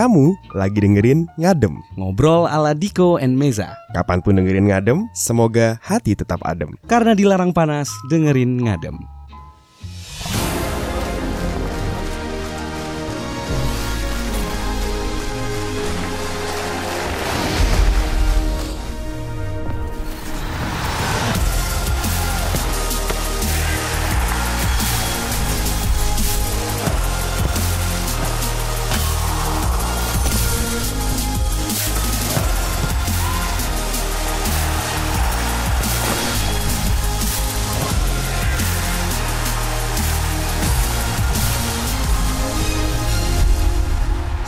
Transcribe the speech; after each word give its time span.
Kamu 0.00 0.32
lagi 0.56 0.80
dengerin 0.80 1.28
Ngadem. 1.36 1.76
Ngobrol 2.00 2.48
ala 2.48 2.72
Diko 2.72 3.20
and 3.20 3.36
Meza. 3.36 3.76
Kapan 3.92 4.24
pun 4.24 4.40
dengerin 4.40 4.72
Ngadem, 4.72 5.04
semoga 5.12 5.76
hati 5.84 6.16
tetap 6.16 6.40
adem. 6.40 6.72
Karena 6.88 7.12
dilarang 7.12 7.52
panas, 7.52 7.92
dengerin 8.08 8.64
ngadem. 8.64 8.96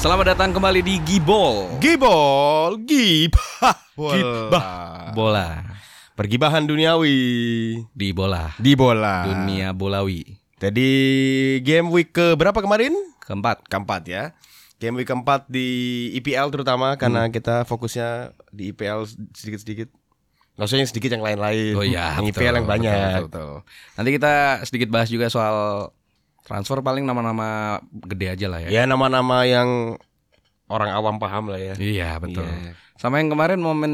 Selamat 0.02 0.34
datang 0.34 0.51
kembali 0.51 0.83
di 0.83 0.98
Gibol. 1.06 1.79
Gibol, 1.79 2.74
gib, 2.91 3.38
Gibah. 3.95 5.15
Bola. 5.15 5.62
Pergibahan 6.19 6.66
duniawi 6.66 7.15
Di 7.95 8.10
bola. 8.10 8.51
di 8.59 8.74
bola. 8.74 9.23
Dunia 9.30 9.70
bolawi. 9.70 10.27
Jadi 10.59 10.91
game 11.62 11.87
week 11.95 12.10
ke 12.10 12.34
berapa 12.34 12.59
kemarin? 12.59 12.91
Keempat. 13.23 13.62
Keempat 13.70 14.02
ya. 14.10 14.34
Game 14.83 14.98
week 14.98 15.07
keempat 15.07 15.46
di 15.46 16.10
IPL 16.19 16.51
terutama 16.51 16.98
karena 16.98 17.30
kita 17.30 17.62
fokusnya 17.62 18.34
di 18.51 18.74
IPL 18.74 19.07
sedikit-sedikit. 19.38 19.87
Gak 20.59 20.66
usah 20.66 20.82
yang 20.82 20.91
sedikit 20.91 21.15
yang 21.15 21.23
lain-lain. 21.23 21.79
Oh 21.79 21.87
iya, 21.87 22.19
yang 22.19 22.26
betul, 22.26 22.43
IPL 22.43 22.54
yang 22.59 22.66
betul, 22.66 22.74
banyak. 22.74 22.98
betul, 22.98 23.26
betul. 23.30 23.52
Nanti 23.95 24.10
kita 24.19 24.32
sedikit 24.66 24.88
bahas 24.91 25.09
juga 25.15 25.30
soal 25.30 25.95
transfer 26.43 26.79
paling 26.82 27.07
nama-nama 27.07 27.79
gede 27.90 28.26
aja 28.35 28.46
lah 28.51 28.60
ya. 28.62 28.68
Ya 28.71 28.82
nama-nama 28.85 29.46
yang 29.46 29.96
orang 30.73 30.90
awam 30.90 31.16
paham 31.21 31.52
lah 31.52 31.60
ya. 31.60 31.74
Iya, 31.76 32.16
betul. 32.18 32.48
Iya. 32.48 32.74
Sama 33.02 33.18
yang 33.18 33.35
kemarin 33.35 33.59
momen 33.59 33.93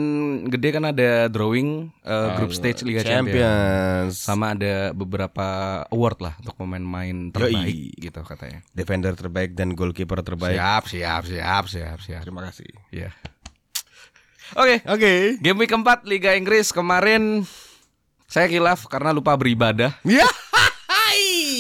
gede 0.53 0.69
kan 0.69 0.85
ada 0.85 1.33
drawing 1.33 1.89
uh, 2.05 2.37
grup 2.37 2.53
stage 2.53 2.85
Liga 2.85 3.01
Champions. 3.01 3.41
Champions. 3.41 4.15
Sama 4.21 4.53
ada 4.53 4.93
beberapa 4.93 5.47
award 5.89 6.19
lah 6.29 6.35
untuk 6.45 6.61
pemain-pemain 6.61 7.33
terbaik 7.33 7.97
gitu 7.97 8.21
katanya. 8.21 8.61
Defender 8.77 9.17
terbaik 9.17 9.57
dan 9.57 9.73
goalkeeper 9.73 10.21
terbaik. 10.21 10.61
Siap, 10.61 10.85
siap, 10.93 11.23
siap, 11.25 11.65
siap, 11.73 11.99
siap. 12.05 12.21
Terima 12.21 12.45
kasih. 12.53 12.69
Iya. 12.93 13.09
Oke, 14.61 14.85
Oke. 14.85 15.41
game 15.41 15.57
week 15.61 15.73
keempat 15.73 16.05
Liga 16.05 16.37
Inggris 16.37 16.69
kemarin 16.69 17.49
saya 18.29 18.45
kilaf 18.45 18.85
karena 18.93 19.17
lupa 19.17 19.33
beribadah. 19.41 19.97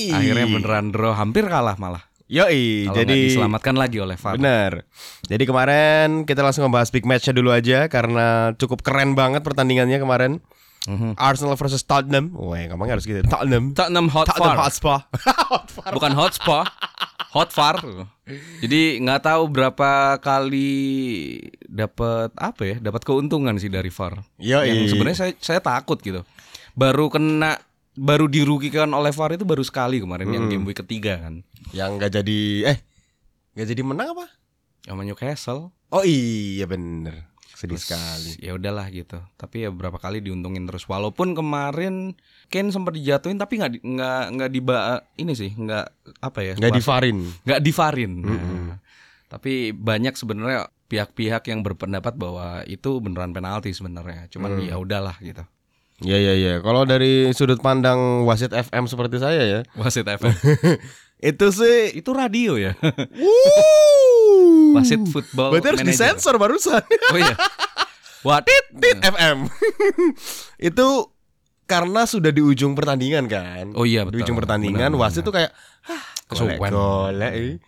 Ya. 0.08 0.18
Akhirnya 0.20 0.46
beneran 0.48 0.86
draw, 0.90 1.12
hampir 1.12 1.44
kalah 1.46 1.76
malah. 1.76 2.02
Yoi, 2.28 2.84
Kalau 2.84 2.96
jadi 3.00 3.16
diselamatkan 3.32 3.72
lagi 3.72 4.04
oleh 4.04 4.20
VAR. 4.20 4.36
Benar. 4.36 4.84
Jadi 5.24 5.44
kemarin 5.48 6.08
kita 6.28 6.44
langsung 6.44 6.68
membahas 6.68 6.92
big 6.92 7.08
matchnya 7.08 7.32
dulu 7.32 7.48
aja 7.56 7.88
karena 7.88 8.52
cukup 8.60 8.84
keren 8.84 9.16
banget 9.16 9.40
pertandingannya 9.40 9.96
kemarin. 9.96 10.32
Mhm. 10.84 11.16
Arsenal 11.16 11.56
versus 11.56 11.80
Tottenham. 11.88 12.36
Wah, 12.36 12.60
ngomongnya 12.68 13.00
harus 13.00 13.08
gitu. 13.08 13.24
Tottenham. 13.24 13.72
Tottenham 13.72 14.12
Tottenham 14.12 14.56
Hotspur. 14.56 14.56
Hotspur. 14.64 14.98
Hotspur. 15.48 15.84
bukan 15.96 16.12
hotspot 16.12 16.68
hot 17.32 17.52
far 17.52 17.76
jadi 18.64 19.00
nggak 19.04 19.20
tahu 19.24 19.42
berapa 19.52 20.16
kali 20.20 20.72
dapat 21.68 22.32
apa 22.36 22.62
ya 22.64 22.76
dapat 22.80 23.04
keuntungan 23.04 23.56
sih 23.60 23.68
dari 23.68 23.92
VAR 23.92 24.24
Yoi. 24.40 24.64
yang 24.68 24.88
sebenarnya 24.88 25.18
saya 25.28 25.32
saya 25.40 25.60
takut 25.60 26.00
gitu 26.00 26.24
baru 26.72 27.12
kena 27.12 27.60
baru 27.98 28.26
dirugikan 28.26 28.86
oleh 28.88 29.10
VAR 29.10 29.34
itu 29.34 29.42
baru 29.42 29.60
sekali 29.60 29.98
kemarin 29.98 30.28
yang 30.28 30.46
game 30.46 30.62
week 30.62 30.78
ketiga 30.78 31.18
kan 31.18 31.42
Yang 31.70 31.90
nggak 31.96 32.12
jadi 32.14 32.38
eh 32.66 32.78
nggak 33.52 33.68
jadi 33.68 33.82
menang 33.82 34.08
apa? 34.12 34.26
sama 34.80 35.02
Newcastle 35.02 35.74
Oh 35.88 36.00
iya 36.00 36.64
bener. 36.64 37.26
Sedih 37.50 37.74
Terus, 37.74 37.90
sekali. 37.90 38.30
ya 38.38 38.54
udahlah 38.54 38.86
gitu 38.86 39.18
tapi 39.34 39.66
ya 39.66 39.70
berapa 39.70 39.96
kali 39.96 40.20
diuntungin 40.20 40.62
terus 40.64 40.84
walaupun 40.84 41.32
kemarin 41.32 42.14
Kane 42.46 42.70
sempat 42.70 42.94
dijatuhin 42.94 43.34
tapi 43.34 43.58
nggak 43.58 43.72
di- 43.72 43.82
nggak 43.82 44.22
nggak 44.30 44.50
diba 44.52 44.78
ini 45.14 45.32
sih 45.32 45.50
nggak 45.50 45.86
apa 46.20 46.38
ya 46.40 46.54
Nggak 46.54 46.72
divarin. 46.72 47.18
nggak 47.42 47.60
divarin. 47.60 48.12
Nah, 48.22 48.78
tapi 49.26 49.52
banyak 49.70 50.14
sebenarnya 50.14 50.60
pihak-pihak 50.86 51.44
yang 51.46 51.60
berpendapat 51.60 52.14
bahwa 52.14 52.62
itu 52.64 52.96
beneran 52.96 53.30
penalti 53.30 53.68
sebenarnya. 53.70 54.24
Cuman 54.28 54.62
ya 54.62 54.76
udahlah 54.76 55.18
gitu. 55.18 55.42
Iya 55.98 56.16
iya 56.16 56.34
iya. 56.34 56.54
Kalau 56.62 56.86
dari 56.86 57.34
sudut 57.34 57.58
pandang 57.58 58.22
wasit 58.22 58.54
FM 58.54 58.86
seperti 58.86 59.18
saya 59.18 59.42
ya, 59.42 59.60
Wasit 59.80 60.06
FM. 60.06 60.30
itu 61.34 61.46
sih 61.50 61.98
itu 61.98 62.10
radio 62.14 62.54
ya. 62.54 62.78
Wasit 64.78 65.02
football 65.10 65.50
Berarti 65.50 65.68
harus 65.74 65.82
manager. 65.82 65.94
disensor 66.14 66.34
barusan. 66.38 66.82
Oh 66.86 67.18
iya. 67.18 67.34
Watit. 68.26 68.64
Tit 68.78 68.98
FM. 68.98 69.46
itu 70.58 70.86
karena 71.66 72.02
sudah 72.06 72.30
di 72.30 72.42
ujung 72.42 72.72
pertandingan 72.74 73.26
kan. 73.26 73.74
Oh 73.74 73.82
iya, 73.82 74.02
Di 74.06 74.14
betul. 74.14 74.22
ujung 74.24 74.36
pertandingan 74.38 74.90
Benar, 74.94 75.02
wasit 75.02 75.22
tuh 75.22 75.34
kayak 75.34 75.50
ah, 75.86 76.02
golek 76.30 76.58
golek. 76.58 77.58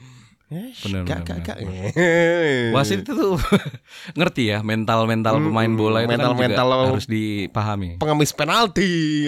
Eh. 0.51 0.71
Eh, 0.71 0.71
Benar, 0.83 1.01
gak, 1.03 1.19
benar, 1.23 1.39
gak, 1.41 1.57
benar. 1.57 1.91
gak. 1.95 2.75
Wasit 2.75 2.99
itu 3.03 3.13
tuh 3.13 3.35
ngerti 4.19 4.51
ya 4.51 4.59
mental-mental 4.61 5.39
Hmm, 5.39 5.47
pemain 5.47 5.73
bola 5.73 5.99
itu 6.01 6.09
kan 6.09 6.19
mental-mental 6.19 6.67
juga 6.67 6.87
harus 6.91 7.07
dipahami. 7.07 7.97
pengemis 7.97 8.31
penalti. 8.31 9.27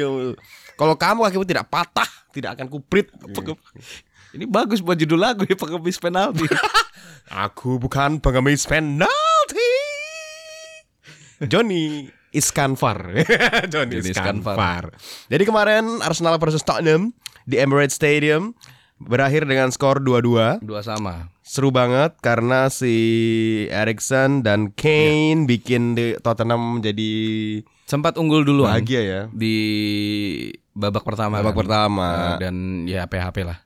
Kalau 0.74 0.94
kamu 0.94 1.18
kakimu 1.24 1.44
tidak 1.46 1.66
patah, 1.66 2.08
tidak 2.30 2.58
akan 2.58 2.66
kuprit. 2.66 3.06
Ini 4.32 4.48
bagus 4.48 4.80
buat 4.80 4.96
judul 4.96 5.20
lagu 5.20 5.44
ya 5.44 5.54
pengemis 5.54 5.96
penalti. 5.96 6.42
Aku 7.46 7.78
bukan 7.78 8.18
pengemis 8.18 8.66
penalti. 8.66 9.70
Johnny 11.42 12.06
Iskanfar. 12.30 12.98
Johnny 13.68 14.00
Johnny 14.00 14.10
Iskanfar. 14.10 14.56
Iskanfar. 14.56 14.84
Jadi 15.28 15.42
kemarin 15.44 15.84
Arsenal 16.00 16.38
versus 16.38 16.62
Tottenham 16.62 17.12
di 17.44 17.58
Emirates 17.58 17.98
Stadium 17.98 18.54
berakhir 19.02 19.44
dengan 19.44 19.68
skor 19.68 19.98
2-2. 19.98 20.60
Dua 20.60 20.80
sama. 20.80 21.30
Seru 21.40 21.68
banget 21.68 22.14
karena 22.18 22.66
si 22.66 22.94
Erikson 23.68 24.40
dan 24.40 24.70
Kane 24.70 25.44
bikin 25.44 25.92
di 25.92 26.14
Tottenham 26.16 26.78
jadi 26.78 27.12
Sempat 27.84 28.14
unggul 28.14 28.42
duluan. 28.42 28.72
bahagia 28.72 29.00
ya. 29.02 29.20
di 29.28 29.56
babak 30.72 31.02
pertama 31.02 31.38
Babak 31.38 31.52
kan. 31.52 31.60
pertama. 31.60 32.08
Eh, 32.08 32.36
dan 32.40 32.54
ya 32.84 33.04
PHP 33.04 33.44
lah 33.44 33.58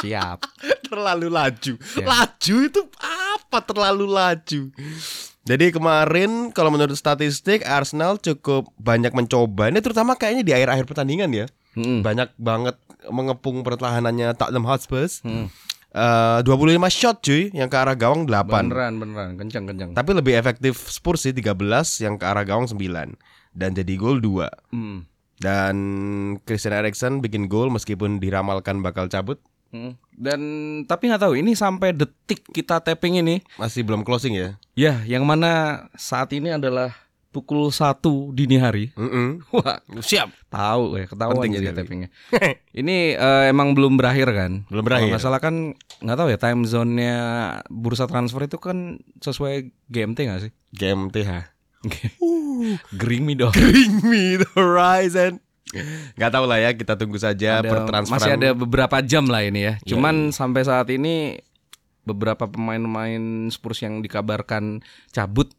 siap 0.00 0.40
terlalu 0.90 1.28
laju. 1.30 1.78
Laju 2.02 2.56
itu 2.66 2.80
apa 2.98 3.62
terlalu 3.62 4.10
laju? 4.10 4.62
Jadi 5.44 5.72
kemarin 5.72 6.52
kalau 6.52 6.70
menurut 6.72 6.96
statistik 6.96 7.64
Arsenal 7.64 8.16
cukup 8.16 8.68
banyak 8.80 9.12
mencoba. 9.12 9.68
Ini 9.68 9.80
terutama 9.84 10.16
kayaknya 10.16 10.42
di 10.44 10.52
akhir-akhir 10.56 10.84
pertandingan 10.88 11.30
ya. 11.32 11.46
Mm-mm. 11.76 12.02
Banyak 12.02 12.34
banget 12.36 12.76
mengepung 13.08 13.64
pertahanannya 13.64 14.36
Tottenham 14.36 14.68
Hotspur. 14.68 15.08
Mm. 15.24 15.48
Eh, 15.90 16.38
25 16.46 16.86
shot 16.86 17.18
cuy 17.18 17.50
yang 17.50 17.66
ke 17.66 17.74
arah 17.74 17.98
gawang 17.98 18.22
8. 18.22 18.70
beneran 18.70 19.02
beneran 19.02 19.34
kenceng 19.34 19.66
kenceng 19.66 19.90
Tapi 19.90 20.10
lebih 20.14 20.38
efektif 20.38 20.78
Spurs 20.86 21.26
sih 21.26 21.34
13 21.34 21.58
yang 21.98 22.14
ke 22.14 22.22
arah 22.22 22.46
gawang 22.46 22.70
9 22.70 23.18
dan 23.50 23.70
jadi 23.74 23.98
gol 23.98 24.22
2. 24.22 24.46
Mm. 24.70 24.98
Dan 25.42 25.76
Christian 26.46 26.78
Eriksen 26.78 27.18
bikin 27.18 27.50
gol 27.50 27.74
meskipun 27.74 28.22
diramalkan 28.22 28.86
bakal 28.86 29.10
cabut. 29.10 29.42
Mm. 29.74 29.98
Dan 30.14 30.40
tapi 30.86 31.10
nggak 31.10 31.26
tahu 31.26 31.34
ini 31.34 31.58
sampai 31.58 31.90
detik 31.90 32.46
kita 32.54 32.78
tapping 32.78 33.18
ini 33.18 33.42
Masih 33.58 33.82
belum 33.82 34.06
closing 34.06 34.38
ya. 34.38 34.54
ya 34.78 35.02
yang 35.10 35.26
mana 35.26 35.86
saat 35.98 36.30
ini 36.30 36.54
adalah 36.54 36.94
pukul 37.30 37.70
satu 37.70 38.30
dini 38.30 38.56
hari. 38.56 38.90
Mm-mm. 38.92 39.42
Wah, 39.54 39.78
Siap. 39.96 40.34
tahu 40.46 40.98
ya 40.98 41.06
ketahuan 41.06 41.38
Penting 41.38 41.52
jadi 41.56 41.66
sekali. 41.68 41.78
tappingnya. 41.78 42.08
ini 42.80 42.96
eh, 43.12 43.44
emang 43.46 43.72
belum 43.72 43.94
berakhir 43.94 44.28
kan? 44.30 44.52
Belum 44.66 44.82
berakhir. 44.82 45.06
Kalau 45.06 45.14
nggak 45.14 45.24
salah 45.24 45.40
kan 45.40 45.54
nggak 46.00 46.16
tahu 46.16 46.28
ya 46.28 46.38
time 46.38 46.62
zone-nya 46.64 47.14
bursa 47.66 48.04
transfer 48.04 48.42
itu 48.42 48.58
kan 48.58 48.78
sesuai 49.16 49.54
GMT 49.86 50.18
nggak 50.20 50.42
sih? 50.42 50.52
GMTH. 50.72 51.30
Gering 52.92 53.24
me 53.24 53.34
dong. 53.34 53.52
Bring 53.52 54.02
me 54.02 54.36
the 54.36 54.48
horizon. 54.52 55.40
Nggak 56.12 56.30
tahu 56.30 56.44
lah 56.44 56.58
ya, 56.58 56.70
kita 56.74 56.98
tunggu 56.98 57.16
saja 57.16 57.62
Ada- 57.62 57.70
pertransferan. 57.70 58.18
masih 58.18 58.32
ada 58.34 58.48
beberapa 58.52 58.98
jam 59.00 59.24
lah 59.24 59.40
ini 59.40 59.60
ya. 59.62 59.74
Iya, 59.78 59.86
Cuman 59.86 60.34
sampai 60.34 60.66
saat 60.66 60.90
ini 60.90 61.38
beberapa 62.02 62.44
pemain-pemain 62.44 63.22
Spurs 63.48 63.80
yang 63.80 64.02
dikabarkan 64.02 64.82
cabut 65.08 65.54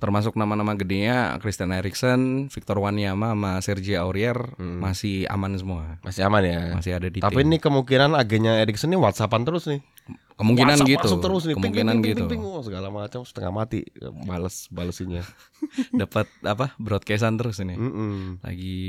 termasuk 0.00 0.32
nama-nama 0.32 0.72
gedenya 0.72 1.36
Christian 1.38 1.70
Eriksen, 1.70 2.20
Victor 2.48 2.76
Wanyama 2.76 3.30
sama 3.30 3.52
Sergio 3.60 4.00
Aurier 4.00 4.34
Hmm. 4.56 4.80
masih 4.80 5.28
aman 5.28 5.52
semua. 5.54 6.00
masih 6.00 6.24
aman 6.24 6.42
ya. 6.42 6.60
Masih 6.72 6.92
ada 6.92 7.06
di 7.06 7.20
Tapi 7.20 7.36
tim. 7.36 7.46
ini 7.46 7.56
kemungkinan 7.56 8.10
agennya 8.12 8.58
Erikson 8.58 8.88
ini 8.88 8.98
WhatsAppan 8.98 9.44
terus 9.44 9.64
nih. 9.66 9.84
kemungkinan 10.32 10.80
WhatsApp 10.80 10.88
gitu. 11.04 11.20
terus 11.20 11.42
nih. 11.42 11.52
Ping, 11.52 11.56
Kemungkinan 11.60 11.94
ping, 11.94 12.02
ping, 12.02 12.10
gitu. 12.10 12.24
ping, 12.24 12.40
ping. 12.40 12.42
Oh, 12.42 12.64
segala 12.64 12.88
macam 12.88 13.20
setengah 13.20 13.52
mati 13.52 13.84
bales 14.24 14.66
balesinya. 14.68 15.20
Dapat 15.94 16.24
apa? 16.40 16.72
Broadcastan 16.74 17.36
terus 17.36 17.60
ini. 17.60 17.76
Mm-mm. 17.76 18.40
Lagi 18.40 18.80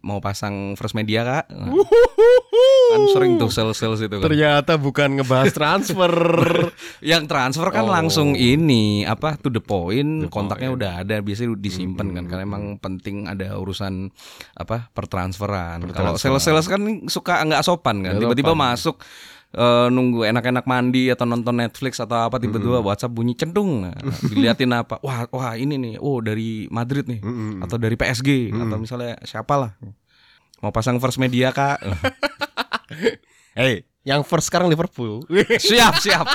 mau 0.00 0.18
pasang 0.18 0.74
first 0.74 0.92
media 0.92 1.22
Kak. 1.22 1.46
Kan 2.86 3.00
sering 3.10 3.32
tuh 3.34 3.48
sales-sales 3.48 4.00
itu 4.00 4.14
kan. 4.14 4.24
Ternyata 4.24 4.76
bukan 4.76 5.18
ngebahas 5.18 5.50
transfer. 5.58 6.12
Yang 7.00 7.22
transfer 7.26 7.68
kan 7.68 7.82
Oh. 7.82 7.90
langsung 7.90 8.32
ini 8.32 9.02
apa 9.02 9.34
to 9.34 9.48
the 9.48 9.58
point, 9.58 10.24
The 10.24 10.30
kontaknya 10.30 10.70
point. 10.70 10.78
udah 10.78 10.92
ada 11.00 11.16
biasanya 11.18 11.54
disimpan 11.54 12.06
kan 12.12 12.24
karena 12.24 12.42
emang 12.42 12.64
penting 12.76 13.24
ada 13.24 13.54
urusan 13.54 14.08
apa 14.52 14.88
pertransferan. 14.90 15.82
Kalau 15.86 16.14
Pertransferan. 16.14 16.38
sales-sales 16.38 16.66
kan 16.66 16.80
suka 17.06 17.42
nggak 17.42 17.62
sopan 17.62 18.02
kan. 18.02 18.14
Tiba-tiba 18.16 18.52
masuk 18.52 19.00
eh, 19.52 19.86
nunggu 19.86 20.26
enak-enak 20.26 20.64
mandi 20.64 21.08
atau 21.08 21.22
nonton 21.24 21.54
Netflix 21.54 21.96
atau 21.96 22.26
apa 22.26 22.36
tiba-tiba 22.36 22.78
Hmm. 22.78 22.86
WhatsApp 22.86 23.12
bunyi 23.12 23.32
cendung. 23.32 23.86
Nah, 23.86 23.94
diliatin 24.28 24.70
apa? 24.70 24.98
Wah, 24.98 25.26
wah 25.28 25.54
ini 25.54 25.74
nih. 25.76 25.94
Oh, 25.96 26.18
dari 26.18 26.66
Madrid 26.68 27.06
nih 27.06 27.20
Mm-mm. 27.20 27.62
atau 27.62 27.74
dari 27.74 27.94
PSG 27.94 28.50
atau 28.50 28.76
misalnya 28.76 29.14
siapalah. 29.22 29.78
Mau 30.58 30.70
pasang 30.70 30.96
first 30.96 31.18
media 31.18 31.50
Kak. 31.50 31.78
Hey, 33.54 33.82
yang 34.02 34.20
first 34.20 34.46
sekarang 34.46 34.66
Liverpool. 34.66 35.22
siap, 35.62 35.96
siap. 35.96 36.26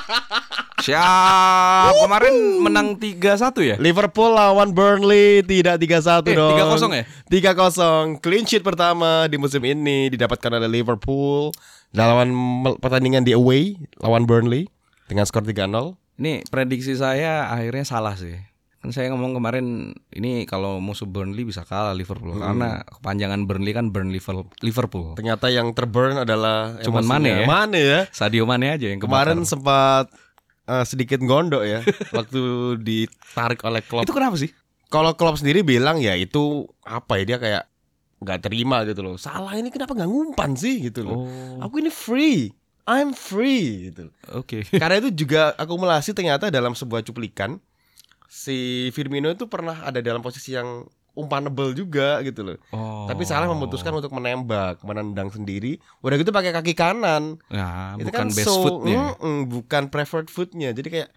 Siap. 0.79 1.91
Kemarin 1.93 2.33
menang 2.57 2.87
3-1 2.95 3.19
ya? 3.61 3.75
Liverpool 3.75 4.31
lawan 4.31 4.71
Burnley 4.71 5.43
tidak 5.43 5.75
3-1 5.77 6.23
Eh, 6.25 6.35
dong. 6.35 6.55
3-0 6.55 6.95
ya? 6.95 7.03
3-0. 7.51 8.23
Clean 8.23 8.43
sheet 8.43 8.63
pertama 8.63 9.27
di 9.27 9.35
musim 9.35 9.59
ini 9.61 10.07
didapatkan 10.09 10.49
oleh 10.49 10.71
Liverpool 10.71 11.51
dalam 11.91 12.31
mel- 12.31 12.79
pertandingan 12.79 13.21
di 13.21 13.35
away 13.35 13.75
lawan 13.99 14.23
Burnley 14.23 14.71
dengan 15.05 15.27
skor 15.27 15.43
3-0. 15.43 15.99
Ini 16.15 16.47
prediksi 16.47 16.95
saya 16.95 17.47
akhirnya 17.47 17.83
salah 17.83 18.15
sih. 18.15 18.35
Kan 18.79 18.95
saya 18.95 19.11
ngomong 19.11 19.35
kemarin 19.35 19.91
ini 20.15 20.47
kalau 20.47 20.79
musuh 20.79 21.03
Burnley 21.03 21.43
bisa 21.43 21.67
kalah 21.67 21.91
Liverpool 21.91 22.39
karena 22.39 22.79
kepanjangan 22.87 23.43
Burnley 23.43 23.75
kan 23.75 23.91
Burn 23.91 24.07
Liverpool. 24.63 25.19
Ternyata 25.19 25.51
yang 25.51 25.75
terburn 25.75 26.23
adalah 26.23 26.79
Cuman. 26.79 27.03
Mane 27.03 27.43
ya? 27.43 27.45
Mane 27.45 27.79
ya. 27.79 27.99
Sadio 28.07 28.47
Mane 28.47 28.71
aja 28.71 28.87
yang 28.87 29.03
Kemarin 29.03 29.43
kebakar. 29.43 29.51
sempat 29.51 30.05
eh, 30.63 30.85
sedikit 30.87 31.19
gondok 31.19 31.67
ya 31.67 31.83
waktu 32.17 32.39
ditarik 32.79 33.59
oleh 33.67 33.83
Klopp. 33.83 34.07
itu 34.07 34.15
kenapa 34.15 34.39
sih? 34.39 34.47
Kalau 34.87 35.11
Klopp 35.13 35.43
sendiri 35.43 35.59
bilang 35.61 35.99
ya 35.99 36.15
itu 36.15 36.63
apa 36.81 37.19
ya 37.19 37.35
dia 37.35 37.37
kayak 37.37 37.63
nggak 38.23 38.39
terima 38.41 38.87
gitu 38.87 39.03
loh. 39.03 39.19
Salah 39.19 39.59
ini 39.59 39.69
kenapa 39.69 39.91
nggak 39.91 40.07
ngumpan 40.07 40.55
sih 40.55 40.87
gitu 40.87 41.03
loh. 41.03 41.27
Oh, 41.27 41.67
Aku 41.67 41.83
ini 41.83 41.91
free. 41.91 42.55
I'm 42.87 43.11
free 43.11 43.91
gitu. 43.91 44.07
oke. 44.33 44.65
Karena 44.71 44.97
itu 44.97 45.11
juga 45.13 45.51
akumulasi 45.53 46.09
ternyata 46.09 46.47
dalam 46.47 46.73
sebuah 46.73 47.03
cuplikan 47.03 47.59
si 48.29 48.57
Firmino 48.93 49.27
itu 49.27 49.49
pernah 49.49 49.81
ada 49.81 49.99
dalam 49.99 50.21
posisi 50.21 50.53
yang 50.53 50.85
umpanable 51.11 51.73
juga 51.73 52.21
gitu 52.21 52.45
loh. 52.45 52.57
Oh. 52.69 53.03
Tapi 53.03 53.25
salah 53.25 53.49
memutuskan 53.49 53.91
untuk 53.91 54.13
menembak, 54.13 54.79
menendang 54.85 55.27
sendiri. 55.27 55.81
Udah 55.99 56.15
gitu 56.15 56.29
pakai 56.29 56.53
kaki 56.53 56.71
kanan. 56.71 57.41
Nah, 57.49 57.97
itu 57.97 58.07
bukan 58.07 58.21
kan 58.23 58.27
best 58.29 58.47
so- 58.47 58.61
footnya. 58.61 59.17
Mm-mm, 59.17 59.49
bukan 59.49 59.83
preferred 59.89 60.29
footnya. 60.29 60.71
Jadi 60.71 60.87
kayak 60.87 61.09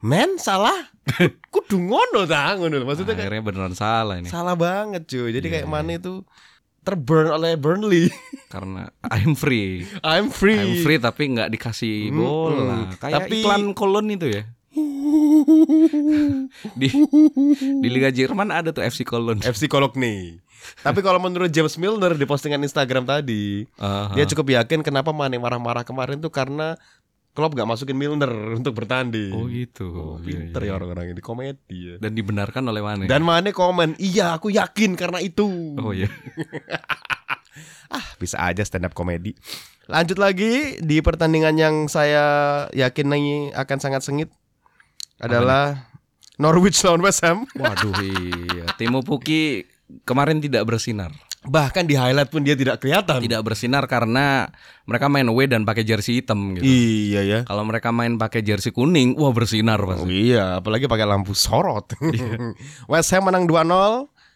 men 0.00 0.34
salah. 0.34 0.88
Kudu 1.54 1.78
ngono 1.78 2.24
ta 2.24 2.56
ngono. 2.56 2.82
Maksudnya 2.82 3.14
kayak 3.14 3.28
Akhirnya 3.30 3.44
beneran 3.44 3.74
salah 3.76 4.16
ini. 4.18 4.26
salah 4.26 4.56
banget 4.56 5.06
cuy. 5.06 5.30
Jadi 5.30 5.46
kayak 5.46 5.66
Iya, 5.68 5.70
Mane 5.70 6.00
itu 6.00 6.24
terburn 6.80 7.28
oleh 7.30 7.54
Burnley. 7.54 8.08
Karena 8.52 8.88
I'm 9.04 9.36
free. 9.36 9.84
I'm 10.02 10.32
free. 10.32 10.58
I'm 10.58 10.74
free 10.80 10.98
tapi 10.98 11.30
nggak 11.30 11.52
dikasih 11.54 12.10
bola. 12.10 12.90
Kayak 12.98 13.28
Tapi- 13.28 13.44
iklan 13.44 13.76
kolon 13.76 14.10
itu 14.10 14.26
ya. 14.26 14.42
Di 16.76 16.88
di 17.80 17.88
Liga 17.88 18.10
Jerman 18.10 18.50
ada 18.50 18.70
tuh 18.70 18.82
FC 18.82 19.02
Cologne. 19.02 19.40
FC 19.40 19.66
Cologne. 19.66 20.40
Tapi 20.84 21.00
kalau 21.00 21.16
menurut 21.16 21.48
James 21.48 21.72
Milner 21.80 22.12
di 22.14 22.24
postingan 22.24 22.60
Instagram 22.60 23.08
tadi, 23.08 23.64
Aha. 23.80 24.12
dia 24.12 24.28
cukup 24.28 24.52
yakin 24.52 24.84
kenapa 24.84 25.08
Mane 25.10 25.40
marah-marah 25.40 25.82
kemarin 25.82 26.20
tuh 26.20 26.28
karena 26.28 26.76
Klopp 27.30 27.54
gak 27.54 27.64
masukin 27.64 27.96
Milner 27.96 28.28
untuk 28.58 28.76
bertanding. 28.76 29.32
Oh 29.32 29.48
gitu. 29.48 29.86
Oh, 29.88 30.16
Iya, 30.20 30.50
pinter 30.50 30.60
iya. 30.66 30.74
ya 30.74 30.76
orang-orang 30.76 31.16
ini 31.16 31.22
komedi 31.24 31.78
ya. 31.78 31.94
Dan 31.96 32.12
dibenarkan 32.12 32.60
oleh 32.68 32.82
mana? 32.84 33.08
Dan 33.08 33.24
Mane 33.24 33.56
komen, 33.56 33.96
"Iya, 33.96 34.36
aku 34.36 34.52
yakin 34.52 34.98
karena 34.98 35.22
itu." 35.22 35.48
Oh 35.80 35.96
iya. 35.96 36.10
Ah, 37.90 38.06
bisa 38.22 38.38
aja 38.38 38.62
stand 38.62 38.86
up 38.86 38.94
komedi. 38.94 39.34
Lanjut 39.90 40.14
lagi 40.14 40.78
di 40.78 41.02
pertandingan 41.02 41.58
yang 41.58 41.74
saya 41.90 42.22
yakin 42.70 43.10
ini 43.10 43.50
akan 43.50 43.78
sangat 43.82 44.06
sengit 44.06 44.30
adalah 45.20 45.86
Norwich 46.36 46.80
lawan 46.82 47.04
West 47.04 47.20
Ham. 47.22 47.44
Waduh 47.60 47.92
iya. 48.00 48.64
Timo 48.74 49.04
Puki 49.04 49.64
kemarin 50.02 50.40
tidak 50.40 50.64
bersinar. 50.64 51.12
Bahkan 51.40 51.88
di 51.88 51.96
highlight 51.96 52.28
pun 52.28 52.44
dia 52.44 52.52
tidak 52.52 52.84
kelihatan. 52.84 53.16
Tidak 53.16 53.40
bersinar 53.40 53.88
karena 53.88 54.52
mereka 54.84 55.08
main 55.08 55.24
away 55.24 55.48
dan 55.48 55.64
pakai 55.64 55.88
jersey 55.88 56.20
hitam 56.20 56.52
gitu. 56.52 56.64
Iya 56.64 57.20
ya. 57.24 57.38
Kalau 57.48 57.64
mereka 57.64 57.88
main 57.90 58.20
pakai 58.20 58.44
jersey 58.44 58.72
kuning, 58.72 59.16
wah 59.16 59.32
bersinar 59.32 59.80
Oh, 59.80 59.88
pasti. 59.88 60.32
iya, 60.32 60.60
apalagi 60.60 60.84
pakai 60.84 61.08
lampu 61.08 61.32
sorot. 61.32 61.96
West 62.92 63.08
Ham 63.16 63.32
menang 63.32 63.48
2-0 63.48 63.64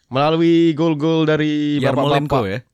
melalui 0.09 0.73
gol-gol 0.73 1.29
dari 1.29 1.77
Yarmolenko 1.77 2.41
ya. 2.49 2.65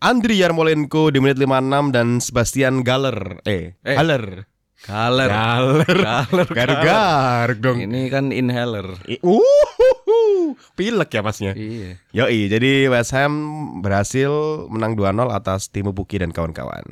Andri 0.00 0.40
Yarmolenko 0.40 1.12
di 1.12 1.20
menit 1.20 1.36
56 1.36 1.92
dan 1.92 2.06
Sebastian 2.20 2.74
Galler. 2.84 3.44
Eh, 3.44 3.76
Eh. 3.84 3.96
Haller. 3.96 4.48
Galer. 4.84 5.28
Galler. 5.32 5.96
Galer. 5.96 6.48
Garuk-garuk 6.48 7.58
dong. 7.58 7.76
Ini 7.80 8.12
kan 8.12 8.30
inhaler. 8.30 8.94
I- 9.08 9.20
Uhuhu. 9.24 10.54
Pilek 10.76 11.10
ya 11.10 11.20
masnya. 11.24 11.52
Iya. 11.56 11.98
Yoi, 12.14 12.46
jadi 12.46 12.86
West 12.88 13.10
Ham 13.16 13.32
berhasil 13.80 14.30
menang 14.70 14.94
2-0 14.94 15.32
atas 15.32 15.66
Timo 15.68 15.90
Puki 15.90 16.22
dan 16.22 16.30
kawan-kawan. 16.30 16.84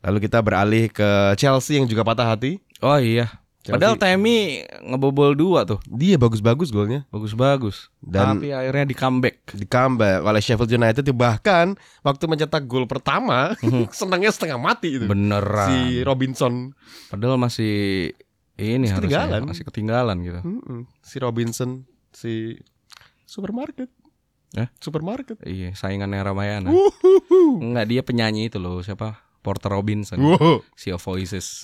Lalu 0.00 0.18
kita 0.28 0.44
beralih 0.44 0.88
ke 0.88 1.32
Chelsea 1.36 1.80
yang 1.80 1.88
juga 1.88 2.04
patah 2.04 2.36
hati. 2.36 2.60
Oh 2.80 2.96
iya. 2.96 3.39
Chelsea- 3.60 3.76
Padahal 3.76 3.94
Temi 3.94 4.64
ngebobol 4.82 5.32
dua 5.32 5.62
tuh. 5.62 5.76
Dia 5.84 6.16
bagus-bagus 6.16 6.68
golnya. 6.68 7.04
Bagus-bagus. 7.08 7.92
Dan- 7.98 8.40
Tapi 8.40 8.50
akhirnya 8.50 8.84
di 8.84 8.94
comeback. 8.94 9.36
di 9.52 9.64
comeback 9.64 10.20
oleh 10.22 10.40
Sheffield 10.40 10.72
United 10.72 11.04
bahkan 11.12 11.76
waktu 12.00 12.24
mencetak 12.24 12.64
gol 12.64 12.84
pertama 12.84 13.52
senangnya 13.92 14.28
setengah 14.28 14.56
mati 14.56 14.96
itu 14.96 15.04
Beneran. 15.04 15.68
si 15.68 16.00
Robinson 16.00 16.72
Padahal 17.06 17.36
masih 17.36 18.10
ini 18.56 18.84
Masih 18.84 18.94
harusnya 18.94 19.20
ketinggalan. 19.20 19.40
masih 19.44 19.64
ketinggalan 19.64 20.16
gitu. 20.20 20.40
Mm-mm. 20.40 20.80
si 20.98 21.16
Robinson 21.16 21.70
si 22.10 22.32
supermarket 23.24 23.92
Eh? 24.50 24.66
supermarket 24.76 25.38
Iya, 25.40 25.72
saingannya 25.72 26.18
Ramayana. 26.20 26.72
Uhuhu. 26.72 27.62
Enggak, 27.62 27.86
dia 27.86 28.02
penyanyi 28.02 28.48
itu 28.48 28.58
loh, 28.58 28.80
siapa? 28.80 29.22
Porter 29.40 29.70
Robinson. 29.70 30.18
Wow. 30.18 30.66
Sea 30.74 30.92
of 30.92 31.02
Voices. 31.02 31.62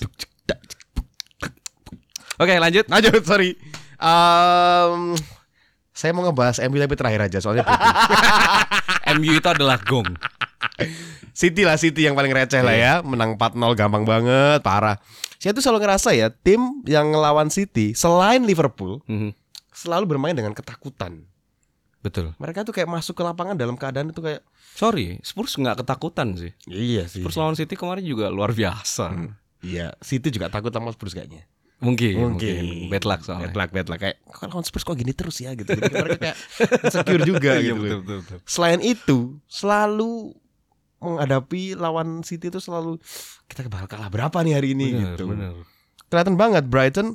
Oke, 2.37 2.53
lanjut. 2.55 2.85
lanjut 2.93 3.21
sorry 3.21 3.57
Em, 3.97 5.17
saya 5.89 6.11
mau 6.11 6.21
ngebahas 6.21 6.61
MU 6.63 6.77
tapi 6.77 6.93
terakhir 6.93 7.21
aja 7.23 7.37
soalnya. 7.39 7.65
MU 9.13 9.33
itu 9.33 9.47
adalah 9.47 9.77
gong. 9.79 10.05
City 11.31 11.61
lah 11.61 11.75
City 11.75 12.01
yang 12.01 12.13
paling 12.13 12.29
receh 12.29 12.59
lah 12.59 12.73
ya 12.73 12.93
menang 13.01 13.33
4-0 13.35 13.57
gampang 13.73 14.03
banget 14.03 14.61
parah 14.61 14.97
saya 15.37 15.53
tuh 15.53 15.61
selalu 15.61 15.85
ngerasa 15.85 16.09
ya 16.11 16.29
tim 16.29 16.57
yang 16.83 17.09
ngelawan 17.09 17.47
City 17.47 17.93
selain 17.93 18.41
Liverpool 18.41 19.05
Mhm. 19.05 19.37
selalu 19.69 20.05
bermain 20.07 20.33
dengan 20.33 20.51
ketakutan 20.51 21.29
Betul. 21.99 22.33
mereka 22.37 22.61
tuh 22.63 22.73
kayak 22.73 22.89
masuk 22.89 23.13
ke 23.13 23.23
lapangan 23.23 23.53
dalam 23.53 23.73
keadaan 23.73 24.09
itu 24.09 24.17
kayak 24.19 24.41
Sorry, 24.73 25.17
Spurs 25.21 25.53
nggak 25.55 25.81
ketakutan 25.81 26.33
sih. 26.33 26.53
iya 26.67 27.05
sih 27.05 27.21
Spurs 27.21 27.33
lawan 27.35 27.53
City 27.53 27.73
kemarin 27.73 28.01
juga 28.01 28.29
luar 28.29 28.49
biasa. 28.51 29.13
iya 29.61 29.93
City 30.01 30.29
juga 30.29 30.49
takut 30.49 30.69
sama 30.69 30.89
Spurs 30.89 31.13
kayaknya 31.13 31.45
Mungkin, 31.77 32.13
mungkin. 32.17 32.89
Bad 32.89 33.05
luck 33.05 33.21
soalnya. 33.21 33.47
bad 33.47 33.55
luck 33.55 33.69
bad 33.69 33.87
luck 33.87 33.99
kayak 34.01 34.17
kok 34.25 34.49
lawan 34.49 34.65
Spurs 34.65 34.81
kok 34.81 34.97
gini 34.97 35.13
terus 35.13 35.37
ya 35.37 35.53
gitu 35.53 35.69
Jadi 35.69 35.93
mereka 35.93 36.17
kayak 36.25 36.37
insecure 36.83 37.21
juga 37.21 37.51
Iya, 37.53 37.69
gitu 37.69 37.77
betul, 37.77 37.99
betul, 38.01 38.17
betul. 38.25 38.37
selain 38.43 38.81
itu 38.81 39.17
selalu 39.45 40.33
menghadapi 40.97 41.77
lawan 41.77 42.25
City 42.25 42.49
itu 42.49 42.57
selalu 42.57 42.97
kita 43.45 43.69
bakal 43.69 43.85
kalah 43.87 44.09
berapa 44.09 44.33
nih 44.41 44.53
hari 44.57 44.73
ini 44.73 44.87
Bener, 44.91 45.01
gitu 45.13 45.23
bener. 45.29 45.53
kelihatan 46.09 46.35
banget 46.35 46.63
Brighton 46.65 47.13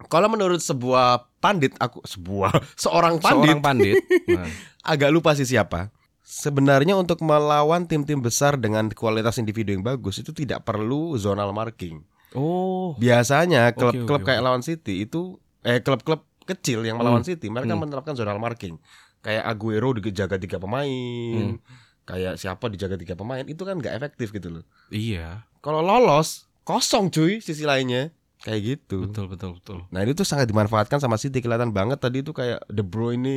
Kalau 0.00 0.26
menurut 0.26 0.58
sebuah 0.58 1.28
pandit 1.38 1.76
aku 1.76 2.00
sebuah 2.02 2.50
seorang 2.82 3.20
pandit 3.20 3.52
Seorang 3.52 3.62
pandit. 3.62 3.94
Nah, 4.32 4.48
agak 4.80 5.12
lupa 5.12 5.36
sih 5.36 5.44
siapa. 5.44 5.92
Sebenarnya 6.24 6.96
untuk 6.96 7.20
melawan 7.20 7.84
tim-tim 7.84 8.16
besar 8.16 8.56
dengan 8.56 8.88
kualitas 8.90 9.36
individu 9.36 9.74
yang 9.74 9.84
bagus 9.84 10.16
itu 10.16 10.32
tidak 10.32 10.64
perlu 10.64 11.18
zonal 11.20 11.52
marking. 11.52 12.00
Oh, 12.32 12.94
Biasanya 12.96 13.72
klub-klub 13.72 14.22
oke, 14.22 14.26
kayak 14.26 14.38
oke. 14.38 14.46
lawan 14.46 14.62
City 14.62 15.02
itu 15.02 15.36
eh 15.60 15.78
klub-klub 15.78 16.22
kecil 16.42 16.82
yang 16.82 16.96
melawan 16.96 17.20
Hmm. 17.20 17.28
City 17.28 17.46
mereka 17.46 17.72
Hmm. 17.72 17.82
menerapkan 17.82 18.14
zonal 18.14 18.36
marking. 18.36 18.78
Kayak 19.20 19.44
Aguero 19.46 19.92
dijaga 19.92 20.36
tiga 20.36 20.56
pemain, 20.56 21.54
Hmm. 21.54 21.60
kayak 22.02 22.36
siapa 22.36 22.66
dijaga 22.66 22.96
tiga 22.96 23.14
pemain 23.14 23.42
itu 23.42 23.60
kan 23.60 23.76
nggak 23.76 23.92
efektif 23.92 24.30
gitu 24.30 24.50
loh. 24.50 24.64
iya. 24.88 25.44
Kalau 25.58 25.78
lolos 25.78 26.48
kosong 26.62 27.08
cuy 27.08 27.38
sisi 27.38 27.62
lainnya 27.62 28.10
kayak 28.40 28.60
gitu. 28.64 29.04
Betul, 29.04 29.28
betul, 29.28 29.50
betul. 29.54 29.78
Nah 29.88 30.00
itu 30.00 30.14
tuh 30.14 30.24
sangat 30.24 30.46
dimanfaatkan 30.46 30.96
sama 30.96 31.14
City 31.14 31.38
kelihatan 31.38 31.70
banget 31.70 31.98
tadi 31.98 32.20
itu 32.20 32.30
kayak 32.30 32.64
De 32.66 32.80
Bruyne 32.80 33.20
ini 33.20 33.36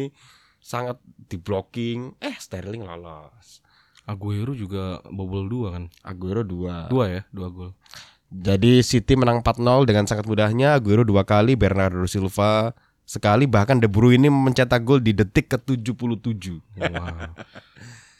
sangat 0.57 0.95
di 1.03 1.35
blocking. 1.35 2.15
Eh 2.17 2.33
Sterling 2.33 2.81
lolos. 2.81 3.59
Aguero 4.03 4.51
juga 4.51 4.99
bobol 5.05 5.47
dua 5.47 5.67
kan? 5.73 5.87
Aguero 6.01 6.43
dua. 6.43 6.87
Dua 6.87 7.05
ya, 7.09 7.21
dua 7.29 7.47
gol. 7.47 7.71
Jadi 8.33 8.81
City 8.81 9.13
menang 9.13 9.45
4-0 9.45 9.85
dengan 9.85 10.09
sangat 10.09 10.25
mudahnya. 10.25 10.73
Aguero 10.73 11.05
dua 11.05 11.21
kali, 11.21 11.53
Bernardo 11.53 12.01
Silva 12.09 12.73
sekali, 13.05 13.45
bahkan 13.45 13.77
De 13.77 13.85
Bruyne 13.85 14.31
mencetak 14.31 14.81
gol 14.81 15.03
di 15.03 15.13
detik 15.13 15.53
ke-77. 15.53 16.57
Wow. 16.81 17.37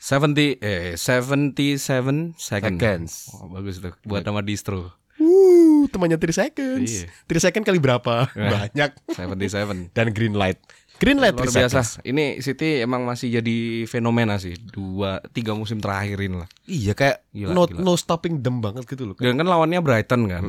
70 0.03 0.60
eh 0.60 0.93
77 1.00 1.79
seconds. 1.79 2.36
Seconds. 2.36 3.12
Oh, 3.39 3.48
bagus 3.48 3.79
tuh 3.79 3.96
buat 4.03 4.22
nama 4.22 4.43
distro. 4.43 4.91
Uh, 5.15 5.88
temannya 5.88 6.20
3 6.20 6.29
seconds. 6.36 7.08
Iya. 7.08 7.39
3 7.39 7.46
second 7.50 7.63
kali 7.63 7.79
berapa? 7.79 8.27
Banyak. 8.36 8.91
77. 9.15 9.96
Dan 9.96 10.12
green 10.12 10.36
light. 10.36 10.60
Green 11.01 11.17
light 11.19 11.33
Luar 11.35 11.50
3 11.50 11.57
biasa. 11.57 11.79
Ini 12.05 12.39
City 12.39 12.79
emang 12.85 13.03
masih 13.03 13.41
jadi 13.41 13.83
fenomena 13.89 14.38
sih. 14.38 14.53
Dua, 14.55 15.19
tiga 15.33 15.51
musim 15.57 15.81
terakhirin 15.81 16.39
lah. 16.39 16.47
Iya 16.69 16.93
kayak 16.93 17.25
Gila, 17.33 17.51
no, 17.51 17.63
gila. 17.65 17.79
no 17.81 17.93
stopping 17.97 18.39
them 18.39 18.62
banget 18.62 18.85
gitu 18.85 19.09
loh. 19.09 19.15
Dan 19.17 19.35
kan 19.35 19.47
lawannya 19.50 19.81
Brighton 19.81 20.29
kan. 20.29 20.43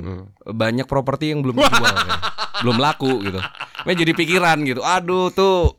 Banyak 0.44 0.86
properti 0.86 1.32
yang 1.32 1.40
belum 1.40 1.58
dijual 1.58 1.94
kan. 1.94 2.10
Belum 2.62 2.78
laku 2.78 3.20
gitu. 3.26 3.42
Makanya 3.82 3.98
jadi 4.06 4.12
pikiran 4.14 4.58
gitu. 4.62 4.80
Aduh 4.80 5.28
tuh 5.34 5.74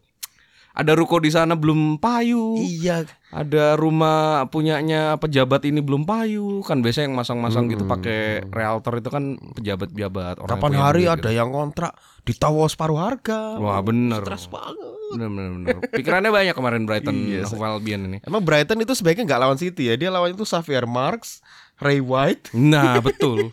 ada 0.76 0.92
ruko 0.92 1.24
di 1.24 1.32
sana 1.32 1.56
belum 1.56 1.98
payu. 2.04 2.60
Iya. 2.60 3.08
Ada 3.36 3.76
rumah 3.76 4.48
punyanya 4.48 5.20
pejabat 5.20 5.68
ini 5.68 5.84
belum 5.84 6.08
payu. 6.08 6.64
Kan 6.64 6.80
biasanya 6.80 7.12
yang 7.12 7.20
masang-masang 7.20 7.68
gitu 7.68 7.84
pakai 7.84 8.48
realtor 8.48 9.04
itu 9.04 9.12
kan 9.12 9.36
pejabat-pejabat 9.60 10.40
orang 10.40 10.56
Kapan 10.56 10.74
hari 10.80 11.04
duit 11.04 11.20
ada 11.20 11.28
gitu. 11.28 11.40
yang 11.44 11.52
kontrak 11.52 11.92
ditawa 12.24 12.64
separuh 12.72 12.96
harga. 12.96 13.60
Wah, 13.60 13.84
bener. 13.84 14.24
Stres 14.24 14.48
banget. 14.48 14.96
Bener, 15.12 15.30
bener, 15.30 15.52
bener. 15.52 15.78
Pikirannya 15.92 16.32
banyak 16.32 16.56
kemarin 16.56 16.88
Brighton 16.88 17.16
Iya, 17.28 17.44
Hove 17.44 17.66
Albion 17.68 18.02
ini. 18.08 18.18
Emang 18.24 18.40
Brighton 18.40 18.80
itu 18.80 18.96
sebaiknya 18.96 19.28
nggak 19.28 19.42
lawan 19.44 19.60
City 19.60 19.92
ya. 19.92 20.00
Dia 20.00 20.10
lawan 20.16 20.32
itu 20.32 20.48
Xavier 20.48 20.88
Marks, 20.88 21.44
Ray 21.84 22.00
White. 22.00 22.56
Nah, 22.56 23.04
betul. 23.04 23.52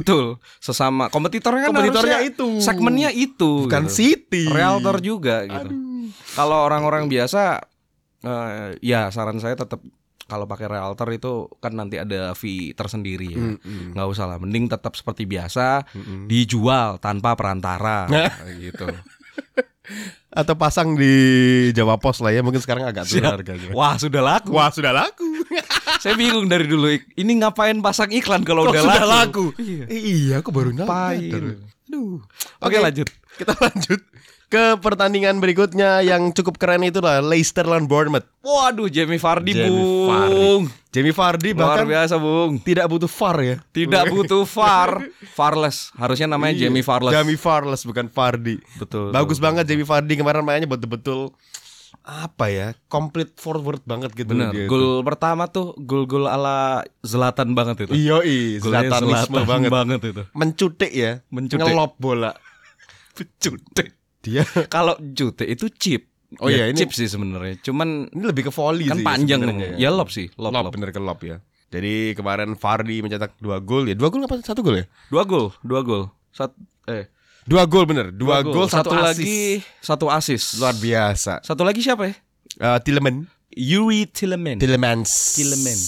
betul. 0.00 0.40
Sesama 0.56 1.12
kompetitornya 1.12 1.68
kan 1.68 1.76
Kompetitornya 1.76 2.18
itu. 2.24 2.64
Segmennya 2.64 3.12
itu. 3.12 3.68
Bukan 3.68 3.92
gitu. 3.92 3.94
City. 3.94 4.48
Realtor 4.48 5.04
juga 5.04 5.44
gitu. 5.44 5.68
Kalau 6.32 6.64
orang-orang 6.64 7.12
biasa 7.12 7.60
eh, 8.22 8.78
ya 8.80 9.10
saran 9.10 9.38
saya 9.38 9.54
tetap 9.54 9.82
kalau 10.22 10.48
pakai 10.48 10.64
realtor 10.64 11.08
itu 11.12 11.32
kan 11.60 11.76
nanti 11.76 12.00
ada 12.00 12.32
fee 12.32 12.72
tersendiri 12.72 13.36
ya. 13.36 13.42
Mm-mm. 13.42 13.92
nggak 13.92 14.08
usah 14.08 14.24
lah, 14.24 14.38
mending 14.40 14.70
tetap 14.70 14.96
seperti 14.96 15.28
biasa 15.28 15.84
Mm-mm. 15.92 16.24
dijual 16.24 16.96
tanpa 16.96 17.36
perantara 17.36 18.08
gitu. 18.64 18.88
Atau 20.32 20.56
pasang 20.56 20.96
di 20.96 21.12
Jawa 21.76 22.00
Pos 22.00 22.24
lah 22.24 22.32
ya. 22.32 22.40
Mungkin 22.40 22.62
sekarang 22.64 22.88
agak 22.88 23.04
turun 23.04 23.28
harganya. 23.28 23.68
Wah, 23.76 24.00
sudah 24.00 24.24
laku. 24.24 24.56
Wah 24.56 24.72
sudah 24.72 24.88
laku. 24.94 25.28
Saya 26.02 26.16
bingung 26.16 26.48
dari 26.48 26.64
dulu 26.64 26.88
ini 26.88 27.32
ngapain 27.44 27.76
pasang 27.84 28.08
iklan 28.08 28.40
kalau 28.40 28.64
Kok 28.64 28.72
udah, 28.72 28.82
sudah 28.88 29.04
laku. 29.04 29.52
laku? 29.52 29.60
Iya. 29.60 29.84
Eh, 29.92 30.00
iya, 30.00 30.34
aku 30.40 30.48
baru 30.48 30.72
nyadar. 30.72 31.60
Aduh. 31.92 32.24
Oke, 32.64 32.80
lanjut. 32.80 33.08
Kita 33.36 33.52
lanjut 33.68 34.00
ke 34.52 34.76
pertandingan 34.84 35.40
berikutnya 35.40 36.04
yang 36.04 36.28
cukup 36.28 36.60
keren 36.60 36.84
itu 36.84 37.00
lah 37.00 37.24
Leicester 37.24 37.64
lawan 37.64 37.88
Bournemouth. 37.88 38.28
Waduh, 38.44 38.92
Jamie 38.92 39.16
Vardy, 39.16 39.56
Jamie 39.56 39.72
Bung. 39.72 40.68
Jamie 40.92 41.16
Vardy 41.16 41.56
Luar 41.56 41.80
bahkan 41.80 41.88
biasa, 41.88 42.20
Bung. 42.20 42.60
tidak 42.60 42.84
butuh 42.84 43.08
VAR 43.08 43.36
ya. 43.40 43.56
Tidak 43.72 44.04
butuh 44.12 44.44
VAR. 44.44 45.08
Farless. 45.32 45.88
Harusnya 45.96 46.28
namanya 46.28 46.52
Iya, 46.52 46.68
Jamie 46.68 46.84
Farless. 46.84 47.16
Jamie 47.16 47.40
Farless 47.40 47.88
bukan 47.88 48.12
Vardy. 48.12 48.60
Betul. 48.76 49.08
Bagus 49.08 49.40
betul. 49.40 49.46
banget 49.48 49.64
Jamie 49.72 49.88
Vardy 49.88 50.14
kemarin 50.20 50.44
mainnya 50.44 50.68
betul-betul 50.68 51.32
apa 52.04 52.52
ya? 52.52 52.76
Complete 52.92 53.32
forward 53.40 53.80
banget 53.88 54.12
gitu 54.12 54.36
Bener. 54.36 54.52
dia 54.52 54.66
itu. 54.66 54.68
Gol 54.68 55.00
pertama 55.00 55.48
tuh 55.48 55.72
gol-gol 55.80 56.28
ala 56.28 56.84
Zlatan 57.00 57.56
banget 57.56 57.88
itu. 57.88 57.96
Iya, 57.96 58.20
Golnya 58.60 58.92
Zlatanisme 58.92 59.48
banget. 59.48 59.70
banget 59.72 60.00
itu. 60.12 60.22
Mencutik 60.36 60.92
ya, 60.92 61.24
Mencutik. 61.32 61.64
ngelop 61.64 61.96
bola. 61.96 62.36
Cute. 63.40 64.01
Dia 64.22 64.42
Kalau 64.74 64.94
cute 65.12 65.44
itu 65.44 65.66
chip. 65.68 66.08
Oh 66.40 66.48
iya, 66.48 66.70
ini- 66.70 66.78
chip 66.78 66.94
sih 66.94 67.10
sebenarnya. 67.10 67.60
Cuman 67.60 68.08
ini 68.08 68.24
lebih 68.24 68.48
ke 68.48 68.52
volley 68.54 68.88
kan 68.88 68.96
sih 68.96 69.04
panjang 69.04 69.40
dong. 69.42 69.58
Ya 69.76 69.92
lob 69.92 70.08
sih, 70.08 70.32
lob, 70.40 70.54
Lob, 70.54 70.70
lob. 70.70 70.72
bener 70.72 70.90
ke 70.90 71.00
lob 71.02 71.20
ya. 71.20 71.42
Jadi 71.72 72.12
kemarin 72.12 72.52
Vardy 72.56 73.00
mencetak 73.00 73.36
dua 73.36 73.60
gol 73.60 73.88
ya. 73.88 73.96
Dua 73.96 74.08
gol 74.08 74.24
apa 74.24 74.40
satu 74.40 74.60
gol 74.60 74.80
ya? 74.80 74.86
Dua 75.08 75.24
gol, 75.24 75.52
dua 75.60 75.80
gol. 75.80 76.08
Sat 76.32 76.52
eh 76.88 77.08
Dua 77.42 77.66
gol 77.66 77.90
bener. 77.90 78.14
Dua, 78.14 78.38
gol, 78.46 78.70
satu, 78.70 78.94
satu 78.94 79.02
lagi 79.02 79.58
satu 79.82 80.06
asis. 80.06 80.62
Luar 80.62 80.78
biasa. 80.78 81.42
Satu 81.42 81.66
lagi 81.66 81.82
siapa 81.82 82.06
ya? 82.06 82.14
Uh, 82.62 82.78
Tilleman. 82.78 83.26
Yuri 83.50 84.06
Tilleman. 84.06 84.62
Tillemans. 84.62 85.10
Tillemans. 85.34 85.82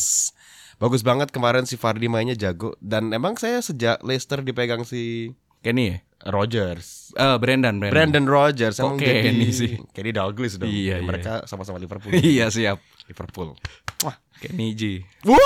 Bagus 0.77 1.01
banget 1.01 1.31
kemarin 1.31 1.63
si 1.63 1.79
Vardy 1.79 2.11
mainnya 2.11 2.35
jago 2.35 2.75
dan 2.83 3.15
emang 3.15 3.39
saya 3.39 3.63
sejak 3.63 4.03
Leicester 4.03 4.43
dipegang 4.43 4.83
si 4.83 5.31
Kenny 5.63 5.95
ya? 5.95 5.97
Rogers. 6.25 7.13
Eh 7.13 7.37
Brandon, 7.37 7.77
Brandon. 7.77 7.93
Brandon 7.93 8.25
Rogers 8.25 8.77
emang 8.81 8.97
Kenny 8.97 9.45
jadi 9.45 9.49
sih? 9.53 9.71
Kenny 9.93 10.11
Dalglish 10.11 10.57
dong. 10.57 10.73
Iya, 10.73 11.01
iya. 11.01 11.05
Mereka 11.05 11.45
sama-sama 11.45 11.77
Liverpool. 11.77 12.17
iya 12.25 12.49
siap. 12.49 12.81
Liverpool. 13.05 13.53
Wah, 14.01 14.17
Kenny 14.41 14.73
G. 14.73 15.05
Wah. 15.29 15.39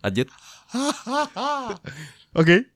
Lanjut. 0.00 0.28
Oke. 2.40 2.72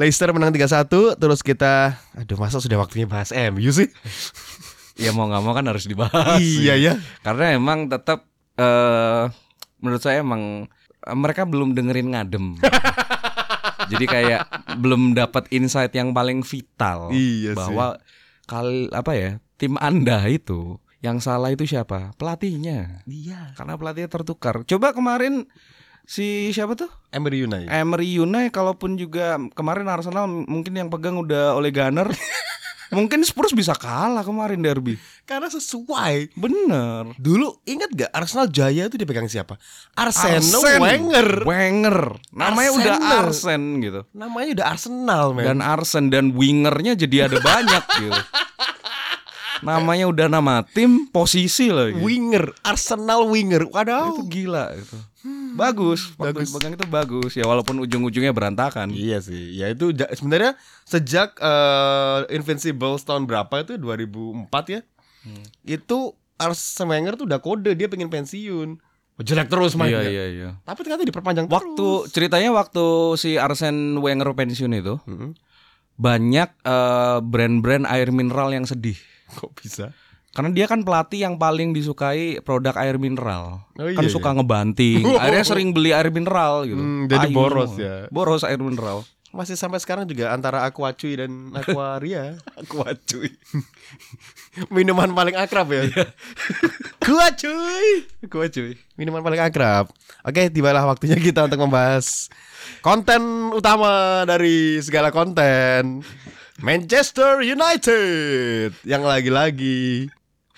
Leicester 0.00 0.32
menang 0.32 0.48
3-1 0.56 1.20
terus 1.20 1.44
kita 1.44 1.92
aduh 2.16 2.40
masa 2.40 2.56
sudah 2.56 2.80
waktunya 2.80 3.04
bahas 3.04 3.30
MU 3.32 3.68
sih? 3.70 3.88
Ya 5.00 5.16
mau 5.16 5.24
nggak 5.24 5.40
mau 5.40 5.56
kan 5.56 5.64
harus 5.64 5.88
dibahas. 5.88 6.36
iya 6.44 6.76
ya. 6.76 6.92
Karena 7.24 7.56
emang 7.56 7.88
tetap 7.88 8.28
eh 8.60 9.32
menurut 9.80 10.02
saya 10.04 10.20
emang 10.20 10.68
mereka 11.16 11.48
belum 11.48 11.72
dengerin 11.72 12.12
ngadem. 12.12 12.60
Jadi 13.86 14.04
kayak 14.04 14.40
belum 14.76 15.12
dapat 15.12 15.50
insight 15.50 15.92
yang 15.92 16.10
paling 16.10 16.40
vital 16.40 17.10
Iya 17.10 17.52
sih. 17.52 17.56
bahwa 17.56 17.98
kal 18.44 18.66
apa 18.90 19.12
ya 19.12 19.30
tim 19.54 19.74
anda 19.76 20.24
itu 20.24 20.76
yang 21.00 21.16
salah 21.16 21.48
itu 21.48 21.64
siapa 21.64 22.12
pelatihnya 22.14 23.02
Iya. 23.04 23.54
karena 23.54 23.74
pelatihnya 23.74 24.10
tertukar. 24.10 24.62
Coba 24.62 24.90
kemarin 24.90 25.48
si 26.02 26.50
siapa 26.50 26.74
tuh 26.74 26.90
Emery 27.08 27.42
United. 27.42 27.68
Emery 27.68 28.18
Unai 28.18 28.48
kalaupun 28.48 28.94
juga 28.94 29.38
kemarin 29.52 29.86
Arsenal 29.86 30.26
mungkin 30.26 30.74
yang 30.74 30.88
pegang 30.88 31.16
udah 31.16 31.54
oleh 31.54 31.70
Gunner 31.70 32.10
mungkin 32.90 33.22
Spurs 33.22 33.50
bisa 33.50 33.72
kalah 33.72 34.20
kemarin 34.20 34.58
derby 34.58 34.98
Karena 35.22 35.46
sesuai. 35.46 36.34
bener 36.34 37.14
Dulu 37.14 37.62
ingat 37.64 37.90
gak 37.90 38.10
Arsenal 38.10 38.46
Jaya 38.46 38.86
itu 38.86 38.94
dipegang 38.94 39.26
siapa? 39.26 39.54
Arsene 39.94 40.42
Arsene 40.42 40.82
Wenger. 40.82 41.30
Wenger 41.42 41.98
namanya 42.30 42.70
udah 42.72 42.94
Arsenal. 42.94 43.22
Arsen 43.22 43.62
gitu 43.78 44.00
Namanya 44.10 44.48
udah 44.52 44.66
Arsenal, 44.66 45.24
men. 45.32 45.44
dan 45.44 45.58
Arsen 45.60 46.04
dan 46.08 46.34
wingernya 46.34 46.92
jadi 46.94 47.26
ada 47.26 47.38
banyak 47.38 47.84
gitu 48.02 48.20
namanya 49.60 50.08
udah 50.08 50.26
nama 50.26 50.64
tim 50.64 51.04
posisi 51.06 51.68
lagi 51.68 51.92
Winger, 51.94 52.48
Arsenal 52.64 53.28
Winger. 53.28 53.68
itu 53.68 53.74
Waduh. 53.76 54.24
gila 54.24 54.72
itu 54.72 54.96
bagus 55.52 56.12
waktu 56.14 56.36
bagus. 56.36 56.50
pegang 56.50 56.72
itu 56.72 56.86
bagus 56.86 57.32
ya 57.32 57.44
walaupun 57.44 57.78
ujung-ujungnya 57.80 58.30
berantakan 58.30 58.90
Iya 58.90 59.18
sih. 59.18 59.54
Ya 59.54 59.66
itu 59.66 59.88
sebenarnya 59.92 60.54
sejak 60.82 61.34
eh, 61.36 62.18
Invincibles 62.30 63.02
tahun 63.02 63.24
berapa 63.24 63.50
itu 63.60 63.74
2004 63.74 64.46
ya. 64.68 64.80
Hmm. 65.20 65.44
Itu 65.62 66.14
Arsene 66.34 66.88
Wenger 66.90 67.14
tuh 67.14 67.24
udah 67.24 67.38
kode 67.38 67.72
dia 67.72 67.86
pengen 67.86 68.08
pensiun. 68.08 68.80
Oh, 69.14 69.22
Jelek 69.22 69.46
terus 69.46 69.72
iya 69.72 69.78
mainnya. 69.78 70.00
iya 70.02 70.24
iya 70.26 70.50
Tapi 70.62 70.80
ternyata 70.80 71.04
diperpanjang 71.04 71.44
Waktu 71.44 71.76
terus. 71.76 72.08
ceritanya 72.08 72.50
waktu 72.50 72.84
si 73.14 73.36
Arsene 73.36 73.96
Wenger 73.96 74.32
pensiun 74.32 74.72
itu 74.72 74.96
Mm-mm. 75.04 75.36
banyak 75.94 76.48
eh, 76.58 77.18
brand-brand 77.20 77.84
air 77.84 78.08
mineral 78.08 78.48
yang 78.50 78.64
sedih 78.64 78.96
Kok 79.30 79.52
bisa? 79.54 79.92
Karena 80.30 80.50
dia 80.54 80.70
kan 80.70 80.86
pelatih 80.86 81.26
yang 81.26 81.34
paling 81.34 81.74
disukai 81.74 82.38
produk 82.46 82.78
air 82.78 83.02
mineral. 83.02 83.66
Oh, 83.74 83.90
iya, 83.90 83.98
kan 83.98 84.06
iya. 84.06 84.14
suka 84.14 84.30
ngebanting. 84.30 85.02
Akhirnya 85.18 85.46
sering 85.46 85.74
beli 85.74 85.90
air 85.90 86.14
mineral 86.14 86.70
gitu. 86.70 86.78
Hmm, 86.78 87.10
jadi 87.10 87.26
Payu 87.26 87.34
boros 87.34 87.72
ya. 87.74 88.06
Boros 88.14 88.46
air 88.46 88.60
mineral. 88.62 89.02
masih 89.30 89.54
sampai 89.54 89.78
sekarang 89.78 90.10
juga 90.10 90.34
antara 90.34 90.66
Aqua 90.66 90.90
Cuy 90.90 91.14
dan 91.14 91.54
Aquaria. 91.54 92.34
Aqua 92.66 92.98
cuy. 92.98 93.30
Minuman 94.74 95.14
paling 95.14 95.38
akrab 95.38 95.70
ya. 95.70 95.86
Aqua 96.98 97.30
Cuy. 97.38 98.10
Aqua 98.26 98.50
cuy. 98.50 98.74
Minuman 98.98 99.22
paling 99.22 99.38
akrab. 99.38 99.86
Oke, 100.26 100.50
tibalah 100.50 100.82
waktunya 100.82 101.14
kita 101.14 101.46
untuk 101.46 101.62
membahas 101.62 102.26
konten 102.82 103.54
utama 103.54 104.26
dari 104.26 104.82
segala 104.82 105.14
konten. 105.14 106.02
Manchester 106.58 107.40
United 107.46 108.82
yang 108.82 109.06
lagi-lagi 109.06 110.10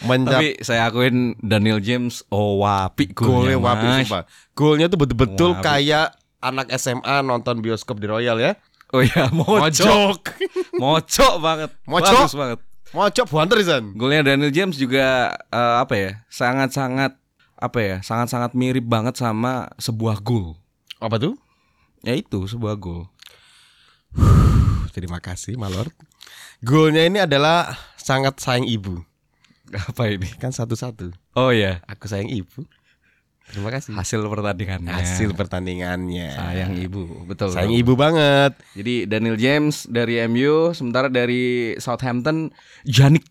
mencap 0.07 0.41
Tapi 0.41 0.49
saya 0.63 0.89
akuin 0.91 1.39
Daniel 1.39 1.79
James 1.79 2.27
oh 2.33 2.63
wapi 2.63 3.15
golnya 3.15 3.59
wapi 3.59 3.87
sumpah. 4.03 4.23
Golnya 4.53 4.87
tuh 4.91 4.99
betul-betul 4.99 5.59
kayak 5.63 6.15
anak 6.43 6.69
SMA 6.77 7.23
nonton 7.23 7.63
bioskop 7.63 8.03
di 8.03 8.11
Royal 8.11 8.37
ya. 8.43 8.59
Oh 8.93 9.01
iya, 9.01 9.33
mojok. 9.33 10.21
Mocok 10.77 11.35
banget. 11.41 11.71
Mocok. 11.89 12.13
Bagus 12.13 12.37
banget. 12.37 12.59
Mocok 12.93 13.27
buanter 13.33 13.57
Izan. 13.65 13.97
Golnya 13.97 14.21
Daniel 14.21 14.53
James 14.53 14.77
juga 14.77 15.33
eh, 15.33 15.77
apa 15.81 15.95
ya? 15.97 16.11
Sangat-sangat 16.29 17.17
apa 17.57 17.79
ya? 17.81 17.97
Sangat-sangat 18.05 18.53
mirip 18.53 18.85
banget 18.85 19.17
sama 19.17 19.73
sebuah 19.81 20.21
gol. 20.21 20.61
Apa 21.01 21.17
tuh? 21.17 21.41
Ya 22.05 22.13
itu 22.13 22.45
sebuah 22.45 22.77
gol. 22.77 23.09
Terima 24.95 25.25
kasih, 25.25 25.57
Malor. 25.57 25.89
Golnya 26.61 27.09
ini 27.09 27.17
adalah 27.25 27.73
sangat 27.97 28.45
sayang 28.45 28.69
ibu. 28.69 29.01
Apa 29.73 30.13
ini? 30.13 30.29
Kan 30.37 30.53
satu-satu. 30.53 31.13
Oh 31.37 31.51
iya, 31.51 31.81
Aku 31.89 32.07
sayang 32.07 32.29
ibu. 32.29 32.65
Terima 33.53 33.69
kasih. 33.69 33.93
hasil 33.93 34.23
pertandingannya. 34.25 34.93
Hasil 34.95 35.35
pertandingannya. 35.35 36.31
sayang 36.33 36.73
ibu, 36.79 37.27
betul. 37.27 37.53
Sayang 37.53 37.75
ibu 37.75 37.93
banget. 37.99 38.57
Jadi 38.73 39.05
Daniel 39.05 39.37
James 39.37 39.85
dari 39.91 40.23
MU, 40.31 40.73
sementara 40.73 41.11
dari 41.13 41.75
Southampton 41.77 42.55
Janik 42.87 43.27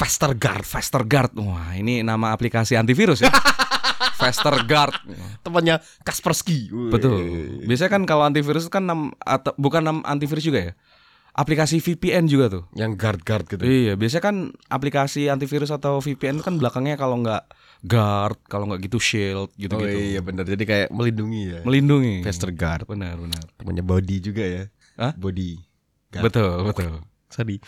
Vestergaard. 0.00 0.66
Vestergaard. 0.66 1.32
Wah, 1.38 1.76
ini 1.78 2.02
nama 2.02 2.34
aplikasi 2.34 2.74
antivirus 2.74 3.22
ya. 3.22 3.30
Vestergaard. 4.20 5.06
Temannya 5.46 5.78
Kaspersky. 6.02 6.72
Betul. 6.90 7.14
Biasanya 7.62 7.90
kan 7.94 8.02
kalau 8.08 8.26
antivirus 8.26 8.66
kan 8.66 8.82
nam, 8.82 9.14
atau 9.22 9.54
bukan 9.54 9.82
nam 9.84 9.98
antivirus 10.02 10.42
juga 10.42 10.60
ya. 10.60 10.72
Aplikasi 11.34 11.82
VPN 11.82 12.30
juga 12.30 12.46
tuh. 12.46 12.62
Yang 12.78 12.94
guard-guard 12.94 13.44
gitu. 13.50 13.62
Iya, 13.66 13.98
biasanya 13.98 14.22
kan 14.22 14.36
aplikasi 14.70 15.26
antivirus 15.26 15.74
atau 15.74 15.98
VPN 15.98 16.38
kan 16.38 16.54
belakangnya 16.62 16.94
kalau 16.94 17.18
nggak 17.18 17.42
guard, 17.82 18.38
kalau 18.46 18.70
nggak 18.70 18.86
gitu 18.86 19.02
shield 19.02 19.50
Oh 19.50 19.58
gitu-gitu. 19.58 19.98
iya 20.14 20.22
benar. 20.22 20.46
Jadi 20.46 20.62
kayak 20.62 20.88
melindungi 20.94 21.58
ya. 21.58 21.60
Melindungi. 21.66 22.22
Vestergaard. 22.22 22.86
Benar, 22.86 23.18
benar. 23.18 23.42
Temannya 23.58 23.82
body 23.82 24.16
juga 24.22 24.44
ya. 24.46 24.64
Hah? 24.94 25.12
Body. 25.18 25.58
Guard. 26.14 26.24
Betul, 26.30 26.54
betul. 26.70 26.92
Sorry. 27.26 27.58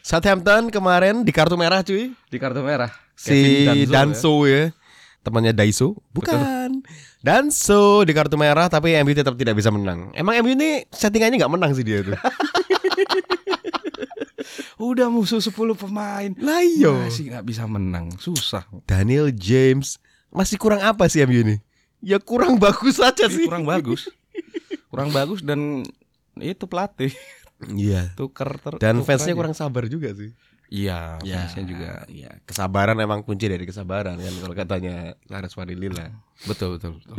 Southampton 0.00 0.72
kemarin 0.72 1.20
di 1.20 1.32
kartu 1.36 1.60
merah 1.60 1.84
cuy. 1.84 2.16
Di 2.32 2.38
kartu 2.40 2.64
merah 2.64 2.88
Si 3.16 3.64
Kevin 3.64 3.92
Danso, 3.92 4.44
ya. 4.48 4.72
Temannya 5.24 5.52
Daiso? 5.52 5.98
Bukan. 6.14 6.80
Danso 7.20 8.06
di 8.06 8.12
kartu 8.14 8.38
merah 8.38 8.70
tapi 8.70 8.94
MU 9.02 9.10
tetap 9.10 9.34
tidak 9.34 9.58
bisa 9.58 9.68
menang. 9.74 10.14
Emang 10.14 10.38
MU 10.44 10.54
ini 10.54 10.86
settingannya 10.94 11.42
nggak 11.42 11.52
menang 11.52 11.74
sih 11.74 11.82
dia 11.82 12.00
tuh. 12.06 12.14
Udah 14.76 15.08
musuh 15.08 15.40
10 15.40 15.52
pemain. 15.74 16.30
Lah 16.38 16.60
iya. 16.62 16.92
Masih 17.08 17.32
nggak 17.32 17.44
bisa 17.46 17.64
menang, 17.66 18.12
susah. 18.16 18.68
Daniel 18.84 19.32
James 19.32 19.98
masih 20.28 20.60
kurang 20.60 20.84
apa 20.84 21.08
sih 21.08 21.24
MU 21.24 21.40
ini? 21.40 21.56
Ya 22.04 22.20
kurang 22.20 22.60
bagus 22.64 23.00
saja 23.00 23.26
sih. 23.26 23.48
Kurang 23.48 23.64
bagus. 23.64 24.08
Kurang 24.92 25.10
bagus 25.10 25.40
dan 25.42 25.82
itu 26.36 26.68
pelatih 26.68 27.12
Iya. 27.72 28.12
tuker 28.12 28.60
ter 28.60 28.76
Dan 28.76 29.00
tuker 29.00 29.16
fansnya 29.16 29.32
aja. 29.32 29.38
kurang 29.40 29.54
sabar 29.56 29.88
juga 29.88 30.12
sih. 30.12 30.36
Iya, 30.68 31.16
fansnya 31.22 31.64
juga. 31.64 31.90
Iya. 32.04 32.36
Kesabaran 32.44 33.00
emang 33.00 33.24
kunci 33.24 33.48
dari 33.48 33.64
kesabaran 33.64 34.20
kan 34.20 34.34
kalau 34.44 34.52
katanya 34.54 35.16
Laras 35.32 35.56
Lila. 35.56 36.12
Betul, 36.44 36.76
betul, 36.76 37.00
betul. 37.00 37.16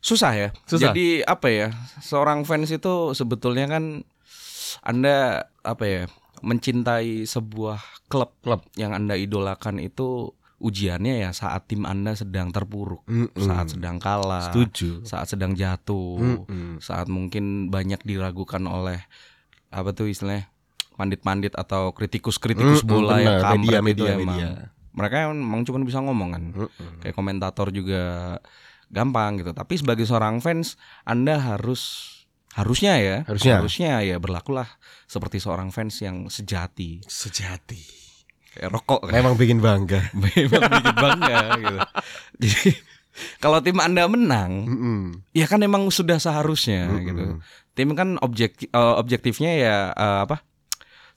Susah 0.00 0.32
ya. 0.32 0.48
Susah. 0.64 0.88
Jadi 0.88 1.20
apa 1.20 1.52
ya? 1.52 1.68
Seorang 2.00 2.48
fans 2.48 2.72
itu 2.72 3.12
sebetulnya 3.12 3.68
kan 3.68 4.08
Anda 4.82 5.46
apa 5.64 5.84
ya? 5.84 6.02
Mencintai 6.38 7.26
sebuah 7.26 7.82
klub 8.06 8.30
Klub. 8.40 8.62
yang 8.78 8.94
Anda 8.94 9.18
idolakan 9.18 9.82
itu 9.82 10.30
ujiannya 10.58 11.22
ya 11.22 11.30
saat 11.30 11.70
tim 11.70 11.86
Anda 11.86 12.18
sedang 12.18 12.50
terpuruk, 12.50 13.06
Mm-mm. 13.06 13.30
saat 13.38 13.74
sedang 13.74 14.02
kalah, 14.02 14.50
Setuju. 14.50 15.06
saat 15.06 15.30
sedang 15.30 15.54
jatuh, 15.54 16.18
Mm-mm. 16.18 16.82
saat 16.82 17.06
mungkin 17.06 17.70
banyak 17.70 18.02
diragukan 18.02 18.66
oleh 18.66 19.02
apa 19.70 19.94
tuh 19.94 20.10
istilahnya 20.10 20.50
pandit-pandit 20.98 21.54
atau 21.54 21.94
kritikus-kritikus 21.94 22.82
Mm-mm, 22.82 22.90
bola 22.90 23.22
yang 23.22 23.38
kampret 23.38 23.62
Media, 23.62 23.78
itu 23.78 23.86
media, 23.86 24.10
emang. 24.18 24.26
media. 24.34 24.48
Mereka 24.98 25.14
emang 25.30 25.60
cuma 25.62 25.78
bisa 25.86 26.02
ngomong 26.02 26.28
kan. 26.34 26.44
Mm-mm. 26.50 26.90
Kayak 27.06 27.14
komentator 27.14 27.70
juga 27.70 28.02
gampang 28.90 29.38
gitu. 29.38 29.54
Tapi 29.54 29.74
sebagai 29.78 30.10
seorang 30.10 30.42
fans, 30.42 30.74
Anda 31.06 31.38
harus 31.38 32.14
harusnya 32.58 32.98
ya, 32.98 33.16
Harusnya. 33.22 34.02
ya 34.02 34.16
berlakulah 34.18 34.66
seperti 35.06 35.38
seorang 35.38 35.70
fans 35.70 36.02
yang 36.02 36.26
sejati. 36.26 37.00
Sejati. 37.06 37.78
Kayak 38.58 38.74
rokok 38.74 39.06
kan. 39.06 39.14
Memang 39.14 39.38
bikin 39.40 39.62
bangga. 39.62 40.10
Memang 40.18 40.62
bikin 40.66 40.96
bangga 40.98 41.36
gitu. 41.62 41.78
Jadi 42.42 42.70
kalau 43.38 43.58
tim 43.62 43.78
Anda 43.78 44.06
menang, 44.06 44.52
Mm-mm. 44.66 44.98
ya 45.34 45.46
kan 45.50 45.62
emang 45.62 45.90
sudah 45.90 46.18
seharusnya 46.18 46.86
Mm-mm. 46.90 47.06
gitu. 47.06 47.24
Tim 47.74 47.94
kan 47.94 48.18
objek 48.18 48.66
eh, 48.66 48.94
objektifnya 48.98 49.52
ya 49.54 49.76
eh, 49.94 50.20
apa? 50.26 50.42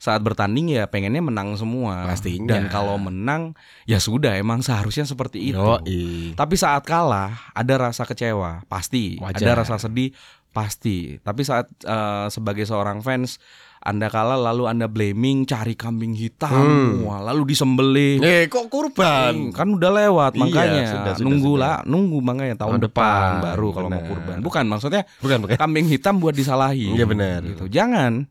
Saat 0.02 0.18
bertanding 0.26 0.66
ya 0.74 0.90
pengennya 0.90 1.22
menang 1.22 1.54
semua. 1.54 2.10
Pastinya. 2.10 2.58
Dan 2.58 2.66
kalau 2.74 2.98
menang 2.98 3.54
ya 3.86 4.02
sudah 4.02 4.34
emang 4.34 4.58
seharusnya 4.58 5.06
seperti 5.06 5.54
itu. 5.54 5.62
Yoi. 5.62 6.34
Tapi 6.34 6.54
saat 6.58 6.82
kalah 6.82 7.54
ada 7.54 7.74
rasa 7.78 8.02
kecewa, 8.02 8.66
pasti. 8.66 9.22
Wajar. 9.22 9.38
Ada 9.38 9.52
rasa 9.62 9.74
sedih, 9.78 10.10
pasti. 10.52 11.16
Tapi 11.16 11.42
saat 11.42 11.66
eh, 11.80 12.26
sebagai 12.28 12.62
seorang 12.62 13.00
fans 13.00 13.40
Anda 13.80 14.06
kalah 14.06 14.38
lalu 14.38 14.70
Anda 14.70 14.86
blaming, 14.86 15.42
cari 15.42 15.74
kambing 15.74 16.14
hitam, 16.14 16.54
Hmm. 16.54 17.02
wah, 17.02 17.18
lalu 17.18 17.50
disembelih. 17.50 18.22
Eh 18.22 18.46
kok 18.46 18.70
kurban? 18.70 19.34
Hmm, 19.34 19.50
kan 19.50 19.66
udah 19.66 19.90
lewat 19.90 20.32
Iya, 20.32 20.40
makanya 20.40 20.82
sudah, 20.86 21.12
sudah, 21.12 21.14
nunggu 21.18 21.50
sudah. 21.50 21.58
lah 21.58 21.76
nunggu 21.82 22.18
makanya 22.20 22.54
tahun, 22.56 22.78
Tahun 22.78 22.86
depan, 22.86 23.10
depan, 23.10 23.42
baru 23.42 23.68
kalau 23.72 23.88
mau 23.90 24.02
kurban 24.04 24.38
bukan 24.38 24.64
maksudnya 24.68 25.02
Bukan 25.18 25.36
bukan. 25.42 25.56
kambing 25.58 25.86
hitam 25.88 26.14
buat 26.16 26.30
disalahi 26.30 26.94
Iya, 26.94 27.04
benar. 27.04 27.42
gitu 27.42 27.66
jangan 27.66 28.30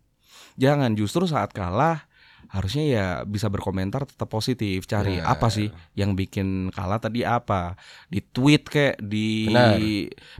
jangan 0.55 0.95
justru 0.95 1.25
saat 1.25 1.51
kalah 1.51 2.07
harusnya 2.51 2.83
ya 2.83 3.05
bisa 3.23 3.47
berkomentar 3.47 4.03
tetap 4.03 4.27
positif 4.27 4.83
cari 4.83 5.17
Ya. 5.17 5.31
apa 5.31 5.47
sih 5.47 5.71
yang 5.95 6.13
bikin 6.13 6.67
kalah 6.69 6.99
tadi 6.99 7.23
apa 7.23 7.79
di 8.07 8.19
tweet 8.19 8.67
kayak 8.67 8.99
di 8.99 9.47
Benar. 9.47 9.79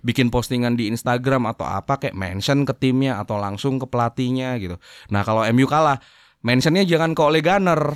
bikin 0.03 0.27
postingan 0.27 0.75
di 0.75 0.91
Instagram 0.91 1.47
atau 1.47 1.63
apa 1.63 1.97
kayak 1.97 2.11
mention 2.13 2.67
ke 2.67 2.75
timnya 2.75 3.15
atau 3.17 3.39
langsung 3.39 3.79
ke 3.79 3.87
pelatihnya 3.87 4.59
gitu 4.59 4.75
nah 5.07 5.23
kalau 5.23 5.47
MU 5.49 5.63
kalah 5.65 6.03
mentionnya 6.41 6.81
jangan 6.81 7.13
ke 7.13 7.21
Ole 7.21 7.39
Gunnar 7.39 7.93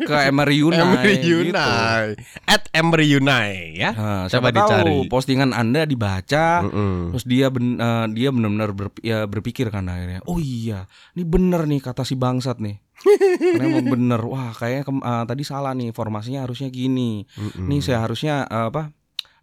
ke 0.00 0.16
Emery 0.24 0.60
Unai 0.60 0.80
Emery 0.80 1.14
gitu. 1.20 1.52
Unai. 1.52 2.16
At 2.44 2.64
Emery 2.72 3.08
Unai 3.14 3.76
ya. 3.76 3.92
Nah, 3.92 4.24
Coba 4.26 4.48
siapa 4.48 4.48
tahu 4.50 4.64
dicari. 4.64 4.96
postingan 5.06 5.50
Anda 5.52 5.84
dibaca 5.84 6.64
Mm-mm. 6.64 7.12
terus 7.12 7.24
dia 7.24 7.52
ben, 7.52 7.76
eh, 7.76 8.06
dia 8.10 8.28
benar-benar 8.28 8.70
ber- 8.72 9.00
ya 9.00 9.24
berpikir 9.24 9.68
kan 9.68 9.86
akhirnya 9.86 10.24
oh 10.24 10.36
iya 10.36 10.88
ini 11.12 11.22
bener 11.22 11.68
nih 11.68 11.80
kata 11.80 12.02
si 12.02 12.16
bangsat 12.16 12.58
nih 12.58 12.80
karena 13.02 13.66
emang 13.68 13.88
bener 13.90 14.20
wah 14.22 14.50
kayaknya 14.50 14.88
eh, 14.88 15.24
tadi 15.26 15.42
salah 15.42 15.72
nih 15.72 15.92
formasinya 15.92 16.42
harusnya 16.42 16.68
gini 16.68 17.28
Mm-mm. 17.28 17.68
nih 17.68 17.80
saya 17.80 18.00
harusnya 18.00 18.46
eh, 18.46 18.66
apa 18.68 18.88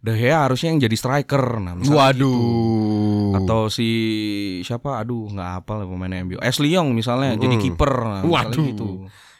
De 0.00 0.12
Gea 0.12 0.40
harusnya 0.40 0.68
yang 0.68 0.80
jadi 0.80 0.96
striker 0.96 1.44
nah 1.58 1.76
Waduh. 1.76 2.16
gitu. 2.16 2.32
atau 3.36 3.68
si 3.68 3.88
siapa 4.60 4.96
aduh 4.96 5.28
nggak 5.28 5.50
apa 5.60 5.72
lah 5.74 5.84
pemain 5.84 6.24
MU 6.24 6.40
Ashley 6.40 6.72
Young 6.72 6.92
misalnya 6.92 7.36
jadi 7.36 7.52
Mm. 7.52 7.62
kiper 7.62 7.92
nah, 8.00 8.22
Waduh. 8.22 8.64
gitu 8.66 8.88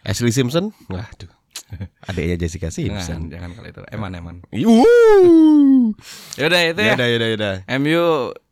Ashley 0.00 0.30
Simpson? 0.30 0.68
Waduh. 0.86 1.32
Adiknya 2.08 2.36
Jessica 2.36 2.68
Simpson. 2.68 3.28
jangan 3.28 3.50
kali 3.52 3.70
itu 3.70 3.80
eman 3.88 4.10
eman 4.12 4.36
Wuh. 4.50 5.96
yaudah 6.34 6.60
itu 6.66 6.80
ya 6.80 6.92
Yaudah, 6.92 7.08
yaudah, 7.08 7.28
yaudah. 7.30 7.54
MU 7.76 8.04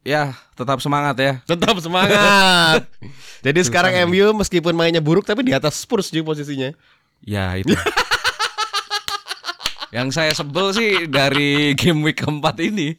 ya 0.02 0.22
tetap 0.54 0.78
semangat 0.78 1.16
ya 1.16 1.32
Tetap 1.44 1.76
semangat. 1.78 2.88
Jadi 3.46 3.60
sekarang 3.62 3.92
MU 4.06 4.32
meskipun 4.34 4.72
mainnya 4.72 4.98
buruk 4.98 5.22
tapi 5.22 5.42
di 5.42 5.52
atas 5.52 5.76
Spurs 5.76 6.08
juga 6.08 6.32
posisinya. 6.32 6.72
Ya 7.20 7.52
itu. 7.54 7.70
Yang 9.88 10.08
saya 10.20 10.32
sebel 10.36 10.76
sih 10.76 11.08
dari 11.08 11.72
game 11.80 12.04
week 12.04 12.20
keempat 12.20 12.60
ini 12.60 12.92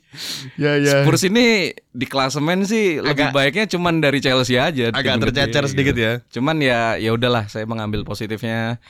Ya 0.57 0.75
Spurs 0.81 1.21
ini 1.21 1.69
di 1.93 2.05
klasemen 2.09 2.65
sih 2.65 2.97
lebih 2.97 3.29
Agak- 3.29 3.35
baiknya 3.35 3.65
cuman 3.69 4.01
dari 4.01 4.17
Chelsea 4.19 4.57
aja 4.57 4.89
Agak 4.89 5.21
tercecer 5.21 5.69
sedikit 5.69 5.93
ya. 5.93 6.25
Cuman 6.33 6.57
ya 6.57 6.97
ya 6.97 7.13
udahlah 7.13 7.45
saya 7.45 7.69
mengambil 7.69 8.01
positifnya 8.01 8.81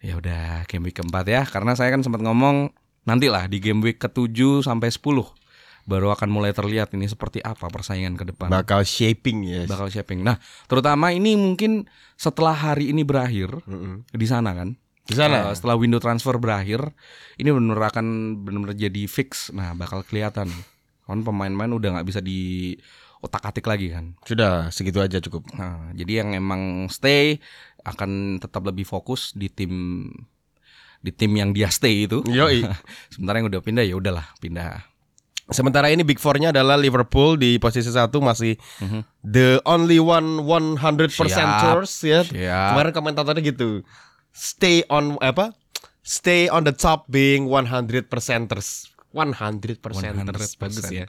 ya 0.00 0.16
udah 0.16 0.64
game 0.70 0.88
week 0.88 0.96
keempat 0.96 1.26
ya 1.28 1.42
karena 1.44 1.76
saya 1.76 1.92
kan 1.92 2.00
sempat 2.00 2.24
ngomong 2.24 2.72
nantilah 3.04 3.50
di 3.50 3.60
game 3.60 3.84
week 3.84 4.00
ke-7 4.00 4.64
sampai 4.64 4.88
10 4.88 5.04
baru 5.88 6.12
akan 6.14 6.28
mulai 6.30 6.52
terlihat 6.54 6.92
ini 6.94 7.08
seperti 7.10 7.42
apa 7.42 7.66
persaingan 7.66 8.14
ke 8.14 8.22
depan. 8.28 8.46
Bakal 8.46 8.86
shaping 8.86 9.42
ya. 9.42 9.66
bakal 9.66 9.90
shaping. 9.90 10.22
Nah, 10.22 10.38
terutama 10.70 11.10
ini 11.10 11.34
mungkin 11.34 11.88
setelah 12.14 12.54
hari 12.54 12.92
ini 12.94 13.02
berakhir 13.02 13.50
Mm-mm. 13.66 14.06
di 14.06 14.26
sana 14.28 14.54
kan. 14.54 14.76
Di 15.10 15.18
sana. 15.18 15.50
Eh, 15.50 15.54
setelah 15.58 15.74
window 15.74 15.98
transfer 15.98 16.38
berakhir, 16.38 16.94
ini 17.34 17.50
benar 17.50 17.90
akan 17.90 18.06
benar 18.40 18.72
jadi 18.72 19.04
fix. 19.04 19.50
Nah, 19.50 19.74
bakal 19.74 20.06
kelihatan. 20.06 20.46
Kan 21.04 21.26
pemain-pemain 21.26 21.74
udah 21.74 21.98
nggak 21.98 22.06
bisa 22.06 22.22
di 22.22 22.72
otak-atik 23.20 23.66
lagi 23.66 23.90
kan. 23.90 24.14
Sudah 24.22 24.70
segitu 24.70 25.02
aja 25.02 25.18
cukup. 25.18 25.50
Nah, 25.52 25.90
jadi 25.92 26.22
yang 26.24 26.32
emang 26.32 26.86
stay 26.88 27.42
akan 27.82 28.38
tetap 28.38 28.62
lebih 28.62 28.86
fokus 28.86 29.34
di 29.34 29.50
tim 29.50 30.06
di 31.00 31.10
tim 31.10 31.32
yang 31.32 31.50
dia 31.50 31.66
stay 31.68 32.06
itu. 32.06 32.22
Yoi. 32.24 32.62
Sementara 33.12 33.42
yang 33.42 33.50
udah 33.50 33.60
pindah 33.60 33.84
ya 33.84 33.98
udahlah 33.98 34.24
pindah. 34.38 34.84
Sementara 35.50 35.90
ini 35.90 36.06
big 36.06 36.22
four-nya 36.22 36.54
adalah 36.54 36.78
Liverpool 36.78 37.34
di 37.34 37.58
posisi 37.58 37.90
satu 37.90 38.22
masih 38.22 38.54
Mhm. 38.78 39.00
the 39.26 39.58
only 39.66 39.98
one 39.98 40.46
100 40.46 41.10
Siap. 41.10 41.18
percenters 41.18 41.92
ya. 42.06 42.20
Siap. 42.22 42.70
Kemarin 42.78 42.92
komentatornya 42.94 43.42
gitu. 43.42 43.82
Stay 44.30 44.82
on 44.88 45.18
apa? 45.20 45.52
Stay 46.00 46.48
on 46.48 46.64
the 46.64 46.72
top 46.72 47.06
being 47.06 47.46
100 47.46 48.08
percenters. 48.08 48.88
100 49.12 49.82
percenters. 49.82 50.54
Bagus 50.56 50.86
ya. 50.88 51.04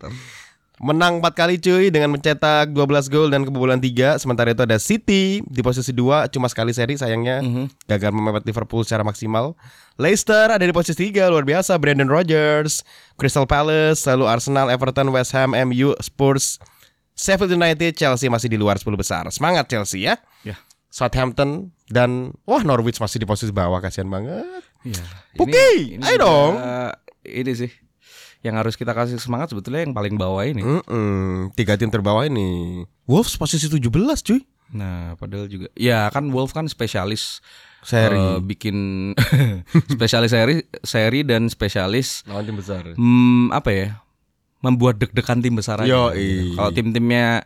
Menang 0.82 1.22
4 1.22 1.38
kali 1.38 1.62
cuy 1.62 1.94
dengan 1.94 2.10
mencetak 2.10 2.74
12 2.74 2.82
gol 3.06 3.30
dan 3.30 3.46
kebobolan 3.46 3.78
3 3.78 4.18
Sementara 4.18 4.50
itu 4.50 4.66
ada 4.66 4.82
City 4.82 5.38
di 5.46 5.62
posisi 5.62 5.94
2 5.94 6.26
Cuma 6.34 6.50
sekali 6.50 6.74
seri 6.74 6.98
sayangnya 6.98 7.38
Mhm. 7.46 7.86
Gagal 7.86 8.10
memepet 8.10 8.50
Liverpool 8.50 8.82
secara 8.82 9.06
maksimal 9.06 9.54
Leicester 10.02 10.50
ada 10.50 10.66
di 10.66 10.74
posisi 10.74 11.14
3 11.14 11.30
Luar 11.30 11.46
biasa 11.46 11.78
Brandon 11.78 12.10
Rodgers 12.10 12.82
Crystal 13.14 13.46
Palace 13.46 14.10
Lalu 14.10 14.26
Arsenal, 14.26 14.74
Everton, 14.74 15.14
West 15.14 15.38
Ham, 15.38 15.54
MU, 15.54 15.94
Spurs 16.02 16.58
Sheffield 17.14 17.54
United, 17.54 17.94
Chelsea 17.94 18.26
masih 18.26 18.50
di 18.50 18.58
luar 18.58 18.82
10 18.82 18.90
besar 18.98 19.30
Semangat 19.30 19.70
Chelsea 19.70 20.10
ya 20.10 20.18
Ya. 20.42 20.58
Southampton 20.92 21.72
dan 21.88 22.36
Wah 22.44 22.62
Norwich 22.62 23.00
masih 23.00 23.24
di 23.24 23.28
posisi 23.28 23.50
bawah 23.56 23.80
Kasihan 23.80 24.12
banget 24.12 24.44
Iya. 24.82 25.06
Puki, 25.38 26.02
ayo 26.02 26.18
dong. 26.18 26.54
Ini 27.22 27.54
sih 27.54 27.72
yang 28.42 28.58
harus 28.58 28.74
kita 28.74 28.92
kasih 28.98 29.22
semangat 29.22 29.54
sebetulnya 29.54 29.86
yang 29.86 29.94
paling 29.94 30.18
bawah 30.18 30.42
ini. 30.42 30.66
Mm-mm, 30.66 31.54
Tiga 31.54 31.78
tim 31.78 31.94
terbawah 31.94 32.26
ini 32.26 32.82
Wolves 33.06 33.38
posisi 33.38 33.70
17 33.70 33.78
cuy 34.26 34.42
Nah, 34.72 35.14
padahal 35.20 35.46
juga 35.52 35.68
ya 35.78 36.08
kan 36.10 36.32
Wolf 36.32 36.56
kan 36.56 36.66
spesialis 36.66 37.44
Seri 37.82 38.18
eh, 38.18 38.38
bikin 38.42 38.78
spesialis 39.98 40.32
seri 40.34 40.62
seri 40.86 41.26
dan 41.26 41.50
spesialis 41.50 42.22
Lawan 42.30 42.46
tim 42.46 42.58
besar 42.58 42.82
hmm, 42.94 43.50
apa 43.54 43.70
ya? 43.74 43.88
membuat 44.62 45.02
deg-degan 45.02 45.42
tim 45.42 45.58
besar 45.58 45.82
aja. 45.82 46.14
Gitu. 46.14 46.54
Kalau 46.54 46.70
tim-timnya 46.70 47.42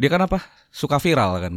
dia 0.00 0.08
kan 0.08 0.24
apa? 0.24 0.40
Suka 0.72 0.96
viral 0.96 1.44
kan. 1.44 1.54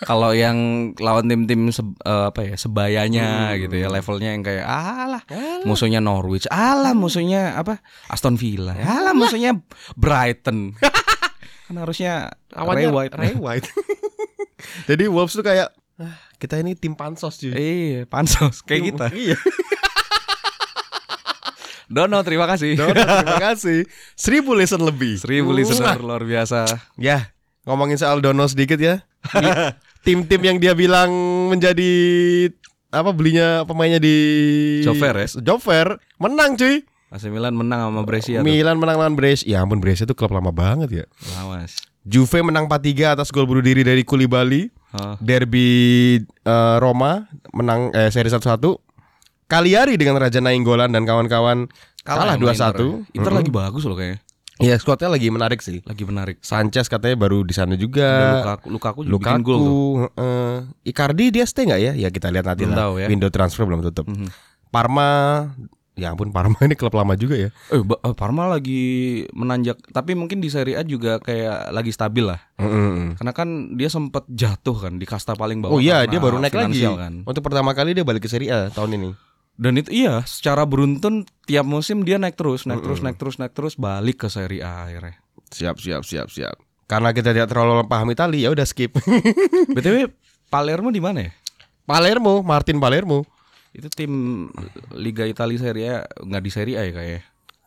Kalau 0.00 0.32
yang 0.32 0.56
lawan 0.96 1.28
tim-tim 1.28 1.68
se- 1.68 1.84
eh, 2.00 2.24
apa 2.26 2.40
ya? 2.42 2.54
sebayanya 2.56 3.52
gitu 3.54 3.76
ya, 3.76 3.92
levelnya 3.92 4.32
yang 4.32 4.40
kayak 4.40 4.64
alah, 4.64 5.20
musuhnya 5.62 6.00
Norwich, 6.00 6.48
alah 6.48 6.96
musuhnya 6.96 7.52
apa? 7.54 7.84
Aston 8.08 8.40
Villa, 8.40 8.72
alah 8.72 9.12
musuhnya 9.12 9.52
Brighton. 9.92 10.72
kan 11.68 11.76
harusnya 11.76 12.32
Ray 12.48 12.56
Awalnya 12.56 12.88
White. 12.88 13.12
Ray 13.12 13.34
White. 13.36 13.68
Jadi 14.88 15.04
Wolves 15.04 15.36
tuh 15.36 15.44
kayak 15.44 15.68
"Ah, 16.00 16.16
kita 16.40 16.56
ini 16.56 16.72
tim 16.72 16.96
pansos 16.96 17.36
cuy. 17.36 17.52
Iya, 17.52 18.08
pansos 18.08 18.64
kayak 18.64 18.82
kita. 18.88 19.06
Iya. 19.12 19.36
Dono, 21.88 22.20
terima 22.20 22.44
kasih. 22.44 22.76
Dono, 22.76 22.92
terima 22.92 23.40
kasih. 23.40 23.88
Seribu 24.12 24.52
listen 24.52 24.80
lebih. 24.80 25.16
Seribu 25.16 25.56
listener 25.56 25.96
luar 25.98 26.20
biasa. 26.20 26.68
Ya, 27.00 27.32
ngomongin 27.68 28.00
soal 28.00 28.24
Dono 28.24 28.48
sedikit 28.48 28.80
ya. 28.80 29.04
Di- 29.28 29.76
Tim-tim 30.08 30.40
yang 30.40 30.56
dia 30.56 30.72
bilang 30.72 31.12
menjadi 31.52 31.92
apa 32.88 33.12
belinya 33.12 33.68
pemainnya 33.68 34.00
di 34.00 34.16
fair 34.96 35.12
ya? 35.20 35.28
Fair, 35.60 36.00
menang 36.16 36.56
cuy. 36.56 36.80
AC 37.08 37.28
Milan 37.32 37.56
menang 37.56 37.88
sama 37.88 38.04
Brescia 38.04 38.40
tuh. 38.40 38.44
Milan 38.44 38.76
menang 38.76 38.96
lawan 39.00 39.16
Brescia. 39.16 39.48
Ya 39.48 39.58
ampun 39.64 39.80
Brescia 39.80 40.04
itu 40.04 40.12
klub 40.16 40.32
lama 40.32 40.52
banget 40.52 41.04
ya. 41.04 41.04
Lawas. 41.40 41.76
Juve 42.04 42.40
menang 42.40 42.68
4-3 42.68 43.16
atas 43.20 43.28
gol 43.28 43.44
bunuh 43.44 43.64
diri 43.64 43.84
dari 43.84 44.04
Koulibaly. 44.04 44.72
Oh. 44.96 45.16
Derby 45.20 45.68
eh, 46.24 46.76
Roma 46.80 47.28
menang 47.52 47.92
eh, 47.92 48.08
seri 48.08 48.28
1-1. 48.32 48.60
Cagliari 49.48 49.96
dengan 49.96 50.20
Raja 50.20 50.44
Nainggolan 50.44 50.92
dan 50.92 51.08
kawan-kawan 51.08 51.72
kalah, 52.04 52.36
sama 52.36 52.52
2-1. 52.52 52.52
Inter, 52.52 52.76
ya. 52.76 52.88
Inter 53.16 53.32
lagi 53.32 53.50
bagus 53.52 53.84
loh 53.88 53.96
kayaknya. 53.96 54.20
Iya, 54.58 54.74
squadnya 54.76 55.06
lagi 55.08 55.30
menarik 55.30 55.62
sih. 55.62 55.80
Lagi 55.86 56.02
menarik. 56.02 56.42
Sanchez 56.42 56.90
katanya 56.90 57.14
baru 57.14 57.46
di 57.46 57.54
sana 57.54 57.78
juga. 57.78 58.42
Lukaku, 58.42 58.66
Lukaku 58.68 59.00
juga 59.02 59.14
bikin 59.14 59.38
Lukaku, 59.38 59.46
gol 59.46 59.58
tuh. 59.58 59.92
heeh. 60.02 60.52
Icardi 60.84 61.24
dia 61.30 61.44
stay 61.46 61.64
nggak 61.64 61.80
ya? 61.80 61.92
Ya 61.94 62.08
kita 62.10 62.28
lihat 62.28 62.44
nanti 62.44 62.66
Belum 62.66 62.74
lah. 62.74 62.80
tahu 62.90 62.92
ya. 62.98 63.06
Window 63.06 63.30
transfer 63.30 63.62
belum 63.62 63.80
tutup. 63.82 64.06
Mhm. 64.06 64.26
Parma, 64.68 65.08
ya 65.94 66.12
ampun 66.12 66.28
Parma 66.28 66.58
ini 66.66 66.74
klub 66.74 66.92
lama 66.92 67.14
juga 67.14 67.38
ya. 67.38 67.50
Eh, 67.70 67.80
eh, 67.80 68.14
Parma 68.14 68.46
lagi 68.46 68.82
menanjak, 69.30 69.78
tapi 69.90 70.12
mungkin 70.12 70.42
di 70.42 70.50
Serie 70.50 70.74
A 70.74 70.82
juga 70.82 71.18
kayak 71.18 71.70
lagi 71.70 71.94
stabil 71.94 72.26
lah. 72.26 72.42
Heeh. 72.58 73.14
Karena 73.14 73.32
kan 73.32 73.48
dia 73.74 73.88
sempat 73.88 74.26
jatuh 74.26 74.74
kan 74.74 74.98
di 74.98 75.06
kasta 75.06 75.32
paling 75.32 75.62
bawah. 75.62 75.74
Oh 75.74 75.80
iya, 75.80 76.02
dia 76.04 76.18
baru 76.18 76.36
naik 76.36 76.52
lagi. 76.52 76.82
Kan. 76.82 77.22
Untuk 77.22 77.40
pertama 77.40 77.70
kali 77.72 77.94
dia 77.94 78.02
balik 78.02 78.26
ke 78.26 78.30
Serie 78.30 78.50
A 78.50 78.68
tahun 78.68 78.98
ini. 78.98 79.10
Dan 79.58 79.74
itu 79.74 79.90
iya, 79.90 80.22
secara 80.22 80.62
beruntun 80.62 81.26
tiap 81.42 81.66
musim 81.66 82.06
dia 82.06 82.14
naik 82.14 82.38
terus, 82.38 82.62
naik 82.62 82.78
terus, 82.78 83.02
naik 83.02 83.18
terus, 83.18 83.42
naik 83.42 83.52
terus, 83.58 83.74
balik 83.74 84.22
ke 84.22 84.28
Serie 84.30 84.62
A 84.62 84.86
akhirnya. 84.86 85.18
Siap, 85.50 85.82
siap, 85.82 86.06
siap, 86.06 86.30
siap. 86.30 86.56
Karena 86.86 87.10
kita 87.10 87.34
tidak 87.34 87.50
terlalu 87.50 87.82
paham 87.90 88.14
Itali, 88.14 88.46
ya 88.46 88.54
udah 88.54 88.62
skip. 88.62 88.94
btw 89.76 90.14
Palermo 90.46 90.94
di 90.94 91.02
mana 91.02 91.26
ya? 91.26 91.32
Palermo, 91.84 92.46
Martin 92.46 92.78
Palermo. 92.78 93.26
Itu 93.74 93.90
tim 93.90 94.46
Liga 94.94 95.26
Italia 95.26 95.58
Serie 95.58 95.86
A 95.90 95.96
nggak 96.06 96.42
di 96.46 96.50
Serie 96.54 96.76
A 96.78 96.82
ya 96.88 96.92
kayak 96.94 97.22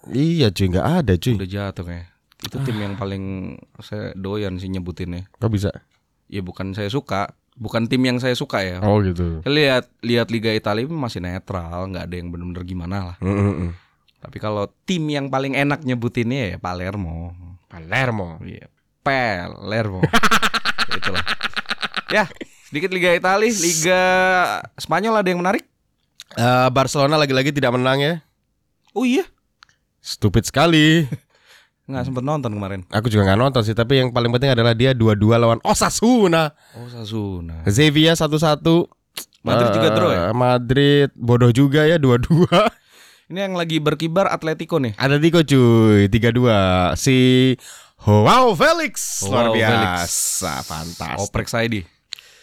Iya 0.09 0.47
cuy, 0.49 0.67
nggak 0.73 0.87
ada 1.03 1.13
cuy. 1.13 1.33
udah 1.37 1.49
jatuh 1.51 1.85
kayak. 1.85 2.07
Itu 2.41 2.57
tim 2.65 2.77
yang 2.81 2.97
paling 2.97 3.53
saya 3.85 4.17
doyan 4.17 4.57
sih 4.57 4.65
nyebutinnya. 4.71 5.29
Kok 5.37 5.51
bisa? 5.53 5.69
Ya 6.25 6.41
bukan 6.41 6.73
saya 6.73 6.89
suka, 6.89 7.37
bukan 7.61 7.85
tim 7.85 8.01
yang 8.01 8.17
saya 8.17 8.33
suka 8.33 8.65
ya. 8.65 8.81
Oh 8.81 8.97
gitu. 9.05 9.45
Lihat 9.45 9.85
lihat 10.01 10.27
Liga 10.33 10.49
Italia 10.49 10.89
masih 10.89 11.21
netral, 11.21 11.93
nggak 11.93 12.09
ada 12.09 12.15
yang 12.17 12.33
benar-benar 12.33 12.65
gimana 12.65 12.97
lah. 13.13 13.17
Mm-mm. 13.21 13.77
Tapi 14.17 14.37
kalau 14.41 14.65
tim 14.89 15.05
yang 15.05 15.29
paling 15.29 15.53
enak 15.53 15.85
nyebutinnya 15.85 16.53
ya 16.53 16.57
Palermo. 16.57 17.37
Palermo. 17.69 18.41
Iya, 18.41 18.65
Palermo. 19.05 20.01
Ya, 20.01 20.97
Itulah. 20.99 21.25
Ya, 22.11 22.23
sedikit 22.67 22.89
Liga 22.91 23.13
Italia, 23.13 23.53
Liga 23.53 24.01
Spanyol 24.75 25.21
ada 25.21 25.29
yang 25.29 25.39
menarik? 25.39 25.63
Eh, 26.35 26.69
Barcelona 26.73 27.15
lagi-lagi 27.15 27.53
tidak 27.53 27.77
menang 27.77 28.01
ya. 28.01 28.13
Oh 28.91 29.07
iya, 29.07 29.23
Stupid 30.01 30.49
sekali. 30.49 31.05
nggak 31.83 32.03
sempet 32.03 32.23
nonton 32.23 32.51
kemarin. 32.51 32.81
Aku 32.87 33.07
juga 33.07 33.25
nggak 33.25 33.39
nonton 33.39 33.61
sih, 33.61 33.73
tapi 33.73 33.97
yang 33.97 34.09
paling 34.09 34.29
penting 34.29 34.51
adalah 34.51 34.71
dia 34.71 34.91
dua-dua 34.91 35.35
lawan 35.35 35.59
Osasuna. 35.61 36.53
Oh 36.73 36.87
Sasuna. 36.87 37.65
Sevilla 37.65 38.13
satu-satu. 38.13 38.85
Madrid 39.41 39.73
juga 39.73 39.89
Eh, 39.89 39.93
draw 39.93 40.09
ya? 40.09 40.21
Madrid 40.31 41.09
bodoh 41.13 41.49
juga 41.49 41.83
ya 41.83 41.97
dua-dua. 41.97 42.69
Ini 43.31 43.47
yang 43.47 43.55
lagi 43.55 43.79
berkibar 43.79 44.27
Atletico 44.27 44.77
nih. 44.77 44.91
Atletico 44.95 45.39
cuy 45.41 46.05
3-2 46.05 46.51
Si 46.93 47.17
Wow 48.01 48.51
Felix 48.53 49.23
Luar 49.23 49.49
Joao 49.49 49.55
biasa 49.55 50.53
Fantastis 50.61 51.21
Oprek 51.23 51.47
Saidi. 51.47 51.81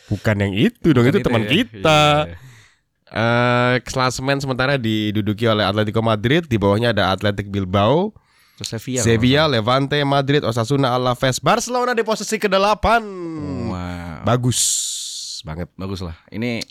Bukan 0.09 0.37
yang 0.38 0.53
itu 0.53 0.90
dong 0.90 1.05
Itu 1.05 1.20
Bukan 1.20 1.27
teman 1.29 1.44
ya? 1.44 1.51
kita 1.53 2.01
Iya. 2.24 2.37
eh 3.11 3.74
Klasemen 3.85 4.40
sementara 4.40 4.74
diduduki 4.74 5.44
oleh 5.44 5.62
Atletico 5.62 6.01
Madrid 6.01 6.44
Di 6.44 6.57
bawahnya 6.57 6.90
ada 6.90 7.12
Athletic 7.12 7.48
Bilbao 7.48 8.16
Sevilla. 8.64 9.03
Sevilla, 9.03 9.44
Levante, 9.47 9.99
Madrid, 10.03 10.42
Osasuna, 10.42 10.94
Alaves 10.94 11.38
Barcelona 11.42 11.94
di 11.94 12.03
posisi 12.03 12.38
ke-8 12.40 12.85
Wah, 13.71 14.23
Bagus 14.25 14.61
banget 15.47 15.68
bagus 15.79 16.03
lah. 16.03 16.16
Ini 16.29 16.62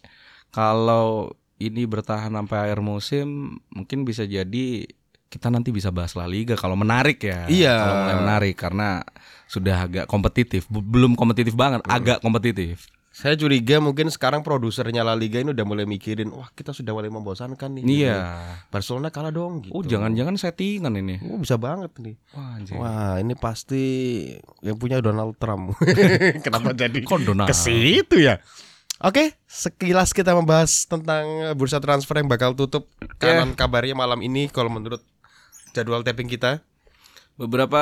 kalau 0.52 1.32
ini 1.58 1.90
bertahan 1.90 2.30
sampai 2.34 2.70
akhir 2.70 2.80
musim, 2.86 3.58
mungkin 3.74 4.06
bisa 4.06 4.24
jadi 4.28 4.86
kita 5.28 5.52
nanti 5.52 5.76
bisa 5.76 5.92
bahas 5.92 6.16
La 6.16 6.30
Liga 6.30 6.56
kalau 6.56 6.80
menarik 6.80 7.20
ya. 7.20 7.50
Iya. 7.52 7.76
Kalau 7.76 7.96
mulai 8.04 8.18
menarik 8.24 8.56
karena 8.56 9.04
sudah 9.50 9.88
agak 9.88 10.06
kompetitif, 10.08 10.68
belum 10.72 11.18
kompetitif 11.18 11.58
banget, 11.58 11.84
agak 11.88 12.24
kompetitif. 12.24 12.88
Saya 13.18 13.34
curiga 13.34 13.82
mungkin 13.82 14.14
sekarang 14.14 14.46
produsernya 14.46 15.02
La 15.02 15.18
Liga 15.18 15.42
ini 15.42 15.50
udah 15.50 15.66
mulai 15.66 15.90
mikirin 15.90 16.30
Wah 16.30 16.54
kita 16.54 16.70
sudah 16.70 16.94
mulai 16.94 17.10
membosankan 17.10 17.82
nih 17.82 18.06
Iya. 18.06 18.18
Barcelona 18.70 19.10
kalah 19.10 19.34
dong 19.34 19.66
gitu 19.66 19.74
Oh, 19.74 19.82
jangan-jangan 19.82 20.38
settingan 20.38 20.94
ini. 21.02 21.18
Oh, 21.26 21.42
bisa 21.42 21.58
banget 21.58 21.90
nih 21.98 22.14
Wah, 22.38 22.62
anjir. 22.62 22.78
Wah, 22.78 23.18
ini 23.18 23.34
pasti 23.34 23.84
yang 24.62 24.78
punya 24.78 25.02
Donald 25.02 25.34
Trump. 25.42 25.74
Kenapa 26.46 26.78
jadi 26.78 27.02
ke 27.02 27.56
situ 27.58 28.22
ya? 28.22 28.38
Oke, 29.02 29.34
sekilas 29.50 30.14
kita 30.14 30.38
membahas 30.38 30.86
tentang 30.86 31.26
bursa 31.58 31.82
transfer 31.82 32.22
yang 32.22 32.30
bakal 32.30 32.54
tutup. 32.54 32.86
Kanan 33.18 33.58
kabarnya 33.58 33.98
malam 33.98 34.22
ini 34.22 34.46
kalau 34.46 34.70
menurut 34.70 35.02
jadwal 35.74 36.06
tapping 36.06 36.30
kita. 36.30 36.62
Beberapa 37.34 37.82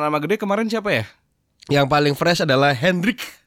nama 0.00 0.16
gede 0.24 0.40
kemarin 0.40 0.72
siapa 0.72 0.88
ya? 0.88 1.04
Yang 1.68 1.86
paling 1.92 2.14
fresh 2.16 2.44
adalah 2.44 2.72
Hendrik 2.72 3.43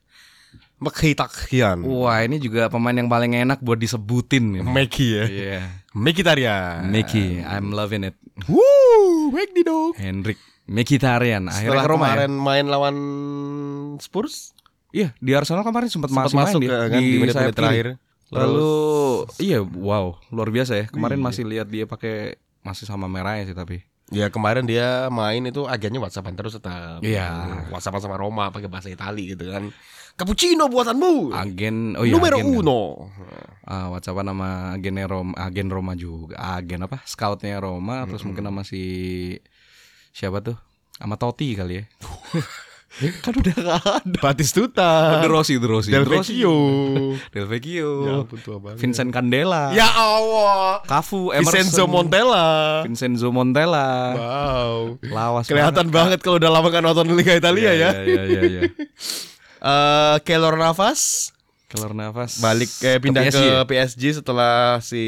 Mkhitaryan. 0.77 1.81
Wah, 1.83 2.21
ini 2.21 2.37
juga 2.37 2.69
pemain 2.69 2.93
yang 2.93 3.07
paling 3.07 3.33
enak 3.33 3.59
buat 3.59 3.75
disebutin 3.75 4.55
ini. 4.55 4.61
Meki 4.61 5.07
ya. 5.09 5.25
Iya. 5.25 5.59
Mkhitaryan. 5.91 6.85
Mickey, 6.87 7.41
I'm 7.41 7.73
loving 7.73 8.05
it. 8.05 8.15
Woo, 8.45 9.33
Meki 9.33 9.61
dong. 9.61 9.97
Hendrik 9.97 10.37
Mkhitaryan 10.67 11.47
akhirnya 11.47 11.73
Setelah 11.73 11.83
ke 11.83 11.89
Roma 11.89 12.03
ya? 12.03 12.07
kemarin 12.13 12.31
main 12.35 12.65
lawan 12.67 12.95
Spurs, 13.97 14.51
Iya, 14.91 15.11
di 15.17 15.31
Arsenal 15.31 15.63
kemarin 15.63 15.89
sempat 15.89 16.09
sempat 16.09 16.27
masuk, 16.27 16.37
masuk 16.37 16.59
main 16.59 16.63
ke, 16.63 16.63
dia, 16.63 16.77
kan, 16.87 16.99
di 16.99 17.07
menit-menit 17.17 17.35
kiri. 17.49 17.57
terakhir. 17.59 17.87
Lalu 18.27 18.71
iya, 19.39 19.59
wow, 19.63 20.05
luar 20.29 20.49
biasa 20.49 20.73
ya. 20.75 20.85
Kemarin 20.87 21.19
Iya. 21.19 21.25
masih 21.27 21.43
lihat 21.43 21.67
dia 21.67 21.83
pakai 21.83 22.35
masih 22.61 22.83
sama 22.83 23.07
merahnya 23.07 23.47
sih 23.47 23.55
tapi. 23.55 23.83
Ya 24.07 24.27
kemarin 24.27 24.63
dia 24.63 25.07
main 25.07 25.43
itu 25.43 25.63
agennya 25.63 25.99
WhatsAppan 25.99 26.35
terus 26.35 26.55
tetap. 26.55 26.99
Iya. 26.99 27.27
WhatsAppan 27.67 27.99
sama 27.99 28.15
Roma 28.15 28.47
pakai 28.47 28.67
bahasa 28.67 28.87
Itali 28.87 29.35
gitu 29.35 29.47
kan. 29.47 29.71
Cappuccino 30.17 30.65
buatanmu. 30.65 31.29
Agen 31.29 31.93
oh 31.93 32.01
iya 32.01 32.17
Numero 32.17 32.41
agen, 32.41 32.49
kan. 32.49 32.59
uno. 32.65 32.81
Ah, 33.61 33.93
WhatsApp 33.93 34.25
nama 34.25 34.73
agennya 34.73 35.05
Roma, 35.05 35.37
agen 35.37 35.69
Roma 35.69 35.93
juga. 35.93 36.41
Agen 36.57 36.89
apa? 36.89 37.05
Scoutnya 37.05 37.61
Roma, 37.61 38.09
terus 38.09 38.25
mungkin 38.25 38.49
sama 38.49 38.65
si 38.65 38.81
siapa 40.09 40.41
tuh? 40.41 40.57
Sama 40.97 41.21
Totti 41.21 41.53
kali 41.53 41.85
ya. 41.85 41.85
kan 43.21 43.33
udah 43.37 43.55
gak 43.61 43.81
ada. 43.85 44.19
Batistuta. 44.25 45.21
De 45.21 45.29
Rossi, 45.29 45.61
De 45.61 45.67
Rossi. 45.69 45.93
Del. 45.93 46.09
Vecchio. 46.09 46.55
Del 47.37 47.45
Vecchio. 47.45 47.89
Ya 48.09 48.13
ampun 48.25 48.39
tua 48.41 48.57
banget. 48.57 48.81
Vincent 48.81 49.13
Candela. 49.13 49.69
Ya 49.77 49.85
Allah. 49.85 50.81
Cafu, 50.81 51.29
Emerson. 51.29 51.61
Vincenzo 51.61 51.83
Montella. 51.85 52.47
Vincenzo 52.81 53.29
Montella. 53.29 53.89
Wow. 54.17 54.97
Lawas 55.13 55.45
Kelihatan 55.45 55.93
banget 55.93 56.25
kalau 56.25 56.41
udah 56.41 56.49
lama 56.49 56.73
kan 56.73 56.81
nonton 56.81 57.13
Liga 57.13 57.37
Italia 57.37 57.69
ya. 57.77 57.89
Iya, 58.01 58.21
iya, 58.25 58.41
iya. 58.49 58.61
Eh, 59.67 60.15
Keylor 60.23 60.55
Navas 60.55 61.31
Keluar 61.67 61.91
nafas. 61.91 62.39
balik 62.39 62.71
eh, 62.79 62.95
pindah 62.95 63.27
ke, 63.27 63.27
PSG 63.27 63.43
ya? 63.43 63.59
PSG 63.67 64.03
setelah 64.23 64.79
si 64.79 65.03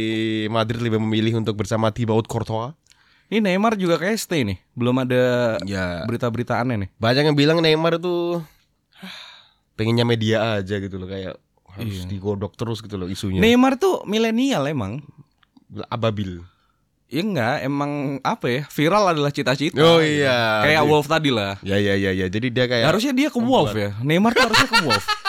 Madrid 0.51 0.83
lebih 0.83 0.99
memilih 0.99 1.39
untuk 1.39 1.55
bersama 1.55 1.87
Thibaut 1.87 2.27
Courtois. 2.27 2.75
Ini 3.31 3.39
Neymar 3.39 3.79
juga 3.79 3.95
kayak 3.95 4.19
stay 4.19 4.43
nih. 4.43 4.59
Belum 4.75 4.99
ada 4.99 5.55
Ya. 5.63 6.03
berita-berita 6.03 6.59
aneh 6.59 6.75
nih. 6.75 6.89
Banyak 6.99 7.31
yang 7.31 7.37
bilang 7.39 7.63
Neymar 7.63 7.95
itu 7.95 8.43
pengennya 9.79 10.03
media 10.03 10.59
aja 10.59 10.83
gitu 10.83 10.99
loh 10.99 11.07
kayak 11.07 11.39
harus 11.71 12.03
digodok 12.03 12.59
terus 12.59 12.83
gitu 12.83 12.99
loh 12.99 13.07
isunya. 13.07 13.39
Neymar 13.39 13.79
tuh 13.79 14.03
milenial 14.03 14.67
emang. 14.67 14.99
Ababil. 15.87 16.43
Ya 17.09 17.25
enggak, 17.25 17.65
emang 17.65 18.21
apa 18.21 18.45
ya? 18.45 18.61
Viral 18.69 19.17
adalah 19.17 19.33
cita-cita. 19.33 19.81
Oh 19.81 19.97
iya. 19.97 20.61
Kayak 20.61 20.83
Wolf 20.85 21.09
tadi 21.09 21.33
lah. 21.33 21.57
Ya 21.65 21.81
ya 21.81 21.97
ya 21.97 22.13
ya. 22.13 22.29
Jadi 22.29 22.53
dia 22.53 22.69
kayak 22.69 22.85
Harusnya 22.85 23.17
dia 23.17 23.33
ke 23.33 23.41
Wolf 23.41 23.73
ya. 23.73 23.97
Neymar 24.05 24.37
tuh 24.37 24.45
harusnya 24.45 24.69
ke 24.69 24.77
Wolf. 24.85 25.05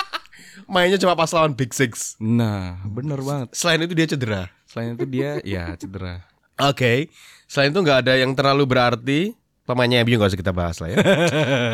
mainnya 0.70 1.00
cuma 1.00 1.16
pas 1.16 1.32
lawan 1.32 1.56
Big 1.56 1.72
Six. 1.72 2.20
Nah, 2.22 2.78
bener 2.86 3.18
banget. 3.24 3.50
Selain 3.56 3.80
itu 3.82 3.96
dia 3.96 4.06
cedera. 4.06 4.42
Selain 4.68 4.94
itu 4.94 5.08
dia 5.08 5.40
ya 5.42 5.74
cedera. 5.74 6.22
Oke. 6.60 7.08
Selain 7.50 7.74
itu 7.74 7.80
nggak 7.82 8.06
ada 8.06 8.14
yang 8.20 8.36
terlalu 8.36 8.68
berarti. 8.68 9.20
Pemainnya 9.70 10.02
MU 10.02 10.18
nggak 10.18 10.34
usah 10.34 10.40
kita 10.42 10.50
bahas 10.50 10.82
lah 10.82 10.90
ya. 10.90 10.98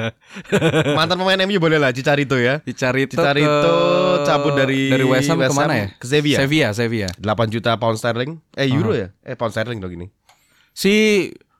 Mantan 1.00 1.16
pemain 1.16 1.40
MU 1.48 1.56
boleh 1.56 1.80
lah 1.80 1.96
Cicarito 1.96 2.36
ya. 2.36 2.60
Dicari 2.60 3.08
Cicarito 3.08 3.72
cabut 4.28 4.52
dari 4.52 4.92
dari 4.92 5.00
West 5.08 5.32
Ham 5.32 5.40
West 5.40 5.56
ke 5.56 5.56
mana 5.56 5.72
Ham 5.72 5.80
ya? 5.80 5.86
ke 5.96 6.04
Sevilla. 6.04 6.38
Sevilla, 6.44 6.68
Sevilla. 6.76 7.08
8 7.16 7.48
juta 7.48 7.72
pound 7.80 7.96
sterling. 7.96 8.36
Eh 8.52 8.68
euro 8.68 8.92
ya? 8.92 9.08
Eh 9.24 9.32
pound 9.32 9.56
sterling 9.56 9.80
dong 9.80 9.96
ini. 9.96 10.12
Si 10.76 10.92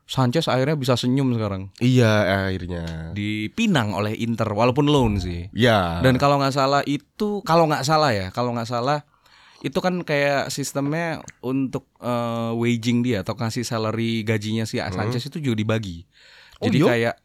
Sanchez 0.05 0.45
akhirnya 0.47 0.77
bisa 0.77 0.93
senyum 0.93 1.33
sekarang. 1.33 1.73
Iya 1.81 2.47
akhirnya. 2.47 3.11
Dipinang 3.17 3.97
oleh 3.97 4.13
Inter 4.21 4.47
walaupun 4.53 4.87
loan 4.87 5.17
sih. 5.17 5.49
Ya. 5.57 5.99
Dan 6.05 6.21
kalau 6.21 6.37
nggak 6.37 6.53
salah 6.53 6.85
itu 6.85 7.41
kalau 7.41 7.65
nggak 7.65 7.81
salah 7.81 8.13
ya, 8.13 8.29
kalau 8.29 8.53
nggak 8.53 8.69
salah 8.69 9.03
itu 9.59 9.77
kan 9.77 10.01
kayak 10.01 10.49
sistemnya 10.49 11.19
untuk 11.41 11.89
eh, 11.97 12.51
waging 12.53 13.01
dia 13.01 13.21
atau 13.21 13.33
kasih 13.33 13.65
salary 13.65 14.21
gajinya 14.21 14.63
si 14.63 14.77
Sanchez 14.77 15.25
itu 15.25 15.41
juga 15.41 15.55
dibagi. 15.55 16.05
Hmm. 16.05 16.57
Oh, 16.57 16.65
Jadi 16.65 16.77
iya? 16.77 16.85
kayak 16.85 17.15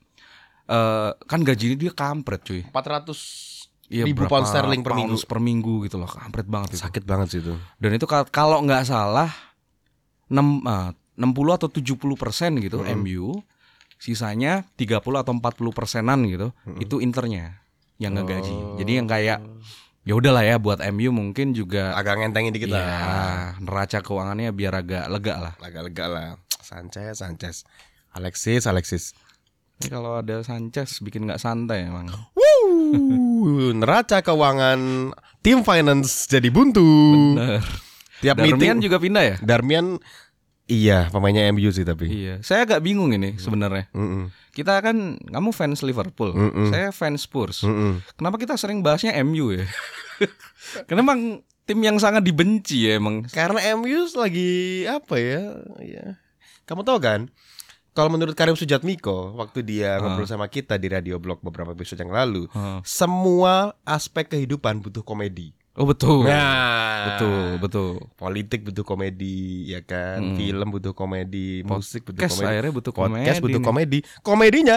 eh, 0.66 1.10
kan 1.26 1.40
gajinya 1.42 1.76
dia 1.76 1.92
kampret 1.92 2.40
cuy. 2.42 2.62
400 2.64 3.52
Iya, 3.92 4.08
ribu 4.08 4.24
pound 4.24 4.48
sterling 4.48 4.80
per 4.80 4.96
minggu. 4.96 5.20
per 5.28 5.36
minggu 5.36 5.84
gitu 5.84 6.00
loh, 6.00 6.08
kampret 6.08 6.48
banget 6.48 6.72
itu. 6.72 6.80
Sakit 6.80 7.04
banget 7.04 7.28
sih 7.28 7.40
itu. 7.44 7.52
Dan 7.76 7.92
itu 7.92 8.08
kal- 8.08 8.24
kalau 8.32 8.64
nggak 8.64 8.88
salah 8.88 9.28
6 10.32 10.64
ah, 10.64 10.96
60 11.12 11.28
atau 11.52 11.68
70 11.68 12.16
persen 12.16 12.56
gitu 12.56 12.80
MU, 12.88 13.44
sisanya 14.00 14.64
30 14.80 14.96
atau 15.20 15.36
40 15.36 15.76
persenan 15.76 16.24
gitu, 16.24 16.56
itu 16.80 17.04
internya 17.04 17.60
yang 18.00 18.16
ngegaji. 18.16 18.80
Jadi 18.80 18.92
yang 18.96 19.04
kayak 19.04 19.44
ya 20.02 20.12
udahlah 20.18 20.42
ya 20.42 20.56
buat 20.58 20.82
MU 20.90 21.14
mungkin 21.14 21.54
juga 21.54 21.94
Agak 21.94 22.18
ngentengin 22.18 22.52
dikit 22.54 22.74
ya 22.74 22.78
lah. 22.78 23.54
neraca 23.62 23.98
keuangannya 24.02 24.50
biar 24.50 24.74
agak 24.82 25.04
lega 25.10 25.34
lah. 25.38 25.54
Agak 25.62 25.82
lega 25.86 26.04
lah. 26.10 26.26
Sanchez, 26.62 27.20
Sanchez. 27.20 27.56
Alexis, 28.12 28.64
Alexis. 28.68 29.04
Ini 29.82 29.88
kalau 29.90 30.22
ada 30.22 30.44
Sanchez 30.46 31.02
bikin 31.02 31.26
nggak 31.26 31.42
santai 31.42 31.90
emang. 31.90 32.06
Wuh, 32.38 33.74
neraca 33.74 34.22
keuangan 34.22 35.10
tim 35.42 35.66
finance 35.66 36.30
jadi 36.30 36.48
buntu. 36.54 36.86
Bener. 37.34 37.62
Tiap 38.22 38.38
Darmian 38.38 38.54
meeting 38.54 38.78
juga 38.86 39.02
pindah 39.02 39.24
ya? 39.26 39.36
Darmian 39.42 39.98
iya 40.72 41.12
pemainnya 41.12 41.44
MU 41.52 41.68
sih 41.68 41.84
tapi. 41.84 42.08
Iya, 42.08 42.40
saya 42.40 42.64
agak 42.64 42.80
bingung 42.80 43.12
ini 43.12 43.36
sebenarnya. 43.36 43.92
Mm-mm. 43.92 44.32
Kita 44.56 44.80
kan 44.80 45.20
kamu 45.20 45.52
fans 45.52 45.84
Liverpool, 45.84 46.32
Mm-mm. 46.32 46.72
saya 46.72 46.88
fans 46.88 47.28
Spurs. 47.28 47.60
Mm-mm. 47.60 48.00
Kenapa 48.16 48.40
kita 48.40 48.56
sering 48.56 48.80
bahasnya 48.80 49.12
MU 49.20 49.52
ya? 49.52 49.68
Karena 50.88 51.04
emang 51.04 51.44
tim 51.68 51.78
yang 51.84 52.00
sangat 52.00 52.24
dibenci 52.24 52.88
ya 52.88 52.96
emang. 52.96 53.28
Karena 53.28 53.60
MU 53.76 54.08
lagi 54.16 54.50
apa 54.88 55.14
ya? 55.20 55.42
Ya. 55.84 56.04
Kamu 56.64 56.82
tahu 56.82 56.98
kan? 56.98 57.28
Kalau 57.92 58.08
menurut 58.08 58.32
Karim 58.32 58.56
Sujatmiko 58.56 59.36
waktu 59.36 59.60
dia 59.60 60.00
ngobrol 60.00 60.24
sama 60.24 60.48
kita 60.48 60.80
di 60.80 60.88
radio 60.88 61.20
blog 61.20 61.44
beberapa 61.44 61.76
episode 61.76 62.00
yang 62.00 62.08
lalu, 62.08 62.48
Hah. 62.56 62.80
semua 62.88 63.76
aspek 63.84 64.32
kehidupan 64.32 64.80
butuh 64.80 65.04
komedi. 65.04 65.52
Oh 65.72 65.88
betul. 65.88 66.28
Nah, 66.28 67.16
Betul, 67.16 67.56
betul. 67.58 67.90
Politik 68.14 68.60
butuh 68.62 68.84
komedi, 68.84 69.72
ya 69.72 69.80
kan? 69.80 70.20
Mm. 70.20 70.36
Film 70.36 70.68
butuh 70.68 70.92
komedi, 70.92 71.64
musik 71.64 72.04
butuh 72.04 72.20
Podcast 72.20 72.36
komedi. 72.38 72.50
akhirnya 72.52 72.72
butuh 72.76 72.92
Podcast 72.92 73.16
komedi 73.16 73.40
butuh 73.40 73.58
nih. 73.58 73.66
komedi. 73.66 73.98
Komedinya 74.20 74.76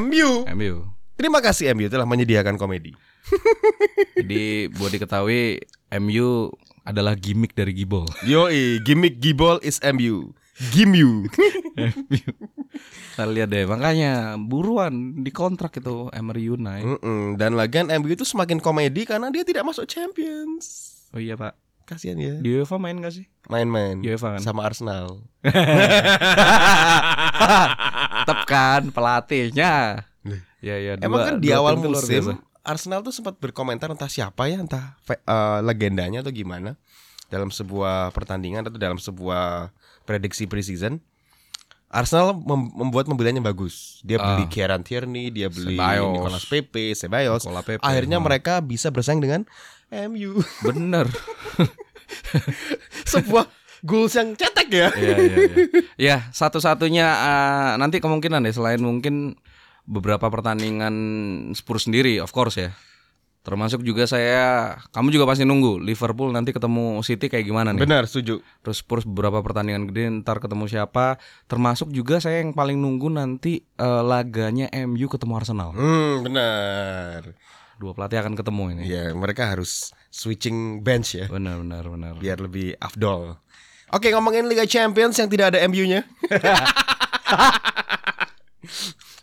MU. 0.00 0.30
MU. 0.48 0.74
Terima 1.14 1.38
kasih 1.38 1.76
MU 1.76 1.86
telah 1.86 2.08
menyediakan 2.08 2.56
komedi. 2.56 2.96
Jadi 4.18 4.72
buat 4.72 4.90
diketahui 4.90 5.62
MU 6.00 6.48
adalah 6.82 7.14
gimmick 7.14 7.52
dari 7.52 7.76
Gibol. 7.76 8.08
Yoi, 8.24 8.80
gimmick 8.82 9.20
Gibol 9.20 9.60
is 9.62 9.78
MU. 9.84 10.32
Gimu. 10.52 11.24
Kita 13.12 13.24
lihat 13.24 13.48
deh, 13.48 13.64
makanya 13.64 14.36
buruan 14.36 15.20
dikontrak 15.20 15.72
itu 15.76 16.12
Emery 16.12 16.44
United. 16.46 17.00
Mm-mm. 17.00 17.40
Dan 17.40 17.56
lagian 17.56 17.88
MU 17.88 18.08
itu 18.08 18.24
semakin 18.24 18.60
komedi 18.60 19.08
karena 19.08 19.32
dia 19.32 19.42
tidak 19.42 19.64
masuk 19.64 19.88
Champions. 19.88 20.92
Oh 21.12 21.20
iya 21.20 21.36
pak, 21.36 21.56
Kasihan 21.84 22.16
ya. 22.16 22.36
di 22.40 22.52
UEFA 22.52 22.76
main 22.76 22.96
gak 23.00 23.12
sih? 23.12 23.26
Main-main 23.48 24.00
UEFA 24.00 24.38
kan? 24.38 24.40
sama 24.40 24.64
Arsenal. 24.64 25.24
Tetep 28.22 28.38
kan 28.46 28.82
pelatihnya. 28.92 30.04
Ya 30.62 30.76
ya. 30.78 30.94
Emang 31.00 31.20
dua- 31.20 31.28
kan 31.28 31.34
di 31.42 31.48
awal 31.50 31.74
musim. 31.76 32.38
Arsenal 32.62 33.02
tuh 33.02 33.10
sempat 33.10 33.34
berkomentar 33.42 33.90
entah 33.90 34.06
siapa 34.06 34.46
ya, 34.46 34.62
entah 34.62 34.94
eh, 35.10 35.58
legendanya 35.66 36.22
atau 36.22 36.30
gimana 36.30 36.78
dalam 37.26 37.50
sebuah 37.50 38.14
pertandingan 38.14 38.62
atau 38.62 38.78
dalam 38.78 39.00
sebuah 39.02 39.74
prediksi 40.02 40.46
preseason. 40.46 40.98
Arsenal 41.92 42.32
mem- 42.32 42.72
membuat 42.72 43.04
pembeliannya 43.04 43.44
bagus. 43.44 44.00
Dia 44.00 44.16
beli 44.16 44.44
Ah. 44.44 44.48
Kieran 44.48 44.80
Tierney, 44.80 45.28
dia 45.28 45.52
beli 45.52 45.76
Ceballos. 45.76 46.12
Nicolas 46.16 46.44
Pepe, 46.48 46.96
Ceballos. 46.96 47.44
Pepe, 47.44 47.84
Akhirnya 47.84 48.16
hmm. 48.16 48.24
mereka 48.24 48.64
bisa 48.64 48.88
bersaing 48.88 49.20
dengan 49.20 49.44
MU. 50.08 50.40
Bener. 50.66 51.04
sebuah 53.04 53.44
goals 53.84 54.16
yang 54.16 54.32
cetek 54.32 54.68
ya. 54.72 54.88
Iya 54.96 55.16
iya 55.20 55.36
iya. 55.36 55.56
Ya 56.00 56.16
satu-satunya 56.32 57.06
eh, 57.06 57.72
nanti 57.76 58.00
kemungkinan 58.00 58.40
deh 58.40 58.54
selain 58.56 58.80
mungkin 58.80 59.36
beberapa 59.84 60.30
pertandingan 60.30 60.94
Spurs 61.52 61.90
sendiri, 61.90 62.22
of 62.22 62.32
course 62.32 62.56
ya. 62.56 62.70
Termasuk 63.42 63.82
juga 63.82 64.06
saya, 64.06 64.78
kamu 64.94 65.10
juga 65.10 65.26
pasti 65.26 65.42
nunggu 65.42 65.82
Liverpool 65.82 66.30
nanti 66.30 66.54
ketemu 66.54 67.02
City 67.02 67.26
kayak 67.26 67.42
gimana 67.42 67.74
nih. 67.74 67.82
Benar, 67.82 68.06
setuju. 68.06 68.38
Terus 68.62 68.78
Spurs 68.78 69.02
beberapa 69.02 69.42
pertandingan 69.42 69.90
gede 69.90 70.22
ntar 70.22 70.38
ketemu 70.38 70.70
siapa. 70.70 71.18
Termasuk 71.50 71.90
juga 71.90 72.22
saya 72.22 72.38
yang 72.38 72.54
paling 72.54 72.78
nunggu 72.78 73.10
nanti 73.10 73.66
eh, 73.66 74.02
laganya 74.06 74.70
MU 74.86 75.10
ketemu 75.10 75.32
Arsenal. 75.34 75.74
Hmm, 75.74 76.22
benar. 76.22 77.34
Dua 77.82 77.90
pelatih 77.98 78.22
akan 78.22 78.38
ketemu 78.38 78.64
ini. 78.78 78.82
Ya, 78.86 79.10
mereka 79.10 79.50
harus 79.50 79.90
switching 80.06 80.86
bench 80.86 81.18
ya 81.18 81.26
Benar 81.26 81.58
benar 81.66 81.82
benar. 81.90 82.14
biar 82.22 82.38
lebih 82.38 82.78
afdol. 82.78 83.42
Oke, 83.90 84.14
ngomongin 84.14 84.46
Liga 84.46 84.64
Champions 84.64 85.18
yang 85.18 85.26
tidak 85.26 85.50
ada 85.52 85.66
MU-nya. 85.66 86.06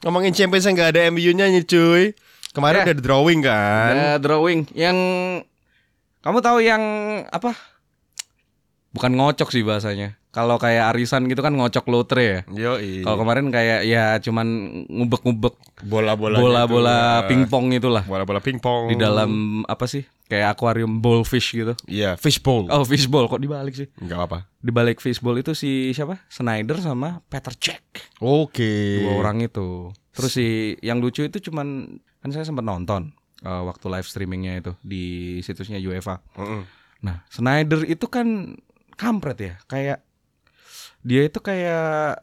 Ngomongin 0.03 0.35
Champions 0.35 0.67
yang 0.67 0.75
nggak 0.75 0.91
ada 0.95 1.01
MU-nya 1.07 1.47
nih 1.47 1.63
cuy. 1.63 2.03
Kemarin 2.59 2.79
Ya. 2.83 2.85
udah 2.91 2.97
drawing 2.99 3.39
kan? 3.39 3.93
Ada 3.95 4.19
drawing 4.19 4.59
yang 4.75 4.97
kamu 6.19 6.37
tahu 6.43 6.59
yang 6.59 6.83
apa? 7.31 7.55
Bukan 8.91 9.15
ngocok 9.15 9.49
sih 9.53 9.63
bahasanya. 9.63 10.19
Kalau 10.29 10.61
kayak 10.61 10.93
arisan 10.93 11.25
gitu 11.25 11.41
kan 11.41 11.57
ngocok 11.57 11.89
lotre 11.89 12.21
ya. 12.21 12.39
Yo, 12.53 12.73
Kalau 13.01 13.17
kemarin 13.17 13.49
kayak 13.49 13.81
ya 13.81 14.21
cuman 14.21 14.45
ngubek-ngubek 14.85 15.57
bola-bola 15.89 16.37
bola-bola 16.37 16.97
pingpong 17.25 17.73
itulah 17.73 18.05
bola-bola 18.05 18.37
pingpong 18.37 18.93
di 18.93 18.95
dalam 18.99 19.63
apa 19.65 19.89
sih? 19.89 20.05
Kayak 20.29 20.53
akuarium 20.53 21.01
ballfish 21.01 21.57
gitu. 21.57 21.73
Iya, 21.89 22.13
fishbowl. 22.13 22.69
Oh, 22.69 22.85
fishbowl 22.85 23.25
kok 23.25 23.41
dibalik 23.41 23.73
sih? 23.73 23.89
Enggak 23.97 24.19
apa. 24.29 24.37
Di 24.61 24.69
balik 24.69 25.01
fishbowl 25.01 25.41
itu 25.41 25.57
si 25.57 25.89
siapa? 25.97 26.21
Snyder 26.29 26.77
sama 26.77 27.25
Peter 27.25 27.57
Cech. 27.57 27.81
Oke. 28.21 29.01
Dua 29.01 29.25
orang 29.25 29.41
itu. 29.41 29.89
Terus 30.13 30.29
si 30.29 30.77
yang 30.85 31.01
lucu 31.01 31.25
itu 31.25 31.41
cuman 31.49 31.97
kan 32.19 32.29
saya 32.29 32.43
sempat 32.43 32.63
nonton 32.63 33.11
eh, 33.41 33.63
waktu 33.63 33.85
live 33.87 34.07
streamingnya 34.07 34.53
itu 34.59 34.71
di 34.83 35.03
situsnya 35.39 35.79
UEFA. 35.79 36.19
Mm-mm. 36.35 36.61
Nah, 36.99 37.23
Snyder 37.31 37.87
itu 37.87 38.05
kan 38.11 38.59
kampret 38.99 39.39
ya, 39.39 39.53
kayak 39.65 40.03
dia 40.99 41.21
itu 41.23 41.39
kayak 41.39 42.19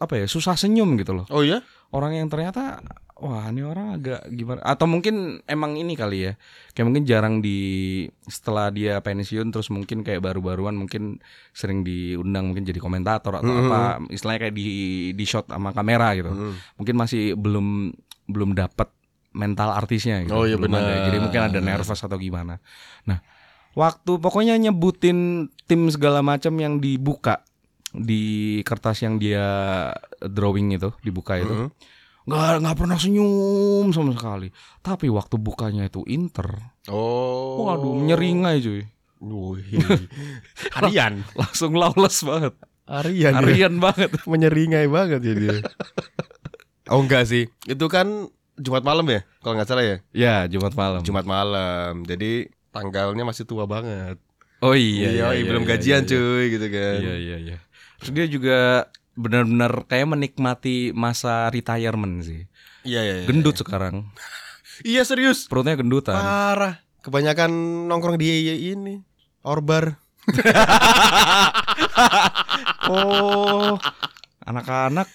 apa 0.00 0.14
ya, 0.16 0.24
susah 0.24 0.56
senyum 0.56 0.96
gitu 0.96 1.12
loh. 1.12 1.28
Oh 1.28 1.44
iya? 1.44 1.60
Orang 1.92 2.16
yang 2.16 2.32
ternyata 2.32 2.80
wah 3.20 3.52
ini 3.52 3.60
orang 3.60 4.00
agak 4.00 4.24
gimana 4.32 4.64
atau 4.64 4.88
mungkin 4.88 5.44
emang 5.44 5.76
ini 5.76 5.92
kali 5.92 6.24
ya. 6.24 6.32
Kayak 6.72 6.86
mungkin 6.88 7.04
jarang 7.04 7.34
di 7.44 7.58
setelah 8.24 8.72
dia 8.72 8.96
pensiun 9.04 9.52
terus 9.52 9.68
mungkin 9.68 10.00
kayak 10.00 10.24
baru-baruan 10.24 10.72
mungkin 10.72 11.20
sering 11.52 11.84
diundang 11.84 12.48
mungkin 12.48 12.64
jadi 12.64 12.80
komentator 12.80 13.36
atau 13.36 13.52
Mhm. 13.52 13.68
apa, 13.68 13.80
istilahnya 14.08 14.48
kayak 14.48 14.56
di 14.56 14.64
di 15.12 15.24
shot 15.28 15.52
sama 15.52 15.76
kamera 15.76 16.16
gitu. 16.16 16.32
Mm. 16.32 16.54
Mungkin 16.80 16.94
masih 16.96 17.36
belum 17.36 17.92
belum 18.32 18.56
dapat 18.56 18.88
mental 19.32 19.70
artisnya 19.70 20.22
gitu. 20.22 20.32
Oh, 20.32 20.42
iya, 20.42 20.54
Belum 20.54 20.72
ada. 20.72 20.82
benar. 20.82 21.06
Jadi 21.06 21.18
mungkin 21.18 21.42
ada 21.44 21.58
nervous 21.58 22.00
atau 22.00 22.16
gimana. 22.16 22.58
Nah, 23.04 23.22
waktu 23.72 24.12
pokoknya 24.16 24.58
nyebutin 24.58 25.18
tim 25.64 25.86
segala 25.86 26.20
macam 26.20 26.50
yang 26.54 26.78
dibuka 26.78 27.46
di 27.90 28.22
kertas 28.62 29.02
yang 29.02 29.16
dia 29.16 29.42
drawing 30.20 30.70
itu 30.70 30.94
dibuka 31.00 31.34
itu 31.36 31.50
Mhm. 31.50 31.68
nggak 32.22 32.62
nggak 32.62 32.76
pernah 32.76 32.94
senyum 32.94 33.90
sama 33.90 34.14
sekali 34.14 34.46
tapi 34.78 35.10
waktu 35.10 35.34
bukanya 35.34 35.82
itu 35.84 36.06
Inter 36.06 36.54
Oh. 36.86 37.66
waduh 37.66 37.98
nyeringai 38.00 38.62
cuy 38.62 38.82
Wih. 39.20 39.66
Arian. 40.78 41.26
langsung 41.40 41.74
lawless 41.74 42.22
banget 42.22 42.54
Arian. 42.86 43.34
ya. 43.34 43.42
Arian 43.42 43.74
banget 43.76 44.10
Menyeringai 44.30 44.86
banget 44.86 45.20
ya 45.20 45.34
dia. 45.34 45.58
oh 46.88 47.02
enggak 47.02 47.26
sih. 47.26 47.50
Itu 47.64 47.86
kan 47.86 48.30
Jumat 48.60 48.84
malam 48.84 49.06
ya? 49.08 49.20
Kalau 49.40 49.54
nggak 49.56 49.68
salah 49.68 49.84
ya. 49.84 49.96
ya 50.12 50.34
Jumat 50.46 50.76
malam 50.76 51.00
Jumat 51.00 51.24
malam. 51.24 52.04
Jadi 52.04 52.52
tanggalnya 52.70 53.24
masih 53.26 53.48
tua 53.48 53.64
banget. 53.66 54.20
oh 54.60 54.76
iya 54.76 55.08
iya, 55.08 55.24
Yoi, 55.32 55.40
iya, 55.40 55.44
belum 55.48 55.64
iya, 55.64 55.70
gajian 55.72 56.02
iya, 56.04 56.08
cuy 56.12 56.44
gitu 56.52 56.66
kan. 56.68 56.96
iya 57.00 57.14
iya 57.16 57.36
iya 57.40 57.56
terus 57.96 58.12
dia 58.12 58.26
juga 58.28 58.58
benar-benar 59.16 59.88
kayak 59.88 60.04
menikmati 60.04 60.92
masa 60.92 61.48
retirement 61.48 62.20
sih 62.20 62.44
Iya 62.84 63.00
iya. 63.00 63.14
iya. 63.20 63.24
gendut 63.24 63.56
sekarang 63.56 64.04
Iya 64.84 65.00
serius. 65.04 65.48
perutnya 65.48 65.76
gendutan 65.80 66.16
Parah. 66.16 66.80
Kebanyakan 67.00 67.48
nongkrong 67.88 68.20
di 68.20 68.28
ini. 68.52 69.00
Orbar. 69.40 69.96
oh 72.92 73.80
anak-anak 74.44 75.08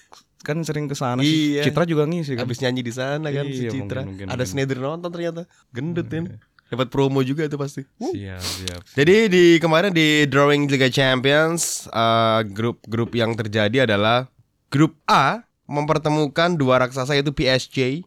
kan 0.45 0.61
sering 0.61 0.85
ke 0.85 0.93
sana 0.93 1.19
sih 1.19 1.57
Iya. 1.57 1.65
Citra 1.65 1.83
juga 1.83 2.05
ngisi 2.05 2.37
kan 2.37 2.45
Habis 2.45 2.61
nyanyi 2.61 2.81
di 2.81 2.93
sana 2.93 3.27
kan 3.27 3.45
si 3.45 3.65
Iya, 3.65 3.71
Citra. 3.73 4.05
mungkin, 4.05 4.23
mungkin, 4.23 4.25
Ada. 4.29 4.43
Snyder 4.45 4.77
nonton 4.77 5.09
ternyata. 5.09 5.41
Gendut 5.69 6.05
kan. 6.05 6.37
Dapat 6.65 6.87
promo 6.87 7.21
juga 7.21 7.43
itu 7.43 7.57
pasti. 7.57 7.81
siap 7.99 8.41
siap 8.41 8.81
Jadi 8.93 9.15
di 9.27 9.43
kemarin 9.57 9.89
di 9.89 10.25
drawing 10.25 10.65
Liga 10.65 10.87
Champions 10.87 11.85
eh, 11.87 12.41
grup-grup 12.47 13.11
yang 13.11 13.33
terjadi 13.33 13.83
adalah 13.83 14.29
grup 14.67 14.93
A 15.03 15.41
mempertemukan 15.65 16.53
dua 16.53 16.77
raksasa 16.79 17.13
yaitu 17.13 17.29
PSG 17.29 18.05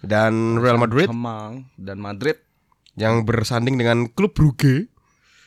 dan 0.00 0.56
Real 0.56 0.76
Madrid 0.76 1.08
Kemang 1.08 1.68
dan 1.74 1.96
Madrid 1.96 2.36
yang 2.92 3.24
bersanding 3.24 3.76
dengan 3.76 4.04
klub 4.06 4.32
Brugge 4.32 4.88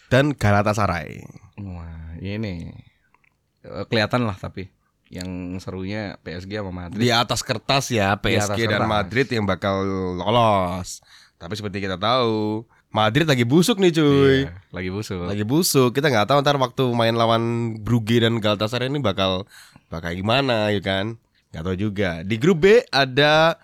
dan 0.08 0.32
Galatasaray. 0.32 1.22
Wah, 1.60 2.18
ini 2.18 2.70
Eh, 3.64 3.86
kelihatan 3.88 4.28
lah 4.28 4.36
tapi 4.36 4.68
yang 5.14 5.62
serunya 5.62 6.18
PSG 6.26 6.58
sama 6.58 6.74
Madrid. 6.74 7.06
Di 7.06 7.14
atas 7.14 7.46
kertas 7.46 7.94
ya 7.94 8.18
PSG 8.18 8.66
dan 8.66 8.82
kertas. 8.82 8.90
Madrid 8.90 9.28
yang 9.30 9.46
bakal 9.46 9.86
lolos. 10.18 11.06
Tapi 11.38 11.54
seperti 11.54 11.84
kita 11.86 12.02
tahu, 12.02 12.66
Madrid 12.94 13.26
lagi 13.30 13.46
busuk 13.46 13.78
nih 13.78 13.94
cuy. 13.94 14.48
Iya, 14.48 14.54
lagi 14.74 14.90
busuk. 14.90 15.26
Lagi 15.26 15.46
busuk. 15.46 15.90
Kita 15.94 16.10
nggak 16.10 16.30
tahu 16.30 16.40
ntar 16.42 16.58
waktu 16.58 16.84
main 16.94 17.14
lawan 17.14 17.76
Brugge 17.82 18.22
dan 18.22 18.38
Galatasaray 18.42 18.90
ini 18.90 19.02
bakal 19.02 19.46
bakal 19.90 20.14
gimana 20.14 20.74
ya 20.74 20.82
kan? 20.82 21.18
Nggak 21.54 21.64
tahu 21.66 21.76
juga. 21.78 22.26
Di 22.26 22.38
grup 22.42 22.66
B 22.66 22.82
ada 22.90 23.58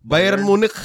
Bayern 0.00 0.44
Munich, 0.44 0.76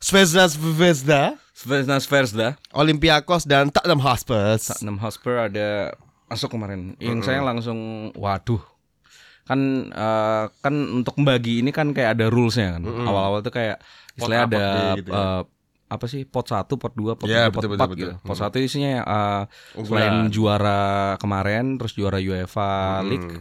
Zvezda 0.00 0.48
Zvezda, 0.52 1.36
Svezda 1.56 1.96
Svezda, 2.00 2.48
Olympiakos 2.76 3.48
dan 3.48 3.72
Tottenham 3.72 4.04
Hotspur. 4.04 4.60
Tottenham 4.60 5.00
Hotspur 5.00 5.48
ada 5.48 5.96
masuk 6.28 6.52
kemarin. 6.52 6.92
Yang 7.00 7.24
saya 7.24 7.40
langsung 7.40 8.12
waduh. 8.16 8.73
Kan 9.44 9.60
eh, 9.88 10.44
kan 10.54 10.74
untuk 10.94 11.14
membagi 11.16 11.60
ini 11.60 11.68
kan 11.68 11.92
kayak 11.92 12.16
ada 12.16 12.26
rulesnya 12.26 12.76
kan. 12.76 12.82
Awal-awal 12.84 13.40
tuh 13.40 13.52
kayak 13.52 13.78
pot 14.14 14.28
ada 14.28 14.94
gitu 14.94 15.10
ya. 15.10 15.16
eh, 15.16 15.42
apa 15.84 16.04
sih 16.04 16.24
pot 16.24 16.42
1, 16.42 16.64
pot 16.74 16.90
2, 16.90 17.14
pot 17.14 17.28
Iya, 17.28 17.46
3, 17.46 17.50
pot 17.50 17.62
betul, 17.62 17.70
4 17.70 17.82
betul, 17.84 17.98
gitu. 18.00 18.12
Pot 18.20 18.36
1 18.36 18.56
isinya 18.58 18.92
Unggulan. 19.74 19.86
selain 19.86 20.16
juara 20.28 20.82
kemarin 21.16 21.76
terus 21.76 21.92
juara 21.92 22.18
UEFA 22.18 22.72
Hmm. 22.98 23.08
League 23.08 23.36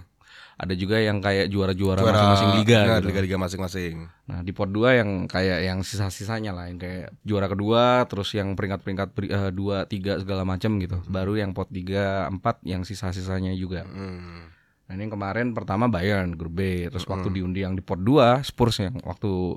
ada 0.54 0.74
juga 0.76 0.96
yang 0.96 1.18
kayak 1.18 1.50
juara-juara 1.50 1.98
Juara 1.98 2.14
masing-masing 2.14 2.52
liga 2.56 2.78
benar, 2.80 2.96
gitu. 2.96 3.08
liga-liga 3.10 3.38
masing-masing. 3.38 3.96
Nah 4.24 4.40
di 4.40 4.52
pot 4.52 4.70
2 4.70 4.86
yang 4.94 5.10
kayak 5.26 5.60
yang 5.62 5.80
sisa-sisanya 5.82 6.54
lah 6.54 6.70
yang 6.70 6.78
kayak 6.78 7.10
juara 7.22 7.50
kedua 7.50 8.06
terus 8.06 8.30
yang 8.32 8.54
peringkat-peringkat 8.54 9.10
dua 9.50 9.84
tiga 9.84 10.22
segala 10.22 10.46
macam 10.46 10.78
gitu. 10.78 11.02
Baru 11.06 11.34
yang 11.34 11.52
pot 11.52 11.68
3 11.68 12.30
4 12.30 12.38
yang 12.64 12.86
sisa-sisanya 12.86 13.58
juga. 13.58 13.82
Hmm. 13.84 14.53
Nah 14.84 14.94
ini 14.94 15.08
yang 15.08 15.14
kemarin 15.14 15.56
pertama 15.56 15.88
Bayern 15.88 16.36
grup 16.36 16.60
B 16.60 16.88
terus 16.88 17.08
waktu 17.08 17.32
diundi 17.32 17.64
yang 17.64 17.74
di 17.74 17.82
pot 17.82 17.98
2 17.98 18.44
Spurs 18.44 18.78
yang 18.78 19.00
waktu 19.02 19.56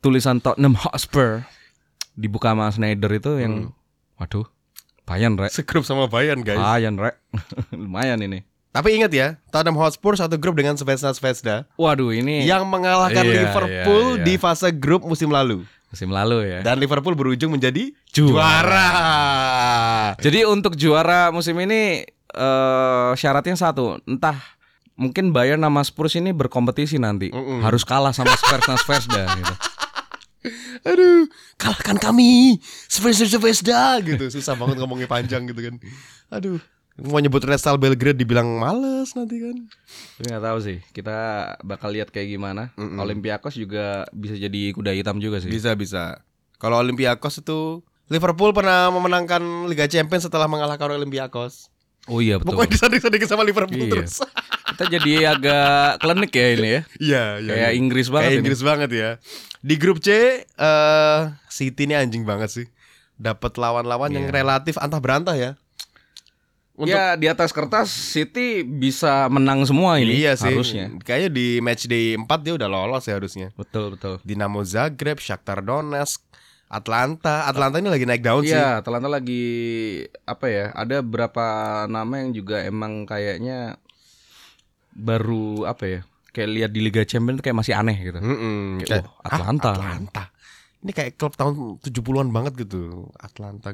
tulisan 0.00 0.40
Tottenham 0.40 0.74
Hotspur 0.74 1.44
dibuka 2.14 2.52
sama 2.52 2.70
Snyder 2.70 3.10
itu 3.12 3.32
yang 3.36 3.72
waduh 4.16 4.46
Bayern 5.04 5.36
rek. 5.36 5.52
Segrup 5.52 5.84
sama 5.84 6.08
Bayern 6.08 6.40
guys. 6.40 6.56
Bayern 6.56 6.96
rek. 6.96 7.20
Lumayan 7.76 8.24
ini. 8.24 8.40
Tapi 8.72 8.96
ingat 8.96 9.12
ya, 9.12 9.36
Tottenham 9.52 9.78
Hotspur 9.78 10.16
satu 10.16 10.34
grup 10.34 10.58
dengan 10.58 10.74
Zvezda 10.74 11.14
Zvezda 11.14 11.68
Waduh 11.78 12.10
ini 12.10 12.42
yang 12.42 12.66
mengalahkan 12.66 13.22
Iya, 13.22 13.46
Liverpool 13.46 14.18
iya, 14.18 14.18
iya. 14.18 14.24
di 14.26 14.34
fase 14.34 14.74
grup 14.74 15.06
musim 15.06 15.30
lalu. 15.30 15.62
musim 15.94 16.10
lalu 16.10 16.42
ya. 16.50 16.58
Dan 16.66 16.82
Liverpool 16.82 17.14
berujung 17.14 17.54
menjadi 17.54 17.94
Juara. 18.10 18.34
juara. 18.66 18.88
Jadi 20.18 20.42
untuk 20.42 20.74
juara 20.74 21.30
musim 21.30 21.54
ini 21.62 22.02
eh 22.34 23.12
syaratnya 23.14 23.54
satu, 23.54 24.02
entah 24.04 24.36
mungkin 24.94 25.34
Bayern 25.34 25.62
sama 25.62 25.82
Spurs 25.82 26.14
ini 26.18 26.30
berkompetisi 26.30 26.98
nanti, 26.98 27.30
Mm-mm. 27.30 27.62
harus 27.62 27.82
kalah 27.82 28.14
sama 28.14 28.34
Spurs 28.34 28.66
Zvezda 28.86 29.24
gitu. 29.38 29.54
Aduh, 30.90 31.24
kalahkan 31.56 31.96
kami. 31.96 32.60
Zvezda 32.90 33.26
Zvezda 33.26 33.98
gitu. 34.04 34.28
Susah 34.28 34.54
banget 34.54 34.76
ngomongnya 34.78 35.08
panjang 35.08 35.48
gitu 35.48 35.60
kan. 35.64 35.74
Aduh, 36.28 36.60
mau 37.00 37.18
nyebut 37.18 37.42
Red 37.42 37.58
Star 37.58 37.74
Belgrade 37.80 38.20
dibilang 38.20 38.46
males 38.60 39.16
nanti 39.16 39.40
kan. 39.40 39.56
Tapi 40.20 40.26
nggak 40.30 40.44
tahu 40.44 40.58
sih, 40.62 40.78
kita 40.94 41.16
bakal 41.64 41.90
lihat 41.90 42.12
kayak 42.14 42.30
gimana. 42.30 42.70
Olympiakos 42.76 43.56
juga 43.56 44.04
bisa 44.14 44.36
jadi 44.36 44.70
kuda 44.76 44.92
hitam 44.94 45.18
juga 45.18 45.40
sih. 45.40 45.50
Bisa 45.50 45.74
bisa. 45.74 46.22
Kalau 46.60 46.78
Olympiakos 46.78 47.42
itu 47.42 47.82
Liverpool 48.12 48.52
pernah 48.52 48.92
memenangkan 48.92 49.40
Liga 49.66 49.88
Champions 49.88 50.28
setelah 50.28 50.44
mengalahkan 50.46 50.92
Olympiakos. 50.92 51.72
Oh 52.06 52.20
iya 52.20 52.36
betul. 52.36 52.52
Pokoknya 52.52 52.70
disanding-sandingin 52.76 53.28
sama 53.28 53.42
Liverpool 53.42 53.80
Iya. 53.80 53.92
terus. 53.96 54.20
Kita 54.74 54.84
jadi 54.90 55.12
agak 55.30 56.02
klinik 56.02 56.32
ya 56.32 56.46
ini 56.50 56.68
ya. 56.68 56.82
Iya, 57.00 57.24
iya. 57.40 57.48
Kayak 57.48 57.70
iya. 57.70 57.78
Inggris 57.78 58.06
banget 58.08 58.24
Kayak 58.24 58.34
ini. 58.34 58.40
Inggris 58.44 58.60
banget 58.60 58.90
ya. 58.92 59.10
Di 59.58 59.74
grup 59.76 59.98
C 59.98 60.08
eh 60.44 61.20
City 61.48 61.82
ini 61.84 61.94
anjing 61.94 62.22
banget 62.22 62.50
sih. 62.52 62.66
Dapat 63.14 63.56
lawan-lawan 63.56 64.10
yang 64.10 64.26
Iya. 64.26 64.34
relatif 64.34 64.76
antah 64.76 64.98
berantah 64.98 65.32
ya. 65.32 65.56
Untuk 66.74 66.90
Ya 66.90 67.14
di 67.14 67.30
atas 67.30 67.54
kertas 67.54 67.86
City 67.86 68.66
bisa 68.66 69.30
menang 69.30 69.62
semua 69.62 69.94
ini 69.96 70.18
iya 70.18 70.34
sih. 70.34 70.50
harusnya. 70.50 70.90
Kayaknya 70.98 71.30
di 71.30 71.46
match 71.62 71.86
day 71.86 72.18
4 72.18 72.26
dia 72.42 72.52
udah 72.52 72.66
lolos 72.66 73.06
ya 73.06 73.14
harusnya. 73.14 73.54
Betul 73.54 73.94
betul. 73.94 74.18
Dinamo 74.20 74.58
Zagreb, 74.60 75.22
Shakhtar 75.22 75.62
Donetsk, 75.62 76.18
Atlanta. 76.74 77.46
Atlanta 77.46 77.78
ini 77.78 77.86
lagi 77.86 78.02
naik 78.02 78.20
daun 78.20 78.42
sih. 78.42 78.50
Iya, 78.50 78.82
Atalanta 78.82 79.06
lagi 79.06 79.44
apa 80.24 80.46
ya? 80.46 80.64
Ada 80.72 81.00
beberapa 81.00 81.44
nama 81.86 82.14
yang 82.18 82.34
juga 82.34 82.60
emang 82.60 83.04
kayaknya 83.04 83.78
baru 84.90 85.64
apa 85.64 85.84
ya? 85.86 86.00
kayak 86.28 86.50
lihat 86.50 86.70
di 86.74 86.82
Liga 86.82 87.06
Champions 87.06 87.38
kayak 87.38 87.54
masih 87.54 87.78
aneh 87.78 87.94
gitu. 87.94 88.18
Mm-mm, 88.18 88.82
Kayak, 88.82 88.90
kayak, 88.90 89.04
oh, 89.06 89.22
Atlanta. 89.22 89.70
ah, 89.70 89.74
Atlanta. 89.78 90.24
Ini 90.82 90.90
kayak 90.90 91.10
klub 91.14 91.32
tahun 91.32 91.54
70-an 91.78 92.28
banget 92.28 92.52
gitu. 92.58 93.06
Atlanta. 93.16 93.70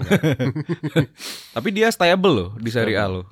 Tapi 1.57 1.69
dia 1.73 1.89
stable 1.89 2.33
loh 2.33 2.51
di 2.55 2.69
Serie 2.69 3.01
A 3.01 3.09
loh. 3.09 3.25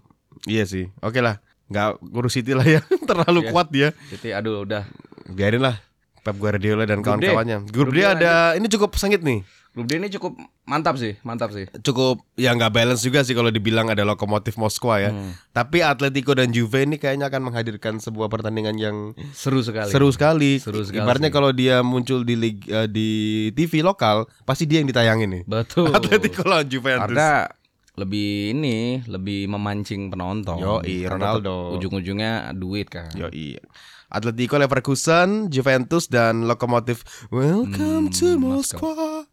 iya 0.47 0.65
sih. 0.65 0.89
Oke 0.99 1.21
lah. 1.21 1.45
Enggak 1.69 2.01
ngurus 2.01 2.33
City 2.35 2.57
lah 2.57 2.65
ya. 2.65 2.81
Terlalu 3.11 3.41
Iya. 3.45 3.51
kuat 3.53 3.69
dia. 3.69 3.89
Jadi 4.09 4.29
aduh 4.33 4.65
udah 4.65 4.89
Biarin 5.29 5.61
lah. 5.61 5.77
Pep 6.19 6.35
Guardiola 6.35 6.83
dan 6.83 7.05
kawan-kawannya. 7.05 7.69
Grup 7.69 7.93
Grup 7.93 7.95
D 7.95 8.01
D 8.01 8.09
ada 8.09 8.57
ini 8.57 8.65
cukup 8.67 8.97
sengit 8.97 9.21
nih. 9.21 9.45
Grup 9.69 9.87
D 9.87 9.95
ini 9.95 10.09
cukup 10.09 10.35
mantap 10.65 10.97
sih, 10.97 11.15
mantap 11.23 11.53
sih. 11.53 11.71
Cukup 11.81 12.19
ya 12.35 12.51
nggak 12.51 12.73
balance 12.73 13.01
juga 13.01 13.23
sih 13.23 13.31
kalau 13.31 13.49
dibilang 13.49 13.87
ada 13.87 14.03
lokomotif 14.03 14.57
Moskwa 14.57 14.99
ya. 14.99 15.11
Hmm. 15.13 15.37
Tapi 15.51 15.81
Atletico 15.81 16.33
dan 16.33 16.51
Juve 16.51 16.83
ini 16.83 16.97
kayaknya 16.97 17.29
akan 17.29 17.47
menghadirkan 17.47 18.01
sebuah 18.01 18.27
pertandingan 18.27 18.75
yang 18.75 18.97
Seru 19.31 19.63
sekali. 19.63 19.87
seru 19.87 20.11
sekali. 20.11 20.59
Seru 20.59 20.83
sekali 20.83 20.99
Ibaratnya 20.99 21.31
kalau 21.31 21.53
dia 21.53 21.79
muncul 21.81 22.25
di 22.25 22.35
lig, 22.35 22.67
eh, 22.67 22.89
di 22.89 23.11
TV 23.53 23.81
lokal, 23.81 24.27
pasti 24.43 24.65
dia 24.65 24.83
yang 24.83 24.89
ditayangin 24.89 25.31
nih. 25.31 25.43
Betul. 25.47 25.93
Atletico 25.97 26.43
lawan 26.43 26.67
Juventus. 26.67 27.05
Karena 27.15 27.47
lebih 27.95 28.55
ini 28.55 29.03
lebih 29.07 29.47
memancing 29.47 30.09
penonton. 30.09 30.59
Karena 30.59 31.11
Ronaldo. 31.13 31.77
Ujung-ujungnya 31.77 32.51
duit 32.51 32.89
kan. 32.89 33.13
Yo 33.15 33.29
iya. 33.31 33.61
Atletico, 34.09 34.57
Leverkusen, 34.57 35.53
Juventus 35.53 36.09
dan 36.09 36.49
Lokomotif. 36.49 37.05
Welcome 37.29 38.09
Hmm, 38.09 38.17
to 38.17 38.41
Moskwa. 38.41 39.28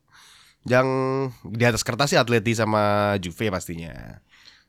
Yang 0.66 0.88
di 1.45 1.63
atas 1.63 1.86
kertas 1.86 2.09
sih 2.09 2.18
Atleti 2.18 2.57
sama 2.57 3.16
Juve 3.22 3.53
pastinya. 3.53 4.20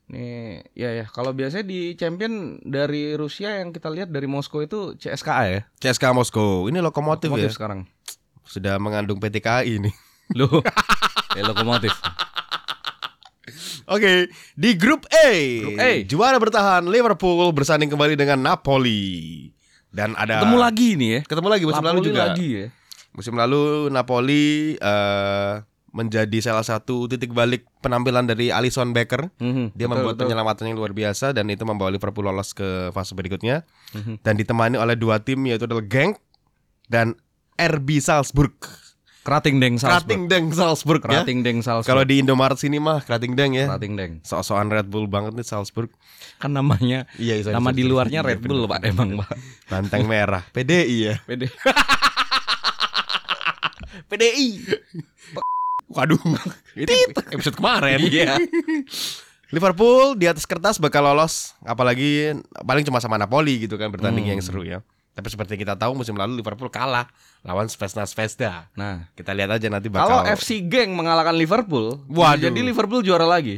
Nih, 0.07 0.63
ya 0.77 0.93
ya. 0.93 1.05
Kalau 1.11 1.35
biasanya 1.35 1.67
di 1.67 1.99
champion 1.99 2.63
dari 2.63 3.19
Rusia 3.19 3.59
yang 3.59 3.75
kita 3.75 3.91
lihat 3.91 4.13
dari 4.13 4.31
Moskow 4.31 4.63
itu 4.63 4.95
CSKA 4.95 5.45
ya. 5.51 5.61
CSKA 5.83 6.15
Moskow. 6.15 6.71
Ini 6.71 6.79
Lokomotif, 6.79 7.27
ya. 7.27 7.35
Lokomotif 7.35 7.57
sekarang. 7.59 7.81
Sudah 8.47 8.79
mengandung 8.79 9.19
PTKI 9.19 9.83
nih. 9.83 9.95
Loh. 10.39 10.63
eh, 11.35 11.43
lokomotif. 11.43 11.95
Oke, 13.87 14.27
di 14.59 14.75
grup 14.75 15.07
A. 15.15 15.31
Grup 15.63 15.79
A. 15.79 15.91
Juara 16.03 16.39
bertahan 16.43 16.83
Liverpool 16.91 17.55
bersanding 17.55 17.87
kembali 17.87 18.19
dengan 18.19 18.43
Napoli. 18.43 19.47
Dan 19.95 20.19
ada 20.19 20.43
Ketemu 20.43 20.59
lagi 20.59 20.89
nih 20.99 21.09
ya. 21.09 21.21
Ketemu 21.23 21.49
lagi 21.49 21.65
musim 21.65 21.85
lalu 21.87 22.01
Napoli 22.03 22.11
juga. 22.11 22.23
lagi 22.27 22.49
ya. 22.51 22.67
Musim 23.15 23.35
lalu 23.39 23.63
Napoli 23.95 24.75
eh, 24.77 25.53
menjadi 25.97 26.39
salah 26.39 26.61
satu 26.61 27.09
titik 27.09 27.33
balik 27.33 27.65
penampilan 27.81 28.23
dari 28.23 28.53
Alisson 28.53 28.93
Becker. 28.93 29.33
Mhm, 29.35 29.73
Dia 29.73 29.85
betul, 29.85 29.91
membuat 29.91 30.15
betul. 30.15 30.25
penyelamatan 30.29 30.65
yang 30.67 30.77
luar 30.77 30.93
biasa 30.93 31.33
dan 31.33 31.49
itu 31.49 31.65
membawa 31.65 31.89
Liverpool 31.89 32.21
lolos 32.23 32.53
ke 32.53 32.93
fase 32.93 33.13
berikutnya 33.13 33.65
Mhm. 33.91 34.21
dan 34.21 34.35
ditemani 34.35 34.77
oleh 34.77 34.93
dua 34.93 35.19
tim 35.19 35.41
yaitu 35.43 35.65
adalah 35.65 35.81
Genk 35.83 36.21
dan 36.87 37.17
RB 37.57 37.97
Salzburg. 37.99 38.53
Krating 39.25 39.59
Deng 39.59 39.75
Salzburg. 39.75 40.07
Krating 40.07 40.23
Deng 40.31 40.47
Salzburg 40.53 41.03
ya. 41.03 41.11
Krating 41.19 41.43
Deng 41.43 41.59
Salzburg. 41.59 41.89
Kalau 41.89 42.05
di 42.05 42.21
Indomaret 42.21 42.55
sini 42.55 42.79
mah 42.79 43.01
Krating 43.01 43.35
Deng 43.35 43.57
ya. 43.57 43.67
Krating 43.67 43.97
Deng. 43.97 44.13
Sok-sokan 44.23 44.71
Red 44.71 44.87
Bull 44.87 45.09
banget 45.09 45.35
nih 45.35 45.43
Salzburg. 45.43 45.91
Kan 46.37 46.53
namanya 46.53 47.11
Iya, 47.17 47.43
sorry, 47.43 47.51
nama 47.51 47.73
di 47.73 47.83
luarnya 47.83 48.21
Iya, 48.21 48.29
Red 48.29 48.39
bener. 48.39 48.51
Bull 48.53 48.63
Pak 48.69 48.81
emang 48.85 49.19
Pak. 49.19 49.35
Banteng 49.67 50.05
merah. 50.05 50.45
PDI 50.55 50.97
ya. 51.03 51.15
Pede. 51.25 51.51
PDI. 54.07 54.49
Waduh. 55.89 56.19
Itu 56.77 56.93
episode 57.31 57.55
kemarin. 57.55 57.99
Iya. 58.01 58.37
Liverpool 59.47 60.15
di 60.15 60.27
atas 60.27 60.43
kertas 60.43 60.77
bakal 60.77 61.07
lolos 61.07 61.55
apalagi 61.63 62.35
paling 62.59 62.83
cuma 62.83 62.99
sama 62.99 63.15
Napoli 63.15 63.63
gitu 63.63 63.75
kan 63.75 63.89
bertanding 63.89 64.27
Hmm. 64.27 64.33
yang 64.33 64.43
seru 64.43 64.63
ya. 64.63 64.83
Tapi 65.13 65.27
seperti 65.27 65.57
kita 65.57 65.73
tahu 65.73 65.97
musim 65.97 66.13
lalu 66.13 66.37
Liverpool 66.37 66.69
kalah 66.69 67.09
lawan 67.41 67.65
Spezna 67.67 68.05
Zvezda. 68.05 68.69
Nah, 68.75 69.09
Kita 69.13 69.33
lihat 69.33 69.49
aja 69.51 69.65
nanti 69.67 69.89
kalau 69.89 70.21
bakal 70.21 70.35
FC 70.35 70.61
Geng 70.63 70.93
mengalahkan 70.93 71.33
Liverpool, 71.33 72.05
Waduh. 72.07 72.43
jadi 72.43 72.61
Liverpool 72.61 73.01
juara 73.01 73.25
lagi. 73.25 73.57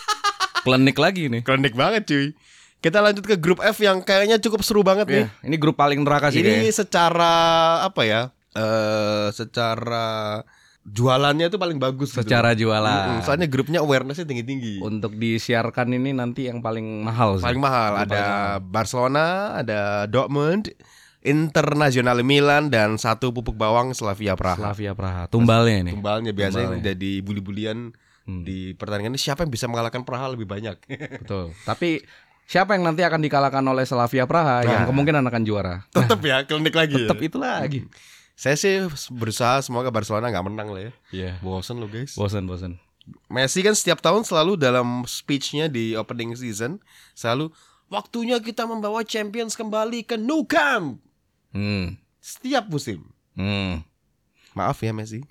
Klinik 0.64 0.96
lagi 0.96 1.28
nih. 1.28 1.42
klinik 1.42 1.74
banget 1.74 2.06
cuy. 2.06 2.26
Kita 2.76 2.98
lanjut 2.98 3.22
ke 3.22 3.36
grup 3.36 3.58
F 3.60 3.76
yang 3.78 4.00
kayaknya 4.00 4.38
cukup 4.38 4.62
seru 4.62 4.80
banget 4.80 5.06
nih. 5.06 5.22
Ya, 5.22 5.28
ini 5.42 5.56
grup 5.56 5.74
paling 5.74 6.00
neraka 6.00 6.28
sih 6.28 6.38
Ini 6.38 6.64
kayaknya. 6.64 6.72
secara 6.72 7.34
apa 7.82 8.02
ya? 8.02 8.20
Eh 8.52 9.26
secara 9.32 10.40
jualannya 10.86 11.46
itu 11.46 11.58
paling 11.58 11.76
bagus 11.76 12.10
gitu. 12.10 12.22
Secara 12.22 12.54
jualan. 12.54 13.18
Mm-mm, 13.18 13.22
soalnya 13.22 13.46
grupnya 13.46 13.82
awarenessnya 13.82 14.22
tinggi-tinggi. 14.24 14.78
Untuk 14.78 15.14
disiarkan 15.14 15.90
ini 15.92 16.10
nanti 16.10 16.46
yang 16.46 16.62
paling 16.62 17.02
mahal 17.02 17.36
sih. 17.36 17.44
Paling 17.44 17.58
mahal 17.58 17.92
Yang 17.92 18.04
ada 18.06 18.22
paling 18.22 18.70
Barcelona, 18.70 19.26
ada 19.58 19.80
Dortmund, 20.06 20.70
Internasional 21.20 22.22
Milan 22.22 22.70
dan 22.70 22.94
satu 22.96 23.28
pupuk 23.28 23.52
bawang 23.52 23.90
Slavia 23.90 24.32
Praha. 24.32 24.56
Slavia 24.62 24.94
Praha. 24.94 25.26
Tumbalnya 25.26 25.82
ini. 25.82 25.90
Tumbalnya 25.90 26.30
biasanya 26.30 26.78
Tumbalnya. 26.78 26.86
jadi 26.94 27.12
bully-bulian 27.20 27.78
Hmm. 28.22 28.42
di 28.42 28.74
pertandingan 28.74 29.14
ini 29.14 29.20
siapa 29.20 29.42
yang 29.42 29.50
bisa 29.50 29.66
mengalahkan 29.66 30.02
Praha 30.02 30.26
lebih 30.28 30.46
banyak. 30.46 30.74
Betul. 31.22 31.54
Tapi 31.62 32.02
siapa 32.42 32.74
yang 32.74 32.82
nanti 32.82 33.02
akan 33.02 33.22
dikalahkan 33.22 33.62
oleh 33.62 33.82
Slavia 33.82 34.26
Praha 34.26 34.62
yang 34.62 34.82
Nah. 34.82 34.86
kemungkinan 34.86 35.22
akan 35.24 35.42
juara? 35.42 35.86
Tetap 35.90 36.18
ya 36.20 36.42
klinik 36.42 36.74
lagi. 36.74 36.94
ya. 36.96 37.06
Tetap 37.06 37.18
itu 37.20 37.38
lagi. 37.38 37.86
Saya 38.36 38.52
sih 38.54 38.84
berusaha 39.10 39.64
semoga 39.64 39.88
Barcelona 39.88 40.28
nggak 40.28 40.46
menang 40.46 40.68
lah 40.68 40.82
ya. 40.86 40.92
Iya. 41.08 41.32
Bosen 41.40 41.80
lo 41.80 41.88
guys. 41.88 42.12
Bosan, 42.14 42.44
bosan. 42.44 42.76
Messi 43.32 43.64
kan 43.64 43.72
setiap 43.72 44.02
tahun 44.04 44.28
selalu 44.28 44.60
dalam 44.60 45.08
speechnya 45.08 45.70
di 45.70 45.96
opening 45.96 46.34
season 46.36 46.82
selalu 47.14 47.48
waktunya 47.86 48.42
kita 48.42 48.66
membawa 48.66 49.06
Champions 49.06 49.54
kembali 49.54 50.02
ke 50.04 50.18
Nou 50.20 50.42
Camp 50.44 51.00
Hmm. 51.54 51.96
setiap 52.20 52.68
musim. 52.68 53.08
Hmm. 53.32 53.80
Maaf 54.52 54.84
ya 54.84 54.92
Messi. 54.92 55.24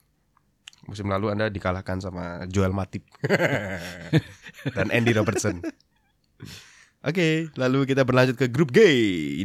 Musim 0.90 1.06
lalu 1.06 1.30
Anda 1.30 1.54
dikalahkan 1.54 2.02
sama 2.02 2.50
Joel 2.50 2.74
Matip 2.74 3.06
dan 4.76 4.90
Andy 4.90 5.14
Robertson. 5.14 5.62
Oke, 7.06 7.54
lalu 7.54 7.86
kita 7.86 8.02
berlanjut 8.02 8.34
ke 8.34 8.50
grup 8.50 8.74
G. 8.74 8.82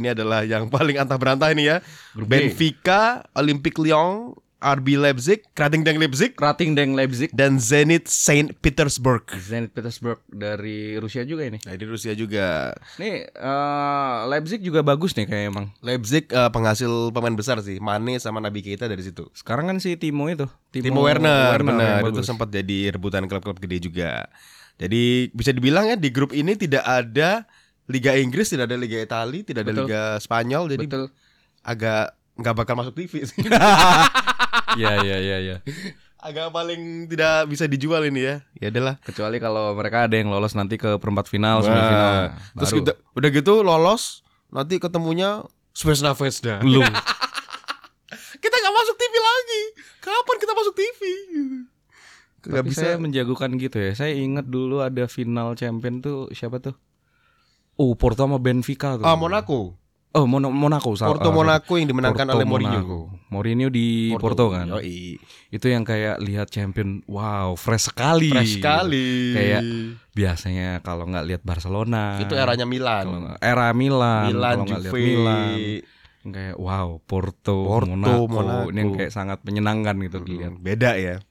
Ini 0.00 0.16
adalah 0.16 0.48
yang 0.48 0.72
paling 0.72 0.96
antah 0.96 1.20
berantah 1.20 1.52
ini 1.52 1.68
ya. 1.68 1.84
Grup 2.16 2.32
G. 2.32 2.32
Benfica, 2.32 3.28
Olympique 3.36 3.76
Lyon, 3.76 4.32
RB 4.61 4.96
Leipzig, 4.96 5.44
Krating 5.56 5.84
Deng 5.84 5.96
Leipzig, 5.96 6.36
Krating 6.36 6.72
Deng 6.76 6.92
Leipzig. 6.92 7.32
dan 7.32 7.56
Zenit 7.56 8.08
Saint 8.08 8.52
Petersburg. 8.61 9.24
Zenit 9.40 9.72
Petersburg 9.72 10.20
dari 10.28 11.00
Rusia 11.00 11.24
juga 11.24 11.48
ini. 11.48 11.61
Nah, 11.64 11.76
di 11.76 11.84
Rusia 11.88 12.12
juga. 12.12 12.72
Nih 13.00 13.28
eh, 13.28 14.16
Leipzig 14.28 14.61
juga 14.61 14.84
bagus 14.84 15.16
nih 15.16 15.28
kayak 15.28 15.44
emang. 15.52 15.66
Leipzig 15.80 16.28
eh, 16.32 16.50
penghasil 16.52 17.08
pemain 17.12 17.36
besar 17.36 17.61
sih. 17.64 17.80
Mane 17.80 18.20
sama 18.20 18.40
Nabi 18.40 18.61
Keita 18.61 18.84
dari 18.84 19.00
situ. 19.00 19.28
Sekarang 19.32 19.68
kan 19.68 19.76
si 19.80 19.96
Timo 19.96 20.28
itu, 20.28 20.44
Timo 20.72 21.04
Werner, 21.04 21.61
yang 21.61 21.76
benar 21.76 22.00
itu 22.08 22.24
sempat 22.24 22.52
jadi 22.52 22.96
rebutan 22.96 23.24
klub-klub 23.28 23.56
gede 23.61 23.88
juga. 23.88 24.28
Jadi 24.81 25.28
bisa 25.37 25.53
dibilang 25.53 25.93
ya 25.93 25.97
di 26.01 26.09
grup 26.09 26.33
ini 26.33 26.57
tidak 26.57 26.81
ada 26.89 27.45
Liga 27.85 28.16
Inggris, 28.16 28.49
tidak 28.49 28.72
ada 28.72 28.81
Liga 28.81 28.97
Italia, 28.97 29.43
tidak 29.45 29.68
ada 29.68 29.72
Betul. 29.76 29.85
Liga 29.85 30.03
Spanyol, 30.24 30.64
jadi 30.72 30.85
Betul. 30.89 31.05
agak 31.61 32.16
nggak 32.41 32.55
bakal 32.57 32.74
masuk 32.81 32.95
TV 32.97 33.28
sih. 33.28 33.45
Iya 34.78 34.93
iya 35.07 35.16
iya 35.18 35.37
iya. 35.43 35.57
agak 36.20 36.53
paling 36.53 37.09
tidak 37.11 37.49
bisa 37.51 37.64
dijual 37.66 38.07
ini 38.07 38.22
ya. 38.22 38.37
Ya 38.61 38.68
adalah. 38.70 39.01
Kecuali 39.03 39.43
kalau 39.43 39.72
mereka 39.74 40.07
ada 40.07 40.14
yang 40.14 40.28
lolos 40.31 40.55
nanti 40.55 40.76
ke 40.78 41.01
perempat 41.01 41.26
final, 41.26 41.64
semifinal. 41.64 42.37
Terus 42.55 42.70
Baru. 42.70 42.78
kita, 42.78 42.93
udah 43.16 43.28
gitu 43.35 43.55
lolos, 43.64 44.22
nanti 44.53 44.76
ketemunya 44.76 45.43
Svezna 45.72 46.12
Vesda. 46.12 46.61
belum. 46.61 46.87
kita 48.45 48.57
nggak 48.62 48.74
masuk 48.78 48.95
TV 49.01 49.14
lagi. 49.16 49.62
Kapan 50.05 50.37
kita 50.39 50.53
masuk 50.55 50.74
TV? 50.76 51.01
Gak 52.41 52.64
Tapi 52.64 52.68
bisa. 52.72 52.80
saya 52.82 52.97
menjagokan 52.97 53.61
gitu 53.61 53.76
ya. 53.76 53.93
Saya 53.93 54.16
ingat 54.16 54.49
dulu 54.49 54.80
ada 54.80 55.05
final 55.05 55.53
champion 55.55 56.01
tuh 56.01 56.32
siapa 56.32 56.57
tuh? 56.59 56.72
Oh, 57.76 57.93
Porto 57.97 58.24
sama 58.24 58.41
Benfica 58.41 58.97
tuh. 58.97 59.05
Ah, 59.05 59.16
Monaco. 59.16 59.76
Oh, 60.11 60.26
Mon 60.26 60.43
Monaco. 60.51 60.91
Porto 60.91 61.30
Ah, 61.30 61.30
Monaco 61.30 61.78
yang 61.78 61.86
dimenangkan 61.86 62.26
Porto 62.26 62.36
oleh 62.36 62.47
Mourinho. 62.49 62.82
Monaco. 62.82 62.99
Mourinho 63.30 63.68
di 63.70 64.11
Porto, 64.11 64.51
kan. 64.51 64.66
Yoi. 64.66 65.14
Itu 65.55 65.70
yang 65.70 65.86
kayak 65.86 66.18
lihat 66.18 66.51
champion, 66.51 66.99
wow, 67.07 67.55
fresh 67.55 67.95
sekali. 67.95 68.26
Fresh 68.26 68.59
sekali. 68.59 69.30
Kayak 69.30 69.62
biasanya 70.11 70.82
kalau 70.82 71.07
nggak 71.07 71.24
lihat 71.30 71.43
Barcelona. 71.47 72.18
itu 72.18 72.34
eranya 72.34 72.66
kalau 72.66 72.74
Milan. 72.74 73.05
nggak- 73.07 73.38
era 73.38 73.66
Milan. 73.70 74.24
Milan, 74.34 74.55
kalau 74.59 74.64
nggak 74.66 74.82
lihat 74.82 74.93
Juve. 74.93 75.07
Milan. 75.07 75.59
Kayak 76.20 76.57
wow, 76.59 76.88
Porto, 77.07 77.57
Porto, 77.64 77.86
Monaco. 77.95 78.26
Monaco. 78.26 78.66
Ini 78.66 78.78
yang 78.82 78.91
kayak 78.99 79.12
sangat 79.14 79.38
menyenangkan 79.47 79.95
gitu 80.05 80.18
dilihat. 80.20 80.53
Hmm, 80.59 80.64
Beda 80.66 80.91
ya. 80.99 81.22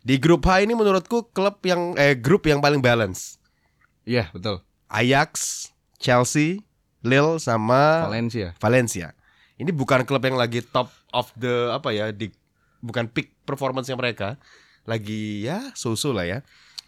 Di 0.00 0.16
grup 0.16 0.42
H 0.42 0.62
ini 0.62 0.72
menurutku 0.72 1.28
klub 1.30 1.58
yang 1.62 1.92
eh 1.94 2.14
grup 2.14 2.46
yang 2.46 2.58
paling 2.58 2.78
balance. 2.78 3.36
Iya, 4.02 4.30
betul. 4.30 4.62
Ajax, 4.88 5.30
Chelsea, 5.96 6.64
Lille 7.02 7.36
sama 7.38 8.08
Valencia. 8.08 8.56
Valencia. 8.56 9.12
Ini 9.58 9.68
bukan 9.68 10.06
klub 10.06 10.22
yang 10.22 10.38
lagi 10.38 10.62
top 10.62 10.88
of 11.10 11.28
the 11.34 11.74
apa 11.74 11.90
ya 11.90 12.08
di 12.08 12.30
bukan 12.78 13.10
peak 13.10 13.34
performance 13.42 13.90
mereka. 13.90 14.38
Lagi 14.86 15.44
ya 15.44 15.74
so-so 15.74 16.14
lah 16.14 16.24
ya. 16.24 16.38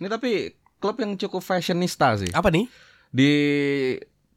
Ini 0.01 0.09
tapi 0.09 0.55
klub 0.81 0.97
yang 0.97 1.13
cukup 1.15 1.43
fashionista 1.43 2.17
sih. 2.17 2.31
Apa 2.33 2.49
nih? 2.49 2.71
Di 3.11 3.33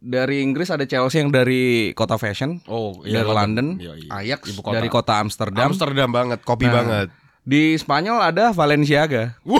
Dari 0.03 0.43
Inggris 0.43 0.67
ada 0.67 0.83
Chelsea 0.83 1.23
yang 1.23 1.31
dari 1.31 1.95
kota 1.95 2.19
fashion, 2.19 2.59
Oh, 2.67 2.99
dari 3.07 3.23
London, 3.23 3.79
Iya, 3.79 3.95
iya. 3.95 4.09
Ajax 4.35 4.51
Ibu 4.51 4.59
kota. 4.59 4.75
dari 4.75 4.91
kota 4.91 5.15
Amsterdam. 5.15 5.71
Amsterdam 5.71 6.11
banget, 6.11 6.43
kopi 6.43 6.67
Nah, 6.67 6.73
banget. 6.75 7.07
Di 7.43 7.75
Spanyol 7.75 8.23
ada 8.23 8.49
Valenciaga. 8.49 9.35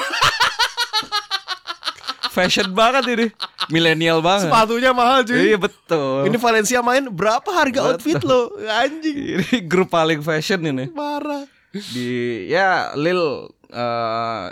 fashion 2.34 2.74
banget 2.74 3.04
ini, 3.08 3.28
milenial 3.70 4.18
banget. 4.20 4.50
Sepatunya 4.50 4.90
mahal 4.90 5.22
cuy. 5.22 5.54
Iya 5.54 5.58
betul. 5.60 6.26
Ini 6.26 6.38
Valencia 6.38 6.80
main 6.82 7.06
berapa 7.06 7.46
harga 7.46 7.80
Betul. 7.80 7.92
outfit 7.94 8.22
lo? 8.24 8.50
Anjing. 8.58 9.18
ini 9.38 9.58
grup 9.64 9.94
paling 9.94 10.20
fashion 10.20 10.66
ini. 10.66 10.90
Parah. 10.90 11.46
Di 11.70 12.10
ya 12.48 12.94
Lille 12.94 13.50
eh, 13.68 14.46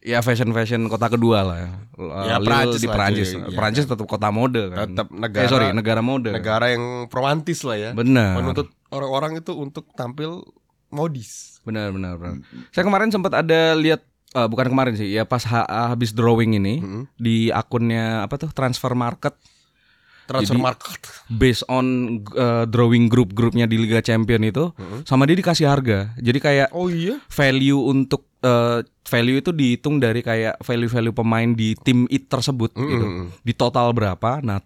ya 0.00 0.18
fashion 0.18 0.50
fashion 0.50 0.86
kota 0.86 1.06
kedua 1.08 1.42
lah. 1.42 1.56
Ya, 1.58 1.70
Eh, 1.98 2.38
Lille 2.38 2.42
Perancis 2.42 2.80
di 2.80 2.88
Perancis. 2.88 3.28
Iya. 3.34 3.50
Perancis 3.52 3.84
tetap 3.84 4.06
kota 4.06 4.30
mode 4.30 4.62
kan. 4.70 4.86
Tetap 4.88 5.06
negara- 5.10 5.46
Eh, 5.46 5.50
sorry, 5.50 5.66
negara 5.70 5.98
mode. 5.98 6.30
Negara 6.30 6.70
yang 6.70 7.06
romantis 7.06 7.62
lah 7.62 7.74
ya. 7.74 7.90
Benar. 7.90 8.38
Menuntut 8.38 8.70
orang-orang 8.90 9.38
itu 9.38 9.50
untuk 9.52 9.90
tampil 9.94 10.42
modis. 10.88 11.60
Benar 11.62 11.90
benar 11.90 12.16
benar. 12.16 12.40
Saya 12.70 12.82
kemarin 12.82 13.08
sempat 13.08 13.32
ada 13.34 13.72
lihat 13.74 14.00
eh, 14.30 14.44
bukan 14.44 14.68
kemarin 14.68 14.94
sih, 14.94 15.08
ya 15.08 15.22
pas 15.22 15.44
ha- 15.44 15.68
habis 15.88 16.10
drawing 16.10 16.54
ini 16.54 16.78
Mm-hmm. 16.78 17.02
di 17.14 17.48
akunnya 17.48 18.22
apa 18.22 18.36
tuh 18.36 18.50
Transfer 18.50 18.92
Market 18.92 19.36
Transfer 20.24 20.54
Jadi- 20.54 20.60
market. 20.62 21.00
based 21.30 21.64
on 21.66 21.84
eh, 22.28 22.64
drawing 22.64 23.08
grup-grupnya 23.08 23.64
di 23.64 23.76
Liga 23.76 24.00
Champion 24.00 24.44
itu 24.44 24.76
sama 25.02 25.24
dia 25.24 25.32
dikasih 25.32 25.64
harga. 25.64 26.12
Jadi 26.16 26.36
kayak 26.38 26.68
Oh 26.70 26.92
iya. 26.92 27.16
value 27.26 27.80
untuk 27.80 28.28
eh, 28.40 28.84
value 29.02 29.40
itu 29.40 29.50
dihitung 29.50 29.96
dari 29.96 30.20
kayak 30.20 30.60
value-value 30.60 31.12
pemain 31.12 31.48
di 31.48 31.72
tim 31.78 32.04
it 32.06 32.28
tersebut 32.28 32.68
gitu. 32.70 33.06
Mm-mm. 33.08 33.32
Di 33.40 33.52
total 33.52 33.88
berapa? 33.90 34.44
Nah, 34.44 34.60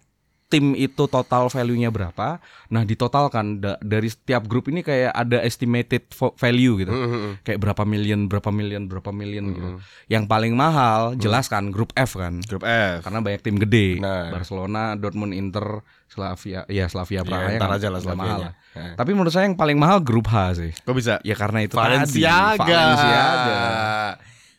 tim 0.53 0.77
itu 0.77 1.09
total 1.09 1.49
value-nya 1.49 1.89
berapa? 1.89 2.37
Nah, 2.69 2.85
ditotalkan 2.85 3.57
da- 3.57 3.81
dari 3.81 4.05
setiap 4.05 4.45
grup 4.45 4.69
ini 4.69 4.79
kayak 4.79 5.09
ada 5.09 5.41
estimated 5.41 6.05
value 6.13 6.77
gitu. 6.77 6.93
Mm-mm. 6.93 7.41
Kayak 7.41 7.57
berapa 7.57 7.81
million, 7.83 8.29
berapa 8.29 8.49
million, 8.49 8.85
berapa 8.85 9.09
million 9.09 9.49
gitu. 9.49 9.69
Yang 10.05 10.29
paling 10.29 10.53
mahal 10.53 11.17
jelas 11.17 11.49
kan 11.49 11.73
grup 11.73 11.89
F 11.93 12.13
kan. 12.13 12.37
Grup 12.39 12.61
F. 12.61 13.01
Karena 13.01 13.19
banyak 13.19 13.41
tim 13.41 13.57
gede. 13.57 13.97
Nah. 13.97 14.29
Barcelona, 14.29 14.93
Dortmund, 14.93 15.33
Inter, 15.33 15.81
Slavia, 16.05 16.69
ya 16.69 16.85
Slavia 16.85 17.25
Praha 17.25 17.49
Ya, 17.49 17.57
yang 17.57 17.73
aja 17.73 17.87
lah 17.89 17.99
nggak 17.99 18.13
mahal 18.15 18.39
lah. 18.39 18.53
Nah. 18.77 18.93
Tapi 18.93 19.11
menurut 19.11 19.33
saya 19.33 19.45
yang 19.45 19.57
paling 19.57 19.81
mahal 19.81 19.97
grup 19.97 20.29
H 20.29 20.35
sih. 20.55 20.69
Kok 20.77 20.93
bisa? 20.93 21.17
Ya 21.21 21.33
karena 21.33 21.65
itu 21.65 21.73
Valenciaga. 21.73 22.53
tadi. 22.53 22.69
Valenciaga. 22.69 23.57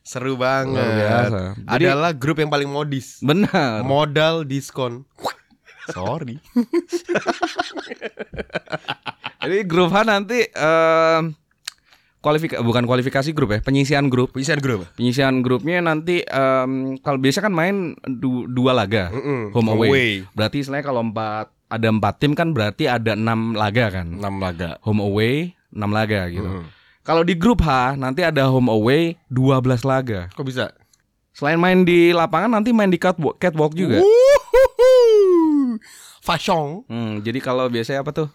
Seru 0.04 0.34
banget. 0.36 0.76
Luar 0.76 0.92
biasa. 0.92 1.40
Jadi- 1.56 1.84
Adalah 1.86 2.10
grup 2.12 2.36
yang 2.36 2.50
paling 2.50 2.68
modis. 2.68 3.22
Benar. 3.22 3.80
Modal 3.82 4.44
diskon. 4.44 5.06
Sorry. 5.90 6.40
Jadi 9.44 9.58
grup 9.68 9.92
H 9.92 10.04
nanti 10.04 10.48
em, 10.48 11.36
kualifika 12.18 12.64
bukan 12.64 12.88
kualifikasi 12.88 13.30
grup 13.36 13.52
ya, 13.52 13.60
penyisian 13.60 14.08
grup. 14.08 14.32
Penyisian 14.32 14.60
grup. 14.60 14.88
Penyisian 14.96 15.44
grupnya 15.44 15.84
nanti 15.84 16.24
em, 16.24 16.96
kalau 17.00 17.20
biasa 17.20 17.44
kan 17.44 17.52
main 17.52 17.92
du- 18.06 18.48
dua 18.48 18.72
laga 18.72 19.12
Mm-mm. 19.12 19.52
home 19.52 19.68
away. 19.70 19.88
Away. 19.88 20.10
Berarti 20.32 20.64
istilahnya 20.64 20.86
kalau 20.86 21.04
empat 21.04 21.52
ada 21.68 21.88
empat 21.90 22.14
tim 22.16 22.32
kan 22.32 22.54
berarti 22.54 22.88
ada 22.88 23.12
enam 23.12 23.52
laga 23.52 23.90
kan. 23.92 24.06
6 24.16 24.20
laga. 24.40 24.78
Home 24.80 25.02
away 25.02 25.52
enam 25.68 25.90
laga 25.90 26.30
gitu. 26.30 26.46
Mm. 26.46 26.64
Kalau 27.04 27.20
di 27.20 27.36
grup 27.36 27.60
H 27.60 28.00
nanti 28.00 28.24
ada 28.24 28.48
home 28.48 28.72
away 28.72 29.20
12 29.28 29.60
laga. 29.84 30.32
Kok 30.32 30.46
bisa? 30.48 30.72
Selain 31.34 31.58
main 31.58 31.82
di 31.82 32.14
lapangan 32.14 32.48
nanti 32.48 32.70
main 32.70 32.88
di 32.88 32.96
catwalk, 32.96 33.36
catwalk 33.36 33.74
juga. 33.74 33.98
Wuhuhu. 33.98 34.33
Fashion. 36.20 36.82
Hmm, 36.86 37.20
jadi 37.20 37.38
kalau 37.38 37.66
biasanya 37.66 38.00
apa 38.00 38.12
tuh? 38.12 38.28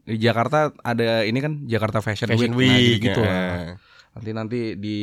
Di 0.00 0.16
Jakarta 0.16 0.72
ada 0.80 1.22
ini 1.22 1.38
kan 1.38 1.64
Jakarta 1.64 2.00
Fashion, 2.00 2.26
Fashion 2.26 2.52
Week, 2.52 2.66
Nah, 2.66 2.78
Week. 2.78 3.00
gitu 3.02 3.20
ya. 3.20 3.30
lah. 3.30 3.58
Nanti 4.10 4.30
nanti 4.32 4.60
di 4.74 4.98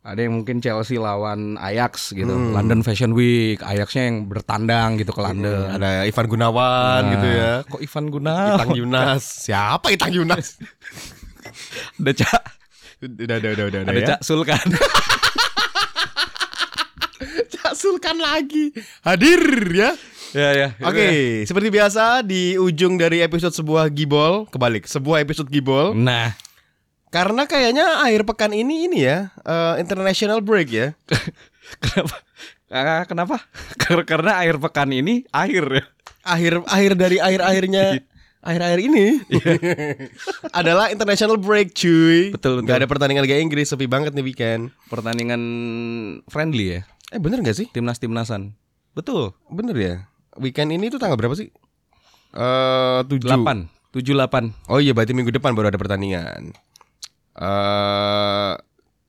ada 0.00 0.16
yang 0.16 0.32
mungkin 0.32 0.58
Chelsea 0.58 0.96
lawan 0.96 1.54
Ajax 1.54 2.10
gitu, 2.10 2.26
Hmm. 2.26 2.56
London 2.56 2.80
Fashion 2.80 3.12
Week, 3.12 3.60
Ajaxnya 3.60 4.08
yang 4.08 4.26
bertandang 4.26 4.96
gitu 4.96 5.12
ke 5.12 5.20
London. 5.20 5.76
Ada 5.76 6.08
Ivan 6.08 6.26
Gunawan 6.26 7.00
Nah, 7.04 7.12
gitu 7.12 7.28
ya. 7.28 7.52
Kok 7.68 7.80
Ivan 7.80 8.04
Gunawan? 8.08 8.56
Itang 8.56 8.72
Yunas. 8.74 9.22
Siapa 9.44 9.92
Itang 9.92 10.10
Yunas? 10.10 10.56
Ada 12.00 12.12
Cak, 12.16 12.42
udah, 13.00 13.36
udah, 13.36 13.50
udah, 13.52 13.64
udah, 13.68 13.80
ada 13.82 13.92
ya. 13.94 14.08
Cak 14.16 14.20
Sulkan. 14.22 14.60
Sulkan 18.00 18.16
lagi 18.16 18.72
hadir 19.04 19.44
ya. 19.76 19.92
ya 20.32 20.48
ya. 20.56 20.68
Oke, 20.80 21.44
seperti 21.44 21.68
biasa 21.68 22.24
di 22.24 22.56
ujung 22.56 22.96
dari 22.96 23.20
episode 23.20 23.52
sebuah 23.52 23.92
gibol, 23.92 24.48
kebalik, 24.48 24.88
sebuah 24.88 25.20
episode 25.20 25.52
gibol. 25.52 25.92
Nah, 25.92 26.32
Karena 27.12 27.44
kayaknya 27.44 28.00
akhir 28.00 28.24
pekan 28.24 28.56
ini 28.56 28.88
ini 28.88 29.04
ya, 29.04 29.28
eh, 29.44 29.84
international 29.84 30.40
break 30.40 30.72
ya. 30.72 30.96
kenapa? 31.84 32.16
Ah, 32.72 33.04
Kenapa? 33.04 33.36
Kar- 33.76 34.08
Karena 34.16 34.40
akhir 34.40 34.56
pekan 34.64 34.96
ini 34.96 35.28
akhir 35.28 35.64
ya. 35.68 35.84
Akhir 36.24 36.64
akhir 36.64 36.96
dari 36.96 37.20
akhir-akhirnya 37.20 38.00
akhir-akhir 38.48 38.80
ini 38.80 39.20
adalah 40.56 40.88
international 40.88 41.36
break 41.36 41.76
cuy. 41.76 42.32
Betul, 42.32 42.64
betul. 42.64 42.64
Gak 42.64 42.80
ada 42.80 42.88
pertandingan 42.88 43.28
Liga 43.28 43.36
Inggris, 43.36 43.68
sepi 43.68 43.84
banget 43.84 44.16
nih 44.16 44.24
weekend. 44.24 44.72
Pertandingan 44.88 45.42
friendly 46.32 46.80
ya, 46.80 46.88
Eh 47.10 47.18
bener 47.18 47.42
gak 47.42 47.56
sih? 47.56 47.66
timnas-timnasan. 47.68 48.54
Betul. 48.94 49.34
Bener 49.46 49.74
ya. 49.74 49.94
Weekend 50.38 50.70
ini 50.70 50.88
tuh 50.88 50.98
tanggal 50.98 51.18
berapa 51.18 51.34
sih? 51.34 51.50
Eh 52.30 53.00
tujuh. 53.06 53.26
8, 53.26 53.66
7 53.90 54.14
8. 54.14 54.70
Oh 54.70 54.78
iya 54.78 54.94
berarti 54.94 55.10
minggu 55.10 55.30
depan 55.30 55.50
baru 55.52 55.70
ada 55.70 55.78
pertandingan. 55.78 56.54
Eh 57.34 58.52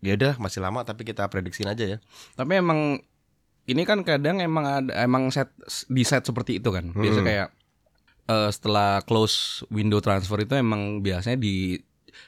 ya 0.02 0.18
udah 0.18 0.34
masih 0.42 0.66
lama 0.66 0.82
tapi 0.82 1.06
kita 1.06 1.30
prediksiin 1.30 1.70
aja 1.70 1.86
ya. 1.86 1.98
Tapi 2.34 2.58
emang 2.58 2.98
ini 3.70 3.86
kan 3.86 4.02
kadang 4.02 4.42
emang 4.42 4.66
ada 4.66 4.92
emang 4.98 5.30
set 5.30 5.54
di 5.86 6.02
set 6.02 6.26
seperti 6.26 6.58
itu 6.58 6.74
kan. 6.74 6.90
Biasa 6.92 7.20
Hmm. 7.22 7.28
kayak 7.28 7.48
eh, 8.28 8.50
setelah 8.50 9.06
close 9.06 9.62
window 9.70 10.02
transfer 10.02 10.42
itu 10.42 10.58
emang 10.58 11.06
biasanya 11.06 11.38
di 11.38 11.78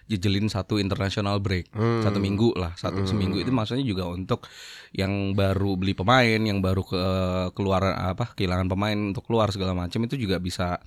jejelin 0.06 0.46
satu 0.46 0.76
international 0.76 1.38
break 1.38 1.68
Hmm. 1.70 2.02
satu 2.02 2.18
minggu 2.18 2.54
lah 2.54 2.72
satu 2.74 3.02
seminggu 3.04 3.38
itu 3.38 3.50
maksudnya 3.50 3.82
juga 3.82 4.06
untuk 4.06 4.46
yang 4.92 5.10
baru 5.32 5.74
beli 5.74 5.92
pemain 5.92 6.38
yang 6.38 6.60
baru 6.60 6.82
ke 6.82 7.04
keluar 7.52 7.82
apa 7.94 8.32
kehilangan 8.32 8.68
pemain 8.68 8.96
untuk 8.96 9.24
keluar 9.24 9.50
segala 9.50 9.74
macam 9.74 10.00
itu 10.02 10.16
juga 10.16 10.38
bisa 10.38 10.78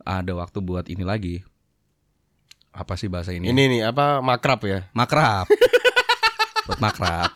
ada 0.00 0.32
waktu 0.32 0.58
buat 0.58 0.86
ini 0.86 1.02
lagi 1.02 1.42
apa 2.70 2.94
sih 2.94 3.06
bahasa 3.06 3.30
ini 3.30 3.48
Ini 3.48 3.62
nih 3.68 3.82
apa 3.84 4.20
makrab 4.20 4.60
ya? 4.62 4.86
makrab 4.92 5.50
buat 6.66 6.78
makrab 6.78 7.32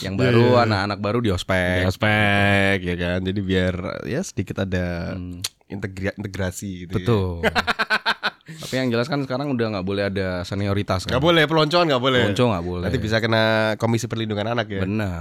yang 0.00 0.16
baru 0.16 0.56
iya. 0.56 0.64
anak-anak 0.64 0.98
baru 0.98 1.18
di 1.20 1.28
ospek 1.28 1.84
Aspek 1.84 2.78
ya 2.80 2.94
kan. 2.96 3.20
Jadi 3.20 3.40
biar 3.40 3.74
ya 4.04 4.24
sedikit 4.24 4.58
ada 4.58 5.12
Hmm, 5.12 5.44
integra- 5.68 6.16
integrasi 6.16 6.88
gitu. 6.88 6.96
betul 6.96 7.44
tapi 8.48 8.74
yang 8.74 8.88
jelas 8.88 9.06
kan 9.06 9.20
sekarang 9.20 9.52
udah 9.52 9.76
nggak 9.76 9.86
boleh 9.86 10.08
ada 10.08 10.40
senioritas 10.42 11.04
Ya. 11.04 11.12
Gak 11.12 11.20
kan 11.20 11.26
boleh 11.28 11.44
peloncoan 11.44 11.84
gak 11.86 12.00
boleh. 12.00 12.32
Lonco 12.32 12.44
nggak 12.48 12.64
boleh 12.64 12.84
Nanti 12.88 12.98
bisa 12.98 13.20
kena 13.20 13.42
Komisi 13.76 14.08
Perlindungan 14.08 14.56
Anak 14.56 14.72
ya. 14.72 14.80
benar 14.82 15.20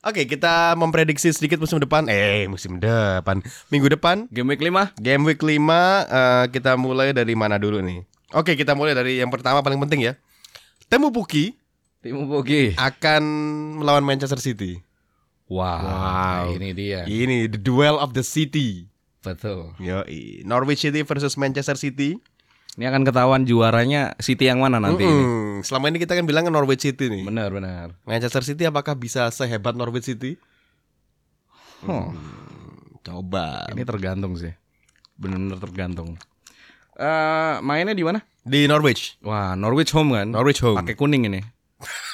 Oke, 0.00 0.24
kita 0.24 0.72
memprediksi 0.80 1.28
sedikit 1.28 1.60
musim 1.60 1.76
depan. 1.76 2.08
Eh, 2.08 2.48
musim 2.48 2.80
depan. 2.80 3.44
Minggu 3.68 3.92
depan 3.92 4.32
game 4.32 4.48
week 4.48 4.62
5 4.64 4.96
Game 4.96 5.22
week 5.28 5.40
5 5.40 5.60
eh, 6.08 6.44
kita 6.48 6.80
mulai 6.80 7.12
dari 7.12 7.36
mana 7.36 7.60
dulu 7.60 7.84
nih? 7.84 8.00
Oke, 8.32 8.56
kita 8.56 8.72
mulai 8.72 8.96
dari 8.96 9.20
yang 9.20 9.28
pertama 9.28 9.60
paling 9.60 9.76
penting 9.76 10.08
ya. 10.08 10.12
Temu 10.88 11.12
Puki 11.12 11.60
tim 12.00 12.16
Bogi 12.26 12.72
akan 12.80 13.22
melawan 13.76 14.00
Manchester 14.00 14.40
City. 14.40 14.80
wow, 15.46 16.48
Wow. 16.48 16.56
ini 16.56 16.72
dia 16.72 17.04
Ini 17.04 17.52
the 17.52 17.60
duel 17.60 18.00
of 18.00 18.16
the 18.16 18.24
city. 18.24 18.89
Betul 19.20 19.76
Yo, 19.76 20.00
Norwich 20.42 20.80
City 20.80 21.02
versus 21.02 21.34
Manchester 21.34 21.76
City. 21.76 22.16
ini 22.74 22.84
akan 22.84 23.02
ketahuan 23.02 23.42
juaranya 23.44 24.14
City 24.16 24.46
yang 24.46 24.58
mana 24.58 24.78
nanti 24.78 25.02
ini. 25.02 25.10
Mm-mm. 25.12 25.60
Selama 25.60 25.88
ini 25.88 25.98
kita 25.98 26.14
kan 26.14 26.24
bilang 26.24 26.46
Norwich 26.46 26.80
City 26.80 27.06
nih. 27.06 27.22
benar 27.22 27.50
benar 27.50 27.98
Manchester 28.02 28.40
City 28.42 28.64
apakah 28.64 28.94
bisa 28.94 29.28
sehebat 29.28 29.74
Norwich 29.74 30.06
City? 30.06 30.40
Oh, 31.82 32.12
Coba. 33.00 33.64
ini 33.68 33.82
tergantung 33.82 34.36
sih 34.36 34.52
benar-benar 35.16 35.58
tergantung 35.58 36.16
eh 36.94 37.56
mainnya 37.60 37.92
di 37.92 38.04
mana 38.04 38.20
Di 38.40 38.64
Norwich. 38.64 39.20
wah 39.20 39.52
Norwich 39.52 39.92
home 39.92 40.12
kan 40.14 40.28
Norwich 40.28 40.60
home. 40.60 40.76
pakai 40.76 40.94
kuning 40.94 41.24
ini 41.24 41.40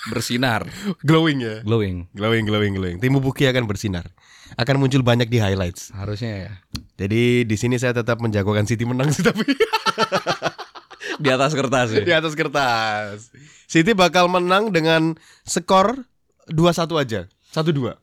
bersinar 0.07 0.67
Glowing 1.03 1.39
ya. 1.39 1.55
glowing 1.63 2.07
Glowing, 2.13 2.45
glowing, 2.45 2.73
glowing. 2.75 2.97
Timu 2.99 3.19
Puki 3.19 3.45
akan 3.45 3.67
bersinar. 3.67 4.07
Akan 4.55 4.79
muncul 4.79 5.03
banyak 5.03 5.27
di 5.27 5.37
highlights. 5.37 5.91
harusnya 5.91 6.33
ya 6.47 6.51
Jadi 6.97 7.43
di 7.43 7.57
sini 7.57 7.77
saya 7.77 7.93
tetap 7.93 8.19
menjagokan 8.19 8.65
City 8.65 8.87
menang 8.87 9.11
sih 9.11 9.21
tapi 9.21 9.43
di 11.23 11.29
atas 11.29 11.53
kertas 11.53 11.89
ya 11.93 12.03
di 12.03 12.13
atas 12.13 12.33
kertas. 12.33 13.33
City 13.67 13.93
bakal 13.93 14.29
menang 14.29 14.71
dengan 14.71 15.17
skor 15.43 16.07
2-1 16.47 16.87
aja. 16.97 17.21
1-2. 17.51 17.97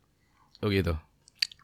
oh 0.59 0.67
gitu 0.67 0.93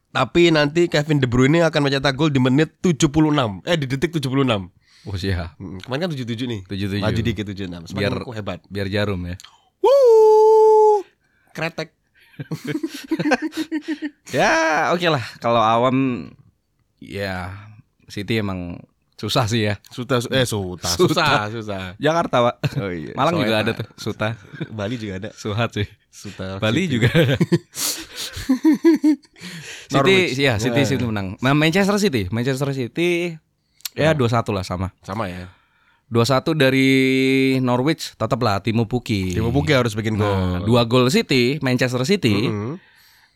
Tapi 0.09 0.49
nanti 0.49 0.87
Kevin 0.87 1.19
De 1.19 1.27
Bruyne 1.27 1.61
akan 1.61 1.85
mencetak 1.85 2.15
gol 2.15 2.29
di 2.29 2.39
menit 2.39 2.79
76. 2.79 3.61
Eh 3.61 3.77
di 3.77 3.85
detik 3.85 4.09
76. 4.09 4.71
Oh 5.05 5.15
siap. 5.15 5.53
Hmm, 5.55 5.77
kemarin 5.79 6.01
kan 6.05 6.09
77 6.11 6.49
nih. 6.49 6.61
77. 6.65 7.03
Maju 7.03 7.21
dikit 7.21 7.45
76. 7.45 7.93
Semakin 7.93 7.93
Biar 7.93 8.13
aku 8.17 8.31
hebat. 8.33 8.59
biar 8.67 8.87
jarum 8.87 9.21
ya. 9.23 9.35
Wuh. 9.83 11.01
Kretek. 11.53 11.89
Ya, 14.31 14.89
oke 14.93 15.07
lah. 15.09 15.25
Kalau 15.41 15.59
awam 15.59 16.29
ya 17.01 17.51
City 18.07 18.39
emang 18.39 18.77
susah 19.17 19.43
sih 19.49 19.67
ya. 19.67 19.75
Suta 19.91 20.21
eh 20.31 20.45
suta. 20.45 20.87
Suta. 20.95 21.25
Susah, 21.25 21.41
susah. 21.51 21.81
Jakarta, 21.99 22.45
Pak. 22.45 22.55
Oh 22.79 22.87
iya. 22.93 23.11
Malang 23.17 23.41
juga 23.41 23.57
Soalnya- 23.59 23.73
ada 23.75 23.79
tuh, 23.83 23.87
Suta. 23.97 24.27
Bali 24.77 24.95
juga 24.95 25.13
ada. 25.19 25.29
Suhat 25.35 25.73
sih. 25.75 25.87
Suta. 26.09 26.61
Bali 26.61 26.85
City. 26.87 26.93
juga. 26.95 27.09
City 29.89 29.93
Norwich. 29.93 30.37
ya, 30.37 30.53
City 30.61 30.81
Ya. 30.81 30.87
City 30.87 31.03
menang. 31.03 31.35
Manchester 31.41 31.97
City, 31.99 32.29
Manchester 32.31 32.69
City 32.71 33.35
ya 33.97 34.13
2-1 34.13 34.55
lah 34.55 34.63
sama. 34.63 34.93
Sama 35.03 35.27
ya. 35.27 35.49
2-1 36.09 36.25
dari 36.55 36.89
Norwich 37.59 38.13
tetaplah 38.13 38.57
Timo 38.59 38.83
Puki. 38.83 39.29
Timo 39.31 39.49
Pukki 39.49 39.71
harus 39.71 39.93
bikin 39.93 40.15
Nah, 40.15 40.57
gol. 40.57 40.65
dua 40.65 40.81
gol 40.83 41.05
City, 41.07 41.57
Manchester 41.59 42.01
City 42.03 42.45
Mhm. 42.45 42.73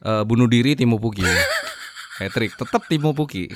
eh, 0.01 0.23
bunuh 0.23 0.45
diri 0.45 0.73
Timo 0.73 0.97
Puki. 0.97 1.21
Hat-trick 2.15 2.53
tetap 2.53 2.81
Timo 2.83 3.09
Puki. 3.11 3.49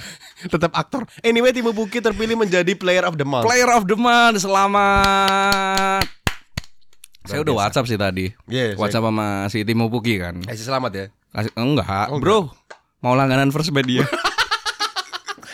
Tetap 0.44 0.70
aktor. 0.72 1.06
Anyway, 1.22 1.50
Timo 1.50 1.72
Pukki 1.72 1.98
terpilih 1.98 2.34
menjadi 2.36 2.74
Player 2.74 3.04
of 3.04 3.14
the 3.14 3.24
Month. 3.24 3.46
Player 3.46 3.70
of 3.72 3.86
the 3.86 3.94
month, 3.94 4.38
selamat. 4.38 6.06
Saya 7.24 7.42
udah 7.42 7.52
biasa. 7.52 7.62
WhatsApp 7.64 7.86
sih 7.86 7.98
tadi. 7.98 8.26
Saya- 8.44 8.74
WhatsApp 8.76 9.04
sama 9.04 9.28
si 9.48 9.62
Timo 9.62 9.90
Puki 9.90 10.18
kan. 10.18 10.42
Kasih 10.42 10.62
selamat 10.64 10.92
ya. 10.92 11.06
Kasih 11.30 11.52
enggak, 11.54 12.08
Oh, 12.08 12.18
Bro. 12.18 12.54
Mau 13.00 13.14
langganan 13.14 13.50
First 13.50 13.70
Media. 13.72 14.02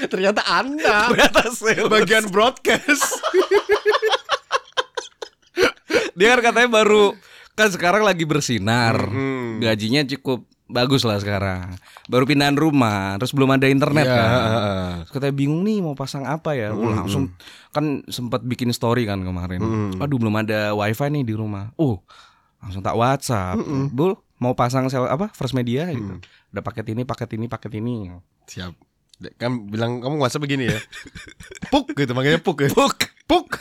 Ternyata 0.09 0.41
Anda 0.45 1.11
bagian 1.93 2.29
broadcast. 2.29 3.21
Dia 6.17 6.37
kan 6.37 6.53
katanya 6.53 6.69
baru 6.69 7.17
kan 7.57 7.69
sekarang 7.73 8.05
lagi 8.05 8.25
bersinar. 8.25 8.97
Hmm. 8.97 9.57
Gajinya 9.61 10.05
cukup 10.05 10.45
bagus 10.69 11.05
lah 11.05 11.17
sekarang. 11.21 11.77
Baru 12.09 12.25
pindahan 12.25 12.57
rumah, 12.57 13.17
terus 13.21 13.33
belum 13.33 13.53
ada 13.53 13.69
internet 13.69 14.05
Iya, 14.05 14.15
kan. 14.17 14.29
Terus 15.05 15.11
katanya 15.13 15.35
bingung 15.37 15.61
nih 15.65 15.81
mau 15.81 15.93
pasang 15.97 16.25
apa 16.25 16.53
ya. 16.57 16.73
Oh, 16.73 16.89
langsung 16.89 17.33
kan 17.73 18.01
sempat 18.09 18.45
bikin 18.45 18.69
story 18.73 19.05
kan 19.05 19.21
kemarin. 19.21 19.61
Aduh 20.01 20.17
belum 20.21 20.33
ada 20.37 20.73
wifi 20.77 21.09
nih 21.09 21.23
di 21.25 21.33
rumah. 21.33 21.73
Oh 21.77 22.01
langsung 22.63 22.79
tak 22.79 22.95
WhatsApp. 22.95 23.59
Bul 23.91 24.15
mau 24.39 24.55
pasang 24.55 24.87
sel 24.87 25.07
apa 25.07 25.29
First 25.35 25.53
Media 25.55 25.87
gitu. 25.91 26.19
Ada 26.53 26.61
paket 26.61 26.95
ini, 26.95 27.01
paket 27.03 27.29
ini, 27.35 27.45
paket 27.51 27.73
ini. 27.79 28.11
Siap. 28.47 28.92
Kan 29.37 29.69
bilang 29.69 29.99
kamu 29.99 30.19
WhatsApp 30.19 30.43
begini 30.43 30.67
ya. 30.67 30.79
Puk 31.71 31.91
gitu 31.93 32.11
manggilnya 32.11 32.39
Puk 32.39 32.59
ya. 32.59 32.69
Puk. 32.71 32.97
Puk. 33.23 33.47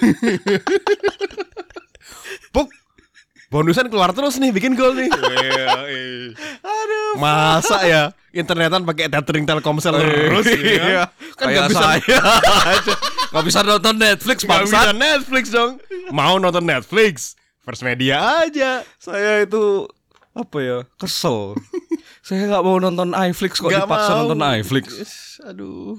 Puk. 2.55 2.69
Bonusan 3.53 3.93
keluar 3.93 4.17
terus 4.17 4.41
nih 4.41 4.49
bikin 4.49 4.73
gol 4.73 4.97
nih. 4.97 5.13
Aduh. 5.13 6.33
Masa 7.21 7.85
ya 7.85 8.03
internetan 8.33 8.81
pakai 8.89 9.13
tethering 9.13 9.45
Telkomsel 9.45 9.93
terus 10.01 10.49
Iya. 10.49 10.81
ya. 10.81 11.05
Kan 11.37 11.53
Kayak 11.53 11.61
gak 11.61 11.69
bisa 11.69 11.81
saya. 11.85 12.19
Gak 13.33 13.45
bisa 13.49 13.61
nonton 13.61 13.95
Netflix 13.97 14.39
Gak 14.45 14.65
bisa. 14.65 14.93
Netflix 14.93 15.45
dong. 15.53 15.77
Mau 16.13 16.37
nonton 16.37 16.65
Netflix, 16.65 17.37
First 17.61 17.85
Media 17.85 18.41
aja. 18.41 18.81
Saya 18.97 19.45
itu 19.45 19.85
apa 20.33 20.57
ya 20.65 20.79
kesel. 20.97 21.53
Saya 22.23 22.47
nggak 22.47 22.63
mau 22.63 22.79
nonton 22.79 23.11
iFlix 23.13 23.59
kok 23.59 23.67
Nggak 23.67 23.85
dipaksa 23.85 24.11
mau. 24.13 24.19
nonton 24.25 24.41
iFlix. 24.57 24.87
Aduh. 25.43 25.99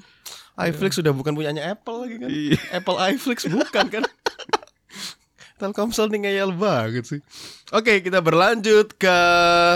iFlix 0.55 0.95
sudah 0.95 1.11
bukan 1.11 1.33
punyanya 1.33 1.69
Apple 1.69 1.97
lagi 1.99 2.15
kan. 2.17 2.29
Iya. 2.29 2.59
Apple 2.73 2.97
iFlix 3.11 3.43
bukan 3.45 3.85
kan. 3.89 4.03
Telkomsel 5.59 6.09
nih 6.09 6.19
ngeyel 6.23 6.51
banget 6.51 7.05
sih. 7.05 7.21
Oke, 7.69 7.99
kita 7.99 8.19
berlanjut 8.19 8.95
ke 8.95 9.17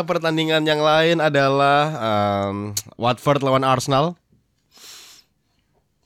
pertandingan 0.03 0.63
yang 0.63 0.79
lain 0.79 1.19
adalah 1.19 1.79
em, 2.49 2.71
Watford 2.95 3.39
lawan 3.39 3.63
Arsenal. 3.63 4.15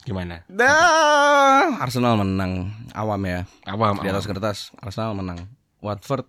Gimana? 0.02 0.42
Dah, 0.50 1.78
Arsenal 1.78 2.18
menang 2.18 2.74
awam 2.92 3.22
ya. 3.22 3.46
Awam, 3.64 4.02
Di 4.02 4.10
atas 4.10 4.26
kertas 4.26 4.58
Arsenal 4.78 5.14
menang. 5.14 5.46
Watford 5.80 6.26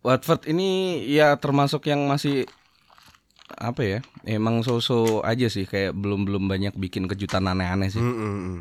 Watford 0.00 0.46
ini 0.46 1.00
ya 1.04 1.36
termasuk 1.36 1.84
yang 1.84 2.06
masih 2.06 2.46
apa 3.56 3.82
ya? 3.82 3.98
Emang 4.22 4.62
so-so 4.62 5.24
aja 5.26 5.48
sih 5.50 5.64
kayak 5.64 5.96
belum 5.96 6.28
belum 6.28 6.46
banyak 6.46 6.74
bikin 6.76 7.08
kejutan 7.10 7.48
aneh-aneh 7.48 7.90
sih. 7.90 8.02
Mm, 8.02 8.14
mm, 8.14 8.38
mm. 8.44 8.60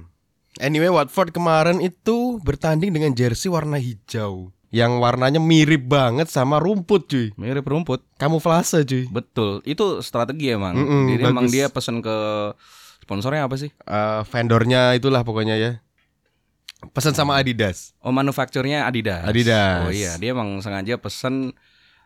Anyway, 0.60 0.90
Watford 0.90 1.30
kemarin 1.32 1.78
itu 1.80 2.42
bertanding 2.42 2.90
dengan 2.90 3.14
jersey 3.14 3.48
warna 3.48 3.78
hijau. 3.78 4.50
Yang 4.70 5.02
warnanya 5.02 5.42
mirip 5.42 5.90
banget 5.90 6.30
sama 6.30 6.62
rumput 6.62 7.10
cuy 7.10 7.34
Mirip 7.42 7.66
rumput. 7.66 8.06
Kamuflase 8.22 8.86
cuy 8.86 9.10
Betul. 9.10 9.66
Itu 9.66 10.06
strategi 10.06 10.54
emang. 10.54 10.78
Mm-mm, 10.78 11.06
Jadi 11.10 11.24
emang 11.26 11.50
bagus. 11.50 11.54
dia 11.58 11.66
pesan 11.74 12.06
ke 12.06 12.18
sponsornya 13.02 13.50
apa 13.50 13.58
sih? 13.58 13.74
Eh, 13.74 14.22
Vendornya 14.30 14.94
itulah 14.94 15.26
pokoknya 15.26 15.58
ya 15.58 15.72
Pesan 16.94 17.12
sama 17.12 17.36
Adidas 17.42 17.98
Oh 18.06 18.14
manufakturnya 18.14 18.86
Adidas. 18.86 19.26
Adidas. 19.26 19.90
Oh 19.90 19.92
iya, 19.92 20.16
dia 20.22 20.32
emang 20.38 20.62
sengaja 20.62 21.02
pesen 21.02 21.52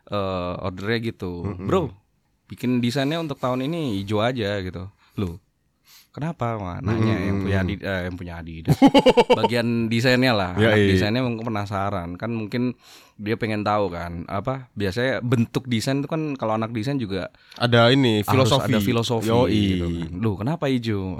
eh 0.08 0.54
ordernya 0.64 1.00
gitu. 1.14 1.44
Bro, 1.64 1.92
bikin 2.54 2.78
desainnya 2.78 3.18
untuk 3.18 3.42
tahun 3.42 3.66
ini 3.66 3.98
hijau 4.02 4.22
aja 4.22 4.62
gitu. 4.62 4.86
Loh. 5.18 5.42
Kenapa? 6.14 6.62
Wah, 6.62 6.78
nanya 6.78 7.18
yang 7.18 7.42
punya 7.42 7.66
Adidas, 7.66 7.90
eh, 7.90 8.02
yang 8.06 8.16
punya 8.22 8.34
Adidas. 8.38 8.78
Bagian 9.42 9.90
desainnya 9.90 10.38
lah. 10.38 10.54
Ya, 10.62 10.78
iya. 10.78 10.94
desainnya 10.94 11.26
mungkin 11.26 11.42
penasaran. 11.42 12.22
Kan 12.22 12.38
mungkin 12.38 12.78
dia 13.18 13.34
pengen 13.34 13.66
tahu 13.66 13.90
kan 13.90 14.26
apa 14.30 14.70
biasanya 14.78 15.26
bentuk 15.26 15.66
desain 15.66 16.06
itu 16.06 16.10
kan 16.10 16.38
kalau 16.38 16.58
anak 16.58 16.70
desain 16.74 16.98
juga 17.02 17.30
Ada 17.58 17.94
ini 17.94 18.26
filosofi 18.26 18.74
ada 18.74 18.82
filosofi 18.82 19.30
Yoi. 19.34 19.50
gitu 19.58 19.86
kan. 19.90 20.12
Loh, 20.22 20.36
kenapa 20.38 20.70
hijau? 20.70 21.18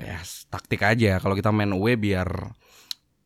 Ya, 0.00 0.16
taktik 0.48 0.80
aja 0.80 1.20
kalau 1.20 1.36
kita 1.36 1.52
main 1.52 1.76
away 1.76 2.00
biar 2.00 2.56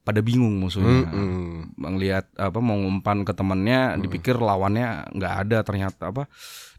pada 0.05 0.21
bingung 0.21 0.61
musuhnya. 0.61 1.09
Mm-mm. 1.09 1.75
Melihat 1.81 2.29
apa 2.37 2.61
mau 2.61 2.77
ngumpan 2.77 3.25
ke 3.25 3.33
temannya 3.33 3.97
dipikir 3.99 4.37
lawannya 4.37 5.09
nggak 5.17 5.35
ada 5.49 5.59
ternyata 5.65 6.13
apa 6.13 6.29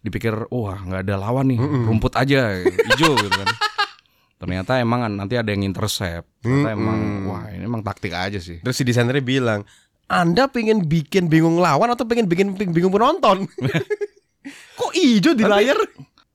dipikir 0.05 0.45
wah 0.53 0.77
nggak 0.77 1.01
ada 1.01 1.15
lawan 1.17 1.49
nih 1.49 1.57
rumput 1.57 2.13
aja 2.13 2.61
hijau 2.61 3.17
gitu 3.25 3.33
kan 3.33 3.49
ternyata 4.37 4.77
emang 4.77 5.09
nanti 5.09 5.33
ada 5.33 5.49
yang 5.49 5.65
intercept 5.65 6.29
ternyata 6.45 6.77
emang 6.77 7.25
wah 7.25 7.49
ini 7.49 7.65
emang 7.65 7.81
taktik 7.81 8.13
aja 8.13 8.37
sih 8.37 8.61
Terus 8.61 8.77
si 8.77 8.85
desainernya 8.85 9.25
bilang 9.25 9.65
Anda 10.05 10.45
pengen 10.45 10.85
bikin 10.85 11.25
bingung 11.25 11.57
lawan 11.57 11.89
atau 11.89 12.05
pengen 12.05 12.29
bikin 12.29 12.53
bingung 12.53 12.93
penonton? 12.93 13.49
Kok 14.77 14.93
hijau 14.93 15.33
di 15.33 15.41
layar? 15.41 15.73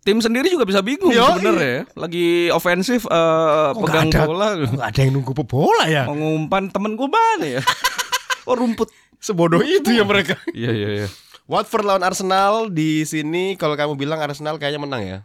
Tim 0.00 0.18
sendiri 0.18 0.48
juga 0.48 0.64
bisa 0.64 0.80
bingung 0.80 1.10
Yoi. 1.10 1.28
sebenarnya 1.36 1.68
ya. 1.70 1.82
lagi 1.92 2.28
ofensif 2.50 3.04
Kok 3.04 3.80
pegang 3.80 4.08
nggak 4.08 4.16
ada- 4.16 4.26
bola 4.26 4.46
nggak 4.56 4.88
ada 4.88 4.98
yang 4.98 5.12
nunggu 5.12 5.32
bola 5.42 5.84
ya? 5.84 6.04
mau 6.04 6.14
ngumpan 6.14 6.68
temen 6.68 6.92
gue 6.94 7.06
mana 7.06 7.46
ya 7.46 7.62
oh 8.48 8.54
rumput 8.54 8.88
Sebodoh 9.16 9.60
itu 9.60 9.92
ya 9.92 10.00
mereka. 10.00 10.32
iya 10.50 10.72
iya 10.72 10.88
iya 10.96 11.08
Watford 11.44 11.84
lawan 11.84 12.00
Arsenal 12.00 12.68
di 12.68 13.04
sini 13.04 13.52
kalau 13.54 13.76
kamu 13.76 13.92
bilang 13.94 14.16
Arsenal 14.16 14.56
kayaknya 14.56 14.80
menang 14.80 15.02
ya. 15.02 15.18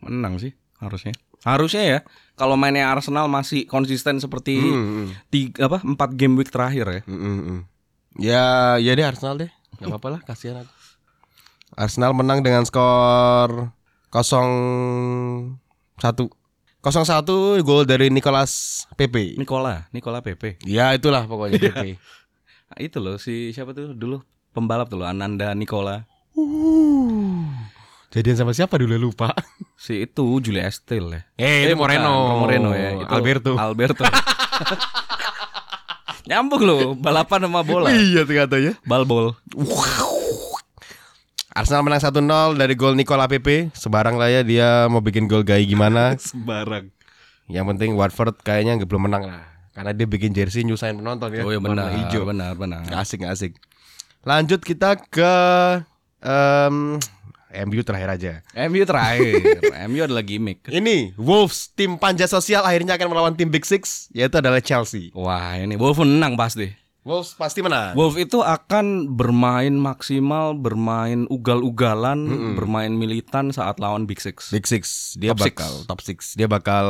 menang 0.00 0.38
sih 0.38 0.56
harusnya 0.78 1.12
harusnya 1.42 1.82
ya 1.82 1.98
kalau 2.32 2.56
mainnya 2.56 2.88
Arsenal 2.88 3.28
masih 3.28 3.66
konsisten 3.66 4.16
seperti 4.16 4.56
Hmm, 4.56 5.12
tiga 5.28 5.66
apa 5.66 5.84
empat 5.84 6.14
game 6.14 6.32
week 6.34 6.48
terakhir 6.48 6.86
ya 6.88 7.00
Mm, 7.04 7.12
mm, 7.12 7.40
mm. 7.44 7.60
Ya, 8.14 8.44
ya 8.76 8.92
deh 8.92 9.04
Arsenal 9.04 9.36
deh. 9.36 9.48
Gak 9.74 9.88
apa-apa 9.88 10.08
lah, 10.12 10.20
kasihan 10.20 10.60
aku. 10.60 10.72
Arsenal 11.72 12.12
menang 12.12 12.40
dengan 12.40 12.60
skor 12.62 13.72
0 14.12 15.56
1 15.96 16.28
0-1 16.82 17.62
gol 17.62 17.86
dari 17.86 18.10
Nicolas 18.10 18.84
Pepe. 18.92 19.38
Nikola 19.38 19.86
Nikola 19.88 20.18
Pepe 20.20 20.58
Ya 20.62 20.90
itulah 20.92 21.24
pokoknya 21.24 21.56
Pepe. 21.58 21.96
Nah, 22.68 22.78
itu 22.86 22.98
loh 22.98 23.16
si 23.16 23.50
siapa 23.50 23.72
tuh 23.72 23.94
dulu 23.94 24.20
pembalap 24.50 24.86
tuh 24.86 25.00
loh 25.00 25.08
Ananda 25.08 25.56
Nikola 25.56 26.04
Uh. 26.32 27.44
Jadian 28.08 28.36
sama 28.36 28.52
siapa 28.52 28.76
dulu 28.76 28.96
lupa. 28.98 29.32
si 29.84 30.00
itu 30.02 30.24
Julia 30.40 30.64
Estelle 30.64 31.12
ya 31.12 31.20
Eh, 31.36 31.58
itu 31.64 31.76
bukan, 31.76 31.92
Moreno. 32.00 32.14
Moreno 32.40 32.70
ya 32.72 32.88
itu 32.96 33.08
Alberto. 33.08 33.52
Alberto 33.56 34.04
nyambung 36.22 36.62
loh 36.62 36.80
balapan 36.94 37.44
sama 37.44 37.60
bola 37.60 37.90
Iya 37.90 38.22
ternyata 38.22 38.54
ya. 38.56 38.72
balbol 38.86 39.34
Arsenal 41.52 41.84
menang 41.84 42.00
1-0 42.00 42.56
dari 42.56 42.72
gol 42.72 42.96
Nicola 42.96 43.28
Pepe. 43.28 43.68
Sebarang 43.76 44.16
lah 44.16 44.32
ya 44.32 44.40
dia 44.40 44.88
mau 44.88 45.04
bikin 45.04 45.28
gol 45.28 45.44
gay 45.44 45.68
gimana. 45.68 46.16
sembarang 46.32 46.88
Yang 47.52 47.64
penting 47.76 47.90
Watford 47.92 48.40
kayaknya 48.40 48.80
nggak 48.80 48.88
belum 48.88 49.04
menang 49.04 49.28
lah. 49.28 49.44
Karena 49.76 49.92
dia 49.92 50.08
bikin 50.08 50.32
jersey 50.32 50.64
nyusahin 50.64 51.00
penonton 51.00 51.28
ya. 51.32 51.44
oh 51.44 51.52
iya 51.52 51.60
benar 51.60 51.92
hijau. 51.92 52.28
benar 52.28 52.52
benar 52.56 52.84
Nggak 52.88 53.00
asik 53.04 53.24
nggak 53.24 53.34
asik. 53.36 53.52
Lanjut 54.24 54.60
kita 54.64 54.96
ke 54.96 55.34
em, 56.24 56.96
MU 57.68 57.80
terakhir 57.84 58.08
aja. 58.16 58.32
MU 58.72 58.84
terakhir. 58.88 59.60
MU 59.92 60.00
adalah 60.08 60.24
gimmick. 60.24 60.64
Ini 60.72 61.12
Wolves 61.20 61.68
tim 61.76 62.00
panja 62.00 62.24
sosial 62.24 62.64
akhirnya 62.64 62.96
akan 62.96 63.12
melawan 63.12 63.36
tim 63.36 63.52
Big 63.52 63.68
Six 63.68 64.08
yaitu 64.16 64.40
adalah 64.40 64.64
Chelsea. 64.64 65.12
Wah, 65.12 65.60
ini 65.60 65.76
Wolf 65.76 66.00
menang 66.00 66.32
pasti. 66.32 66.72
Wolves 67.02 67.34
pasti 67.34 67.58
menang. 67.58 67.98
Wolf 67.98 68.14
itu 68.14 68.38
akan 68.38 69.10
bermain 69.10 69.74
maksimal, 69.74 70.54
bermain 70.54 71.26
ugal-ugalan, 71.26 72.22
bermain 72.54 72.94
militan 72.94 73.50
saat 73.50 73.82
lawan 73.82 74.06
Big 74.06 74.22
Six. 74.22 74.54
Big 74.54 74.62
Six 74.62 75.18
dia 75.18 75.34
Top 75.34 75.42
six. 75.42 75.54
bakal 75.58 75.72
top 75.84 76.00
six 76.00 76.18
dia 76.38 76.46
bakal 76.46 76.86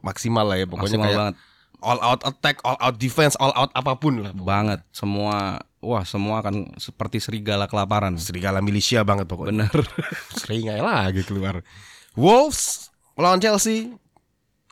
maksimal 0.00 0.48
lah 0.48 0.56
ya 0.56 0.64
pokoknya 0.64 0.96
Maksimal 0.96 1.06
kayak 1.06 1.20
banget. 1.20 1.34
all 1.78 2.00
out 2.00 2.20
attack, 2.24 2.56
all 2.64 2.80
out 2.80 2.96
defense, 2.96 3.36
all 3.36 3.52
out 3.52 3.68
apa 3.76 3.92
pun 3.94 4.24
lah. 4.24 4.32
Banget. 4.32 4.80
Semua 4.88 5.60
wah, 5.84 6.02
semua 6.02 6.40
akan 6.40 6.72
seperti 6.80 7.20
serigala 7.20 7.68
kelaparan. 7.68 8.16
Serigala 8.16 8.64
militia 8.64 9.04
banget 9.04 9.28
pokoknya. 9.28 9.68
Bener. 9.68 9.84
Seringai 10.40 10.80
lagi 10.80 11.20
keluar. 11.22 11.60
Wolves 12.16 12.88
melawan 13.12 13.38
Chelsea 13.38 13.92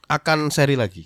akan 0.08 0.48
seri 0.48 0.74
lagi. 0.74 1.04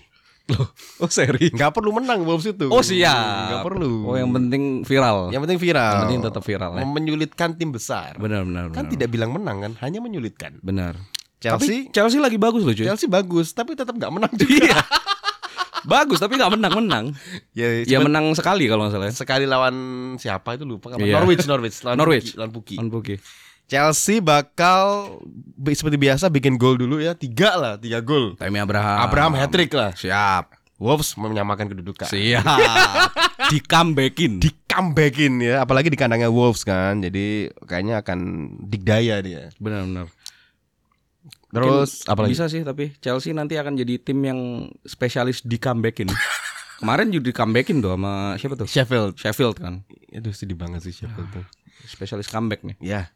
Loh, 0.49 0.65
oh 0.99 1.09
seri. 1.09 1.49
Nggak 1.49 1.71
perlu 1.71 1.93
menang 1.93 2.25
Wolves 2.25 2.47
itu. 2.47 2.67
Oh 2.67 2.81
siap. 2.81 3.53
Nggak 3.53 3.65
perlu. 3.65 3.93
Oh 4.05 4.15
yang 4.15 4.31
penting 4.31 4.81
viral. 4.81 5.29
Yang 5.29 5.43
penting 5.45 5.59
viral. 5.61 5.93
Yang 5.93 6.03
penting 6.03 6.21
tetap 6.25 6.43
viral 6.43 6.71
ya. 6.73 6.85
Menyulitkan 6.85 7.49
tim 7.53 7.69
besar. 7.69 8.17
Benar 8.17 8.43
benar 8.43 8.63
Kan 8.69 8.85
benar. 8.85 8.91
tidak 8.91 9.09
bilang 9.09 9.31
menang 9.31 9.61
kan, 9.61 9.73
hanya 9.79 9.99
menyulitkan. 9.99 10.57
Benar. 10.59 10.97
Chelsea 11.39 11.55
Tapi 11.87 11.93
Chelsea 11.93 12.19
lagi 12.19 12.35
bagus 12.35 12.63
loh 12.63 12.73
cuy. 12.73 12.83
Chelsea 12.83 13.07
bagus 13.07 13.53
tapi 13.53 13.73
tetap 13.73 13.93
nggak 13.93 14.09
menang 14.11 14.33
juga. 14.41 14.81
bagus 15.85 16.19
tapi 16.19 16.35
nggak 16.35 16.53
menang 16.53 16.73
menang. 16.75 17.05
ya, 17.53 17.85
Ya 17.85 17.99
menang 17.99 18.33
sekali 18.33 18.67
kalau 18.67 18.89
nggak 18.89 18.95
salah. 18.95 19.07
ya. 19.07 19.15
sekali 19.15 19.45
lawan 19.45 19.75
siapa 20.17 20.55
itu 20.55 20.65
lupa 20.65 20.91
kan? 20.91 20.99
Iya. 20.99 21.15
Norwich 21.15 21.45
Norwich 21.45 21.77
lawan 21.85 21.97
Norwich. 21.97 22.35
Puki, 22.35 22.77
lawan 22.77 22.91
Puki. 22.91 23.15
Chelsea 23.69 24.19
bakal 24.19 25.21
bi- 25.55 25.77
seperti 25.77 26.01
biasa 26.01 26.27
bikin 26.27 26.57
gol 26.57 26.75
dulu 26.75 26.99
ya 26.99 27.13
tiga 27.13 27.53
lah 27.55 27.75
tiga 27.77 28.01
gol. 28.01 28.33
Tammy 28.35 28.57
Abraham. 28.57 28.97
Abraham 28.99 29.33
hat 29.37 29.53
trick 29.53 29.71
lah. 29.71 29.93
Siap. 29.93 30.57
Wolves 30.79 31.13
menyamakan 31.15 31.69
kedudukan. 31.69 32.09
Siap. 32.09 33.11
Di 33.53 33.59
comebackin. 33.61 34.39
Di 34.39 34.49
comebackin 34.65 35.43
ya, 35.43 35.63
apalagi 35.63 35.91
di 35.91 35.99
kandangnya 35.99 36.31
Wolves 36.31 36.63
kan. 36.63 37.03
Jadi 37.03 37.51
kayaknya 37.65 37.99
akan 37.99 38.19
digdaya 38.65 39.19
dia. 39.21 39.51
Benar 39.59 39.85
benar. 39.85 40.07
Terus 41.49 42.05
Mungkin 42.05 42.13
apalagi? 42.13 42.31
bisa 42.31 42.45
sih 42.47 42.61
tapi 42.61 42.93
Chelsea 43.01 43.33
nanti 43.33 43.57
akan 43.57 43.75
jadi 43.75 43.99
tim 43.99 44.21
yang 44.21 44.41
spesialis 44.85 45.41
di 45.43 45.57
comebackin. 45.57 46.09
Kemarin 46.79 47.11
juga 47.11 47.25
di 47.27 47.35
comebackin 47.35 47.83
tuh 47.83 47.93
sama 47.93 48.13
siapa 48.39 48.55
tuh? 48.55 48.69
Sheffield. 48.71 49.13
Sheffield 49.19 49.57
kan. 49.59 49.83
Itu 50.09 50.31
sedih 50.31 50.55
banget 50.55 50.87
sih 50.87 50.95
Sheffield 50.95 51.29
tuh. 51.33 51.45
Spesialis 51.85 52.29
comeback 52.29 52.63
nih. 52.63 52.77
Ya. 52.79 53.11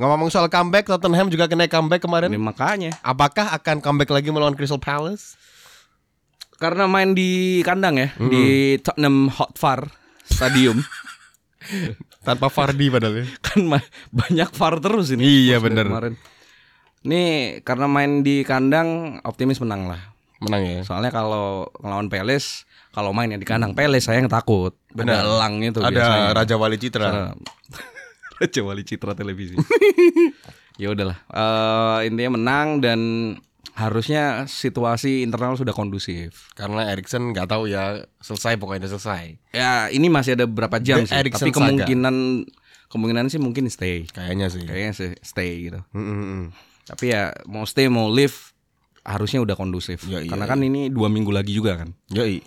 Ngomong 0.00 0.32
soal 0.32 0.48
comeback, 0.48 0.88
Tottenham 0.88 1.28
juga 1.28 1.44
kena 1.44 1.68
comeback 1.68 2.00
kemarin. 2.00 2.32
Ini 2.32 2.40
makanya 2.40 2.96
Apakah 3.04 3.52
akan 3.52 3.84
comeback 3.84 4.08
lagi 4.08 4.32
melawan 4.32 4.56
Crystal 4.56 4.80
Palace? 4.80 5.36
karena 6.60 6.84
main 6.84 7.16
di 7.16 7.64
kandang 7.64 7.96
ya 7.96 8.12
di 8.20 8.76
Tottenham 8.84 9.32
Hotspur 9.32 9.88
Stadium 10.28 10.84
Tanpa 12.28 12.52
Fardi 12.52 12.92
padahal 12.92 13.24
ya. 13.24 13.26
kan 13.48 13.64
banyak 14.12 14.52
VAR 14.52 14.76
terus 14.84 15.08
ini. 15.16 15.24
Iya, 15.24 15.56
Pas 15.56 15.72
bener. 15.72 15.88
Kemarin. 15.88 16.14
Nih 17.08 17.64
karena 17.64 17.88
main 17.88 18.20
di 18.20 18.44
kandang 18.44 19.20
optimis 19.24 19.56
menang 19.64 19.88
lah. 19.88 20.00
Menang 20.44 20.60
ya. 20.68 20.84
Soalnya 20.84 21.08
kalau 21.08 21.72
ngelawan 21.80 22.12
Peles, 22.12 22.68
kalau 22.92 23.16
mainnya 23.16 23.40
di 23.40 23.48
kandang 23.48 23.72
Peles 23.72 24.04
saya 24.04 24.20
yang 24.20 24.28
takut. 24.28 24.76
Benar. 24.92 25.24
Ada 25.24 25.32
elang 25.32 25.54
itu 25.64 25.80
Ada 25.80 25.88
biasanya. 25.88 26.28
Raja 26.36 26.54
Wali 26.60 26.76
Citra. 26.76 27.08
Raja 27.08 27.32
Wali 28.66 28.82
Citra 28.82 29.12
televisi. 29.12 29.56
ya 30.82 30.92
udahlah. 30.92 31.18
Eh, 31.28 32.08
intinya 32.08 32.40
menang 32.40 32.80
dan 32.80 33.00
harusnya 33.76 34.44
situasi 34.44 35.24
internal 35.24 35.56
sudah 35.56 35.72
kondusif. 35.72 36.52
Karena 36.56 36.90
Erikson 36.92 37.32
nggak 37.32 37.48
tahu 37.48 37.70
ya 37.70 38.04
selesai 38.20 38.60
pokoknya 38.60 38.86
udah 38.86 38.92
selesai. 38.96 39.24
Ya 39.56 39.88
ini 39.88 40.12
masih 40.12 40.36
ada 40.36 40.44
beberapa 40.44 40.76
jam 40.82 41.04
The 41.04 41.12
sih. 41.12 41.16
Erikson 41.16 41.48
Tapi 41.48 41.50
saga. 41.52 41.58
kemungkinan 41.60 42.16
kemungkinan 42.90 43.24
sih 43.30 43.40
mungkin 43.40 43.64
stay. 43.72 44.04
Kayaknya 44.10 44.46
sih. 44.52 44.64
Kayaknya 44.66 44.92
sih 44.92 45.10
stay 45.24 45.70
gitu. 45.70 45.80
Mm, 45.94 46.02
mm, 46.02 46.24
mm. 46.24 46.44
Tapi 46.90 47.04
ya 47.14 47.30
mau 47.46 47.64
stay 47.64 47.86
mau 47.86 48.10
live 48.10 48.52
harusnya 49.06 49.40
udah 49.40 49.56
kondusif. 49.56 50.04
Ya, 50.04 50.20
iya, 50.20 50.28
Karena 50.28 50.44
kan 50.44 50.60
ini 50.60 50.92
dua 50.92 51.08
minggu 51.08 51.32
lagi 51.32 51.54
juga 51.54 51.80
kan. 51.80 51.96
Yoi. 52.12 52.44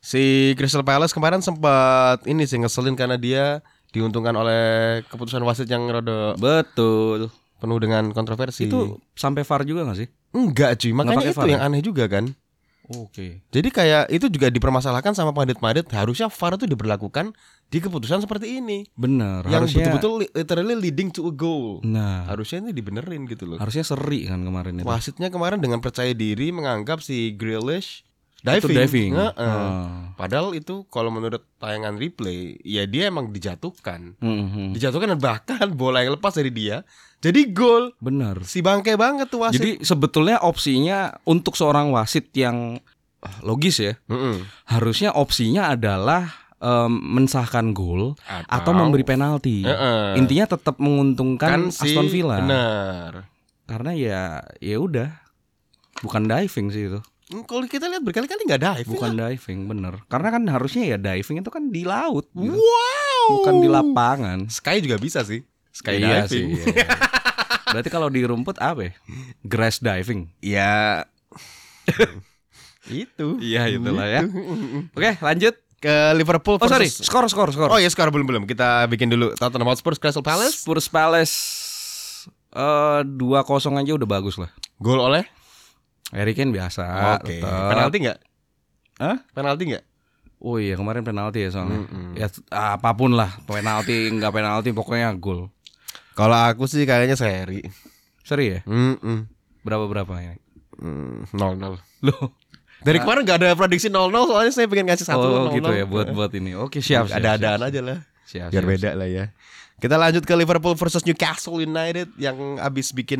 Si 0.00 0.56
Crystal 0.56 0.80
Palace 0.80 1.12
kemarin 1.12 1.44
sempat 1.44 2.24
ini 2.24 2.48
sih 2.48 2.56
ngeselin 2.56 2.96
karena 2.96 3.20
dia 3.20 3.60
diuntungkan 3.90 4.32
oleh 4.32 4.62
keputusan 5.04 5.42
wasit 5.42 5.66
yang 5.66 5.84
rada 5.84 6.34
Betul. 6.34 7.28
penuh 7.56 7.78
dengan 7.78 8.10
kontroversi. 8.10 8.66
Itu 8.66 8.98
sampai 9.12 9.42
VAR 9.42 9.62
juga 9.62 9.84
gak 9.84 9.98
sih? 9.98 10.08
enggak 10.30 10.78
cuy, 10.78 10.94
makanya 10.94 11.26
itu 11.26 11.34
VAR 11.34 11.46
ya? 11.46 11.52
yang 11.52 11.62
aneh 11.66 11.82
juga 11.82 12.06
kan. 12.06 12.30
Oke. 12.90 13.38
Jadi 13.48 13.68
kayak 13.70 14.10
itu 14.10 14.26
juga 14.26 14.46
dipermasalahkan 14.46 15.10
sama 15.10 15.30
pandit-pandit 15.30 15.86
harusnya 15.90 16.26
VAR 16.26 16.54
itu 16.54 16.66
diberlakukan 16.66 17.30
di 17.66 17.78
keputusan 17.78 18.18
seperti 18.18 18.58
ini 18.58 18.82
Bener. 18.94 19.46
yang 19.46 19.62
harusnya. 19.62 19.86
betul-betul 19.86 20.12
li- 20.18 20.32
literally 20.34 20.74
leading 20.76 21.06
to 21.06 21.22
a 21.22 21.30
goal. 21.30 21.78
Nah, 21.82 22.26
Harusnya 22.26 22.58
ini 22.60 22.74
dibenerin 22.74 23.26
gitu 23.26 23.46
loh. 23.46 23.58
harusnya 23.58 23.82
seri 23.82 24.26
kan 24.26 24.42
kemarin 24.42 24.82
itu. 24.82 24.86
Wasitnya 24.86 25.30
kemarin 25.30 25.58
dengan 25.58 25.78
percaya 25.78 26.10
diri 26.10 26.50
menganggap 26.50 26.98
si 26.98 27.30
Grealish 27.34 28.02
Itu 28.40 28.68
diving. 28.68 28.76
diving. 28.76 29.10
Heeh. 29.16 29.36
Ah. 29.36 30.12
Padahal 30.16 30.52
itu 30.52 30.84
kalau 30.92 31.08
menurut 31.08 31.44
tayangan 31.56 31.96
replay, 31.96 32.60
ya 32.64 32.84
dia 32.84 33.08
emang 33.08 33.32
dijatuhkan. 33.32 34.20
Mhm. 34.20 34.76
Dijatuhkan 34.76 35.16
dan 35.16 35.20
bahkan 35.20 35.66
bola 35.80 36.04
yang 36.04 36.16
lepas 36.16 36.36
dari 36.36 36.52
dia 36.52 36.84
jadi 37.20 37.52
gol. 37.52 37.92
Bener. 38.00 38.40
Si 38.48 38.64
bangke 38.64 38.96
banget 38.96 39.28
tuh 39.28 39.44
wasit. 39.44 39.60
Jadi 39.60 39.70
sebetulnya 39.84 40.40
opsinya 40.40 41.12
untuk 41.28 41.52
seorang 41.52 41.92
wasit 41.92 42.32
yang 42.32 42.80
ah, 43.20 43.38
logis 43.44 43.76
ya, 43.76 43.92
Mm-mm. 44.08 44.40
harusnya 44.72 45.12
opsinya 45.12 45.68
adalah 45.68 46.32
em, 46.56 46.88
mensahkan 46.88 47.76
gol 47.76 48.16
atau, 48.48 48.72
memberi 48.72 49.04
penalti. 49.04 49.68
Heeh. 49.68 50.16
Intinya 50.16 50.56
tetap 50.56 50.80
menguntungkan 50.80 51.68
kan 51.68 51.76
si 51.76 51.92
Aston 51.92 52.08
Villa. 52.08 52.40
Benar. 52.40 53.12
Karena 53.68 53.92
ya 53.92 54.20
ya 54.58 54.80
udah 54.80 55.12
bukan 56.00 56.24
diving 56.24 56.72
sih 56.72 56.88
itu. 56.88 57.00
Kalau 57.30 57.62
kita 57.70 57.86
lihat 57.86 58.02
berkali-kali 58.02 58.42
nggak 58.42 58.58
diving. 58.62 58.90
Bukan 58.98 59.12
diving 59.14 59.60
bener. 59.70 59.94
Karena 60.10 60.28
kan 60.34 60.42
harusnya 60.50 60.82
ya 60.82 60.98
diving 60.98 61.38
itu 61.38 61.50
kan 61.50 61.70
di 61.70 61.86
laut 61.86 62.26
gitu. 62.34 62.58
Wow. 62.58 63.26
Bukan 63.38 63.54
di 63.62 63.68
lapangan. 63.70 64.38
Sky 64.50 64.82
juga 64.82 64.98
bisa 64.98 65.22
sih. 65.22 65.46
Sky 65.70 66.02
Iya 66.02 66.26
diving. 66.26 66.26
sih, 66.26 66.42
iya, 66.58 66.64
iya. 66.74 66.86
Berarti 67.70 67.86
kalau 67.86 68.10
di 68.10 68.26
rumput 68.26 68.58
apa 68.58 68.90
ya? 68.90 68.92
Grass 69.46 69.78
diving. 69.78 70.26
Ya. 70.42 71.06
itu. 72.90 73.38
Iya 73.38 73.70
itulah 73.70 74.06
ya. 74.10 74.26
Oke 74.98 75.14
lanjut. 75.22 75.54
Ke 75.80 76.12
Liverpool 76.12 76.60
Oh 76.60 76.68
sorry, 76.68 76.92
versus 76.92 77.08
skor 77.08 77.24
skor 77.32 77.48
skor. 77.56 77.72
Oh 77.72 77.80
ya 77.80 77.88
skor 77.88 78.12
belum 78.12 78.28
belum. 78.28 78.42
Kita 78.44 78.84
bikin 78.84 79.08
dulu 79.08 79.32
Tottenham 79.32 79.64
Hotspur 79.64 79.96
Crystal 79.96 80.20
Palace. 80.20 80.60
Spurs 80.60 80.92
Palace 80.92 81.34
eh 82.50 83.00
dua 83.06 83.46
kosong 83.48 83.80
aja 83.80 83.96
udah 83.96 84.04
bagus 84.04 84.36
lah. 84.36 84.52
Gol 84.76 85.00
oleh. 85.00 85.24
Harry 86.10 86.34
Kane 86.34 86.50
biasa. 86.50 86.84
Oke. 87.22 87.38
tetep. 87.38 87.48
Penalti 87.48 87.96
nggak? 88.02 88.18
Hah? 89.00 89.16
Penalti 89.32 89.62
nggak? 89.70 89.84
Oh 90.40 90.56
iya 90.56 90.74
kemarin 90.74 91.04
penalti 91.04 91.44
ya 91.44 91.50
soalnya. 91.52 91.84
Ya 92.16 92.26
t- 92.32 92.40
apa 92.48 92.96
pun 92.96 93.12
lah, 93.12 93.28
penalti 93.44 94.08
nggak 94.08 94.32
penalti 94.32 94.72
pokoknya 94.72 95.12
gol. 95.20 95.52
Kalau 96.16 96.36
aku 96.36 96.64
sih 96.64 96.88
kayaknya 96.88 97.16
seri. 97.16 97.60
Seri 98.24 98.56
ya? 98.56 98.60
Mm 98.64 99.28
Berapa 99.60 99.84
berapa 99.84 100.12
ini? 100.20 100.40
Nol 101.36 101.60
nol. 101.60 101.76
Loh. 102.00 102.32
Dari 102.80 102.96
kemarin 102.96 103.28
nggak 103.28 103.38
ada 103.44 103.52
prediksi 103.52 103.92
0-0 103.92 104.08
soalnya 104.24 104.52
saya 104.56 104.64
pengen 104.64 104.88
ngasih 104.88 105.04
satu 105.04 105.20
oh 105.20 105.52
0-0. 105.52 105.60
gitu 105.60 105.70
ya 105.76 105.84
buat 105.84 106.08
buat 106.16 106.32
ini. 106.32 106.56
Oke 106.56 106.80
siap. 106.80 107.12
siap 107.12 107.20
Ada-adaan 107.20 107.60
siap, 107.60 107.68
aja 107.68 107.80
lah. 107.84 107.98
Siap, 108.30 108.54
Biar 108.54 108.62
siap, 108.62 108.72
beda 108.78 108.90
lah 108.94 109.08
ya. 109.10 109.24
Kita 109.80 109.96
lanjut 109.96 110.22
ke 110.22 110.34
Liverpool 110.36 110.76
versus 110.76 111.02
Newcastle 111.02 111.56
United 111.58 112.12
yang 112.14 112.60
abis 112.60 112.92
bikin 112.92 113.18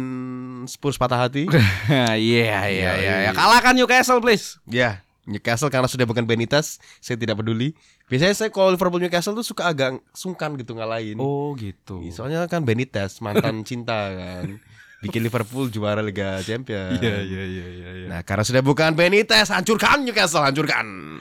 Spurs 0.68 1.00
patah 1.00 1.26
hati. 1.26 1.48
Iya 2.14 2.68
iya 2.70 2.90
iya. 3.00 3.14
Ya, 3.26 3.30
kalahkan 3.32 3.74
Newcastle 3.74 4.20
please. 4.22 4.60
ya, 4.68 5.00
Newcastle 5.24 5.72
karena 5.72 5.88
sudah 5.88 6.04
bukan 6.04 6.22
Benitez, 6.22 6.76
saya 7.00 7.16
tidak 7.16 7.40
peduli. 7.40 7.72
Biasanya 8.06 8.34
saya 8.36 8.50
kalau 8.52 8.70
Liverpool 8.70 9.00
Newcastle 9.00 9.32
tuh 9.32 9.42
suka 9.42 9.72
agak 9.72 9.98
sungkan 10.12 10.54
gitu 10.60 10.76
ngalahin. 10.76 11.16
Oh 11.16 11.56
gitu. 11.56 12.04
Soalnya 12.12 12.44
kan 12.46 12.62
Benitez 12.62 13.18
mantan 13.24 13.64
cinta 13.68 14.12
kan. 14.12 14.60
Bikin 15.00 15.24
Liverpool 15.24 15.72
juara 15.72 16.04
Liga 16.04 16.44
Champions. 16.44 17.00
Iya 17.00 17.24
iya 17.24 17.44
iya 17.48 17.66
iya. 17.72 17.90
iya. 18.04 18.06
Nah, 18.12 18.20
karena 18.20 18.44
sudah 18.44 18.60
bukan 18.60 18.92
Benitez, 18.92 19.48
hancurkan 19.48 20.04
Newcastle, 20.04 20.44
hancurkan. 20.44 21.16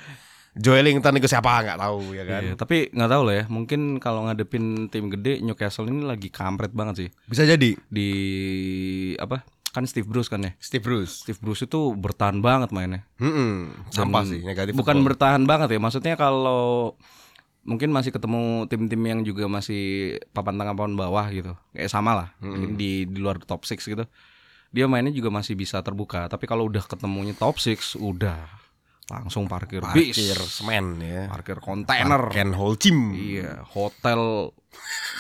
Joelinton 0.60 1.16
itu 1.16 1.32
siapa 1.32 1.64
nggak 1.64 1.80
tahu 1.80 2.12
ya 2.12 2.24
kan. 2.28 2.42
Iya, 2.44 2.54
tapi 2.60 2.92
nggak 2.92 3.10
tahu 3.16 3.22
lah 3.24 3.36
ya. 3.40 3.44
Mungkin 3.48 4.04
kalau 4.04 4.28
ngadepin 4.28 4.92
tim 4.92 5.08
gede 5.08 5.40
Newcastle 5.40 5.88
ini 5.88 6.04
lagi 6.04 6.28
kampret 6.28 6.76
banget 6.76 7.08
sih. 7.08 7.10
Bisa 7.32 7.48
jadi 7.48 7.80
Di 7.88 8.10
apa? 9.16 9.48
Kan 9.72 9.88
Steve 9.88 10.10
Bruce 10.10 10.28
kan 10.28 10.44
ya. 10.44 10.52
Steve 10.60 10.84
Bruce. 10.84 11.24
Steve 11.24 11.40
Bruce 11.40 11.64
itu 11.64 11.96
bertahan 11.96 12.44
banget 12.44 12.76
mainnya. 12.76 13.08
Mm-mm, 13.24 13.88
sampah 13.88 14.28
Dan 14.28 14.32
sih 14.36 14.40
negatif. 14.44 14.76
Bukan 14.76 15.00
football. 15.00 15.08
bertahan 15.16 15.44
banget 15.48 15.70
ya. 15.72 15.80
Maksudnya 15.80 16.14
kalau 16.20 16.98
mungkin 17.64 17.94
masih 17.96 18.12
ketemu 18.12 18.68
tim-tim 18.68 19.02
yang 19.06 19.22
juga 19.24 19.48
masih 19.48 20.18
papan 20.36 20.60
tengah 20.60 20.76
papan 20.76 20.98
bawah 21.00 21.26
gitu. 21.32 21.56
Kayak 21.72 21.92
sama 21.94 22.12
lah 22.20 22.28
mungkin 22.44 22.76
di 22.76 23.08
di 23.08 23.18
luar 23.22 23.40
top 23.40 23.64
6 23.64 23.80
gitu. 23.88 24.04
Dia 24.70 24.86
mainnya 24.86 25.10
juga 25.10 25.34
masih 25.34 25.58
bisa 25.58 25.82
terbuka, 25.82 26.30
tapi 26.30 26.46
kalau 26.46 26.70
udah 26.70 26.86
ketemunya 26.86 27.34
top 27.34 27.58
6 27.58 27.98
udah 27.98 28.59
langsung 29.10 29.50
parkir, 29.50 29.82
bis, 29.92 30.14
Parkir 30.14 30.38
semen 30.46 30.86
ya. 31.02 31.26
parkir 31.28 31.58
kontainer. 31.58 32.30
Ken 32.30 32.54
whole 32.54 32.78
team. 32.78 33.14
Iya, 33.14 33.66
hotel 33.74 34.54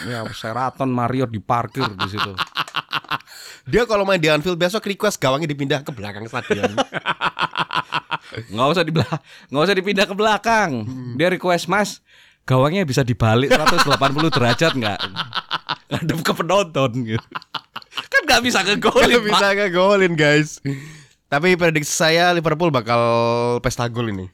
ya 0.05 0.23
Sheraton 0.29 0.93
Marriott 0.93 1.33
diparkir 1.33 1.85
di 1.89 2.07
situ. 2.07 2.31
Dia 3.69 3.85
kalau 3.85 4.01
main 4.01 4.17
di 4.17 4.29
Anfield 4.29 4.57
besok 4.57 4.89
request 4.89 5.21
gawangnya 5.21 5.49
dipindah 5.49 5.85
ke 5.85 5.93
belakang 5.93 6.25
stadion. 6.25 6.73
nggak 8.53 8.67
usah 8.73 8.83
di 8.85 8.93
nggak 8.93 9.63
usah 9.65 9.75
dipindah 9.77 10.05
ke 10.09 10.15
belakang. 10.17 10.85
Dia 11.17 11.29
request 11.29 11.69
mas, 11.69 12.01
gawangnya 12.49 12.85
bisa 12.85 13.05
dibalik 13.05 13.53
180 13.53 13.89
derajat 14.33 14.73
nggak? 14.73 14.99
Ngadep 15.89 16.19
ke 16.25 16.33
penonton 16.33 16.91
gitu. 17.05 17.27
Kan 18.09 18.21
nggak 18.25 18.41
bisa 18.41 18.59
ngegolin, 18.65 19.21
Gak 19.21 19.25
bisa 19.25 19.47
ngegolin 19.53 20.13
guys. 20.17 20.61
Tapi 21.29 21.53
prediksi 21.53 21.93
saya 21.93 22.33
Liverpool 22.33 22.73
bakal 22.73 23.01
pesta 23.61 23.85
gol 23.85 24.09
ini. 24.09 24.25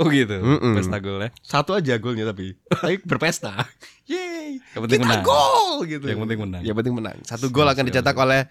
Oh 0.00 0.08
gitu. 0.08 0.32
Mm-mm. 0.32 0.80
Pesta 0.80 0.96
gol 0.96 1.20
ya. 1.20 1.28
Satu 1.44 1.76
aja 1.76 2.00
golnya 2.00 2.24
tapi. 2.24 2.56
tapi 2.72 2.96
berpesta. 3.04 3.68
Yeay. 4.10 4.56
Yang 4.72 4.82
penting 4.88 5.00
Kita 5.04 5.10
menang. 5.12 5.26
gol 5.28 5.84
gitu. 5.84 6.04
Yang 6.08 6.20
penting 6.24 6.38
menang. 6.40 6.62
Yang 6.64 6.76
penting 6.80 6.94
menang. 6.96 7.16
Satu 7.28 7.52
gol 7.52 7.68
akan 7.68 7.84
dicetak 7.84 8.16
oleh 8.16 8.48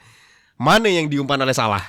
Mane 0.62 0.94
yang 0.94 1.10
diumpan 1.10 1.42
oleh 1.42 1.58
Salah. 1.58 1.82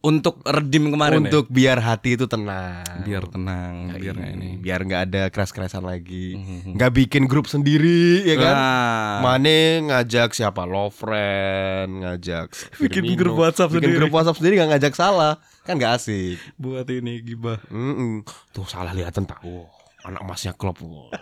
Untuk 0.00 0.40
redeem 0.48 0.88
kemarin 0.88 1.28
Untuk 1.28 1.52
biar 1.52 1.76
hati 1.76 2.16
itu 2.16 2.24
tenang. 2.24 2.80
ya. 2.80 3.04
Biar 3.04 3.24
tenang, 3.28 3.92
biar 3.92 4.16
nggak 4.16 4.32
ini. 4.32 4.50
Biar 4.56 4.80
nggak 4.80 5.02
ada 5.06 5.22
keras-kerasan 5.28 5.84
lagi. 5.84 6.40
Mhm. 6.40 6.72
Nggak 6.72 6.92
bikin 6.96 7.28
grup 7.28 7.44
sendiri 7.44 8.24
ya 8.24 8.40
kan. 8.40 8.54
Nah, 8.56 9.16
Mane 9.20 9.60
ngajak 9.84 10.32
siapa? 10.32 10.64
Lovren, 10.64 12.00
ngajak 12.00 12.48
Bikin 12.80 13.04
Firmino. 13.04 13.18
grup 13.20 13.34
WhatsApp 13.38 13.68
bikin 13.68 13.80
sendiri. 13.84 13.98
grup 14.00 14.12
WhatsApp 14.16 14.38
sendiri 14.40 14.54
nggak 14.56 14.70
ngajak 14.72 14.94
salah, 14.96 15.36
kan 15.62 15.76
nggak 15.76 15.92
asik. 15.94 16.40
buat 16.56 16.88
ini 16.88 17.20
gibah. 17.20 17.60
Mm-mm. 17.68 18.24
Tuh 18.50 18.64
salah 18.64 18.96
lihatan 18.96 19.28
tahu, 19.28 19.68
anak 20.02 20.24
emasnya 20.24 20.56
klub, 20.56 20.80
woy. 20.80 21.12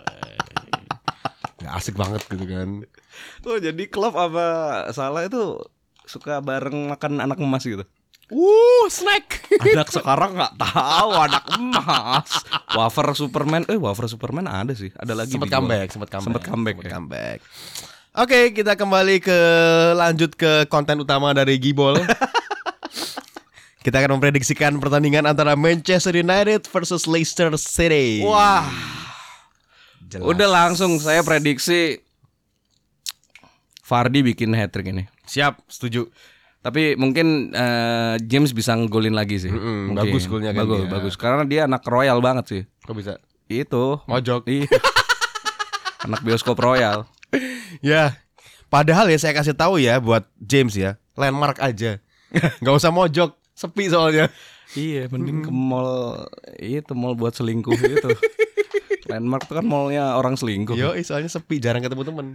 nggak 1.59 1.73
asik 1.75 1.99
banget 1.99 2.23
gitu 2.25 2.47
kan. 2.47 2.87
Tuh 3.43 3.59
jadi 3.59 3.83
klub 3.91 4.15
apa 4.15 4.47
salah 4.89 5.27
itu 5.27 5.59
suka 6.07 6.39
bareng 6.39 6.87
makan 6.87 7.19
anak 7.19 7.35
emas 7.37 7.67
gitu. 7.67 7.83
Wuh, 8.29 8.85
snack. 8.87 9.41
Anak 9.57 9.89
sekarang 9.89 10.37
nggak 10.37 10.53
tahu 10.55 11.09
anak 11.17 11.43
emas. 11.57 12.29
Wafer 12.71 13.13
Superman, 13.13 13.65
eh 13.65 13.75
wafer 13.75 14.05
Superman 14.05 14.45
ada 14.45 14.71
sih, 14.71 14.93
ada 14.93 15.17
lagi. 15.17 15.33
Sempat 15.33 15.49
comeback, 15.49 15.87
sempat 15.89 16.09
comeback, 16.09 16.25
Sempet 16.25 16.43
comeback, 16.45 16.75
sempet 16.75 16.85
ya. 16.85 16.91
comeback. 16.93 17.39
Oke, 18.15 18.39
kita 18.51 18.73
kembali 18.73 19.17
ke 19.17 19.39
lanjut 19.93 20.33
ke 20.33 20.65
konten 20.65 20.97
utama 20.99 21.33
dari 21.33 21.57
Gibol. 21.57 21.97
kita 23.85 23.95
akan 23.97 24.19
memprediksikan 24.19 24.77
pertandingan 24.77 25.25
antara 25.25 25.55
Manchester 25.55 26.13
United 26.13 26.67
versus 26.67 27.05
Leicester 27.05 27.49
City. 27.55 28.21
Wah, 28.21 28.67
Jelas. 30.05 30.25
udah 30.25 30.49
langsung 30.49 30.97
saya 30.99 31.23
prediksi 31.23 31.97
Fardi 33.81 34.21
bikin 34.21 34.53
hat 34.53 34.69
trick 34.69 34.93
ini. 34.93 35.09
siap, 35.25 35.61
setuju. 35.65 36.09
Tapi 36.59 36.95
mungkin 36.95 37.51
eh, 37.51 38.15
James 38.21 38.51
bisa 38.51 38.75
ngegolin 38.75 39.15
lagi 39.15 39.39
sih. 39.39 39.47
Mm-mm, 39.47 39.91
Mungkin. 39.91 39.97
bagus 39.97 40.23
golnya 40.27 40.51
kan 40.51 40.67
Bagus, 40.67 40.79
dia. 40.79 40.91
bagus. 40.91 41.15
Karena 41.15 41.43
dia 41.47 41.61
anak 41.63 41.83
royal 41.87 42.19
banget 42.19 42.45
sih. 42.47 42.61
Kok 42.83 42.95
bisa? 42.95 43.15
Itu. 43.47 44.03
Mojok. 44.03 44.43
Iya. 44.45 44.67
anak 46.05 46.21
bioskop 46.21 46.55
royal. 46.55 47.07
Ya, 47.79 48.17
padahal 48.67 49.07
ya 49.07 49.19
saya 49.19 49.35
kasih 49.35 49.53
tahu 49.53 49.77
ya 49.77 49.99
buat 49.99 50.25
James 50.35 50.73
ya, 50.73 50.97
landmark 51.13 51.61
aja, 51.61 52.01
nggak 52.57 52.73
usah 52.73 52.89
mojok, 52.89 53.37
sepi 53.53 53.85
soalnya. 53.87 54.31
Iya, 54.73 55.05
mending 55.09 55.45
ke 55.45 55.51
mall 55.53 56.25
itu 56.57 56.93
mall 56.97 57.13
buat 57.13 57.33
selingkuh 57.33 57.77
itu. 57.77 58.09
Landmark 59.09 59.45
itu 59.45 59.53
kan 59.57 59.65
mallnya 59.65 60.13
orang 60.17 60.37
selingkuh. 60.37 60.73
Yo, 60.73 60.93
soalnya 61.01 61.29
sepi, 61.29 61.57
jarang 61.57 61.81
ketemu 61.81 62.05
temen. 62.05 62.27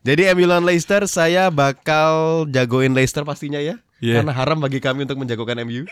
Jadi 0.00 0.22
MU 0.32 0.44
lawan 0.44 0.62
Leicester, 0.62 1.02
saya 1.04 1.48
bakal 1.48 2.44
jagoin 2.46 2.92
Leicester 2.92 3.22
pastinya 3.22 3.58
ya, 3.58 3.76
Iya. 3.98 4.20
karena 4.20 4.32
haram 4.32 4.58
bagi 4.58 4.78
kami 4.78 5.02
untuk 5.02 5.18
menjagokan 5.18 5.58
MU. 5.60 5.82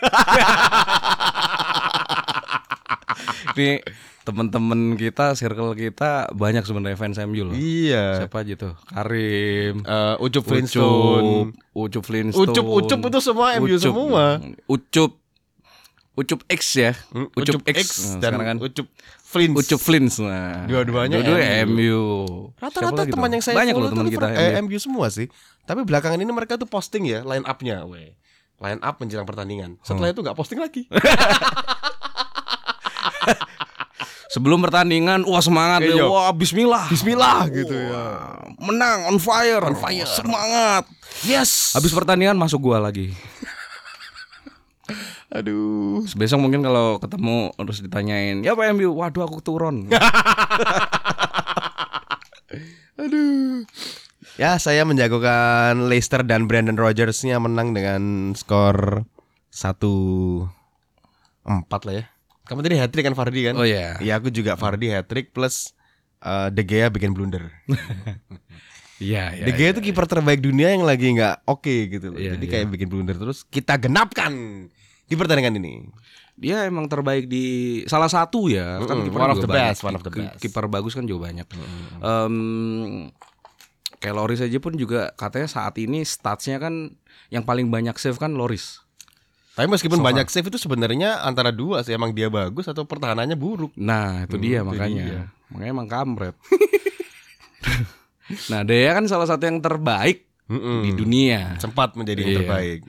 Ini 3.55 3.69
teman-teman 4.25 4.79
kita, 4.95 5.33
circle 5.33 5.73
kita 5.73 6.31
banyak 6.31 6.61
sebenarnya 6.61 6.95
fans 6.95 7.17
MU 7.21 7.45
loh. 7.45 7.53
iya. 7.53 8.23
Siapa 8.23 8.41
aja 8.41 8.53
tuh? 8.55 8.73
Karim, 8.85 9.85
Eh, 9.85 10.15
Ucup 10.17 10.43
Flintstone, 10.43 11.53
Ucup, 11.71 12.01
Ucup 12.01 12.03
Flintstone. 12.03 12.49
Ucup 12.49 12.65
Ucup 12.65 12.99
itu 13.05 13.19
semua 13.21 13.47
MU 13.55 13.67
Ucup. 13.69 13.81
semua. 13.81 14.23
Ucup 14.65 15.11
Ucup 16.15 16.41
X 16.47 16.61
ya. 16.73 16.91
Hmm, 17.11 17.27
Ucup, 17.33 17.61
X, 17.67 17.75
X 17.75 17.87
Nah, 18.15 18.23
dan 18.23 18.31
sekarang 18.31 18.47
kan 18.47 18.57
Ucup 18.63 18.87
Flint. 19.35 19.51
Ucup 19.51 19.77
Flins 19.77 20.15
nah. 20.23 20.63
Dua-duanya 20.63 21.19
Dua-duanya 21.19 21.67
MU. 21.67 22.01
Rata-rata 22.55 23.03
teman 23.03 23.29
yang 23.29 23.43
saya 23.43 23.59
banyak 23.59 23.75
loh 23.75 23.83
follow 23.83 23.91
teman 23.91 24.07
kita 24.07 24.27
eh, 24.31 24.63
MU. 24.63 24.71
MU 24.71 24.79
semua 24.79 25.11
sih. 25.11 25.27
Tapi 25.67 25.83
belakangan 25.83 26.15
ini 26.15 26.31
mereka 26.31 26.55
tuh 26.55 26.65
posting 26.65 27.03
ya 27.03 27.19
line 27.21 27.43
up-nya, 27.43 27.83
weh. 27.83 28.15
Line 28.55 28.79
up 28.79 28.95
menjelang 29.03 29.27
pertandingan. 29.27 29.75
Setelah 29.83 30.09
Hmm. 30.09 30.15
itu 30.15 30.21
nggak 30.23 30.37
posting 30.39 30.63
lagi. 30.63 30.87
Sebelum 34.31 34.59
pertandingan 34.59 35.23
wah 35.23 35.39
semangat 35.39 35.83
ya. 35.83 36.07
Wah 36.07 36.31
bismillah. 36.31 36.91
Bismillah 36.91 37.47
gitu 37.51 37.71
ya. 37.71 38.03
Menang 38.59 39.07
on 39.07 39.15
fire. 39.15 39.63
On 39.63 39.75
fire. 39.75 40.07
Semangat. 40.07 40.83
Yes. 41.23 41.71
Habis 41.71 41.91
pertandingan 41.91 42.35
masuk 42.35 42.59
gua 42.59 42.83
lagi. 42.83 43.15
Aduh. 45.35 46.07
Besok 46.15 46.39
mungkin 46.39 46.63
kalau 46.63 46.95
ketemu 47.03 47.51
harus 47.59 47.83
ditanyain, 47.83 48.39
"Ya 48.39 48.55
Pak 48.55 48.79
MU, 48.79 48.95
waduh 48.95 49.27
aku 49.27 49.43
turun." 49.43 49.91
Aduh. 52.95 53.67
Ya, 54.39 54.55
saya 54.59 54.83
menjagokan 54.87 55.91
Leicester 55.91 56.23
dan 56.23 56.47
Brandon 56.47 56.79
Rodgers-nya 56.79 57.39
menang 57.39 57.75
dengan 57.75 58.31
skor 58.35 59.03
1-4 59.51 61.87
lah 61.87 61.93
ya. 61.99 62.05
Kamu 62.45 62.61
tadi 62.63 62.77
hat 62.79 62.91
trick 62.91 63.05
kan 63.07 63.15
Fardi 63.15 63.43
kan? 63.47 63.55
Oh 63.59 63.67
iya. 63.67 63.99
Iya, 63.99 64.19
aku 64.19 64.31
juga 64.31 64.55
Fardi 64.55 64.91
hat 64.91 65.07
trick 65.07 65.35
plus 65.35 65.75
eh, 66.23 66.47
De 66.51 66.63
Gea 66.63 66.87
bikin 66.87 67.11
blunder. 67.11 67.51
Iya, 68.95 69.35
iya. 69.35 69.43
De 69.43 69.51
Gea 69.51 69.75
itu 69.75 69.83
kiper 69.83 70.07
terbaik 70.07 70.39
dunia 70.39 70.71
yang 70.71 70.87
lagi 70.87 71.11
nggak 71.11 71.43
oke 71.51 71.91
gitu 71.91 72.15
loh. 72.15 72.19
Iya, 72.19 72.39
Jadi 72.39 72.47
iya. 72.47 72.51
kayak 72.55 72.71
bikin 72.71 72.87
blunder 72.87 73.19
terus 73.19 73.43
kita 73.43 73.75
genapkan 73.75 74.31
di 75.05 75.13
pertandingan 75.13 75.53
ini. 75.55 75.85
Dia 76.35 76.63
emang 76.63 76.85
terbaik 76.85 77.25
di 77.25 77.79
salah 77.85 78.07
satu 78.07 78.45
ya. 78.45 78.77
Kan 78.79 78.99
Mm-mm, 78.99 79.03
kiper 79.07 79.19
one 79.19 79.29
of 79.29 79.37
the 79.37 79.45
banyak. 79.45 79.71
best, 79.71 79.79
one 79.81 79.93
of 79.93 80.01
the 80.01 80.09
best. 80.09 80.37
Kiper 80.37 80.63
bagus 80.65 80.91
kan 80.91 81.03
juga 81.03 81.25
banyak. 81.25 81.43
Em, 81.97 82.33
kayak 83.97 84.13
Loris 84.13 84.39
aja 84.39 84.57
pun 84.57 84.73
juga 84.73 85.09
katanya 85.13 85.47
saat 85.47 85.73
ini 85.77 86.01
statsnya 86.01 86.57
kan 86.57 86.93
yang 87.29 87.41
paling 87.41 87.67
banyak 87.67 87.93
save 87.95 88.15
kan 88.15 88.31
Loris. 88.31 88.79
Tapi 89.53 89.65
meskipun 89.65 89.95
So 89.95 90.03
banyak 90.03 90.25
save 90.27 90.45
itu 90.45 90.59
sebenarnya 90.59 91.21
antara 91.21 91.47
dua 91.47 91.79
sih 91.79 91.91
emang 91.91 92.11
dia 92.11 92.27
bagus 92.27 92.65
atau 92.65 92.83
pertahanannya 92.83 93.33
buruk. 93.33 93.71
Nah 93.73 94.23
itu 94.23 94.35
Hmm, 94.35 94.41
dia 94.41 94.57
itu 94.59 94.67
makanya. 94.67 95.03
dia. 95.05 95.21
Makanya 95.47 95.69
emang 95.71 95.87
kampret. 95.87 96.35
nah 98.51 98.61
Dea 98.61 98.91
kan 98.91 99.05
salah 99.05 99.25
satu 99.25 99.43
yang 99.45 99.59
terbaik 99.59 100.25
Mm-mm. 100.45 100.81
di 100.83 100.89
dunia. 100.91 101.55
Sempat 101.57 101.95
menjadi 101.95 102.19
yang 102.19 102.29
Iya. 102.29 102.37
terbaik. 102.41 102.79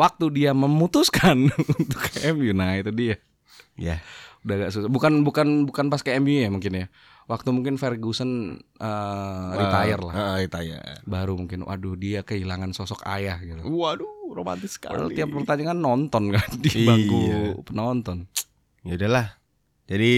Waktu 0.00 0.24
dia 0.32 0.50
memutuskan 0.50 1.52
untuk 1.76 2.00
ke 2.00 2.32
MU, 2.32 2.56
nah 2.56 2.72
itu 2.72 2.88
dia. 2.88 3.20
Ya. 3.76 4.00
Udah 4.40 4.56
gak 4.56 4.72
susah. 4.72 4.88
Bukan 4.88 5.20
bukan 5.20 5.68
bukan 5.68 5.92
pas 5.92 6.00
ke 6.00 6.16
MU 6.16 6.32
ya 6.32 6.48
mungkin 6.48 6.72
ya. 6.72 6.86
Waktu 7.28 7.52
mungkin 7.52 7.76
Ferguson 7.76 8.56
eh, 8.80 9.48
retire 9.54 10.00
lah. 10.00 10.14
Ah, 10.16 10.34
retire. 10.34 11.04
Baru 11.04 11.36
mungkin 11.36 11.62
waduh 11.62 11.94
dia 11.94 12.24
kehilangan 12.24 12.72
sosok 12.72 13.04
ayah 13.06 13.36
gitu. 13.38 13.60
Waduh, 13.62 14.32
romantis 14.32 14.80
Padahal 14.80 15.12
sekali. 15.12 15.20
tiap 15.20 15.28
pertandingan 15.30 15.76
nonton 15.76 16.32
kan 16.32 16.48
di 16.64 16.70
Iya. 16.72 16.86
bangku 16.88 17.20
penonton. 17.62 18.24
Ya 18.82 18.96
udahlah. 18.96 19.36
Jadi 19.84 20.12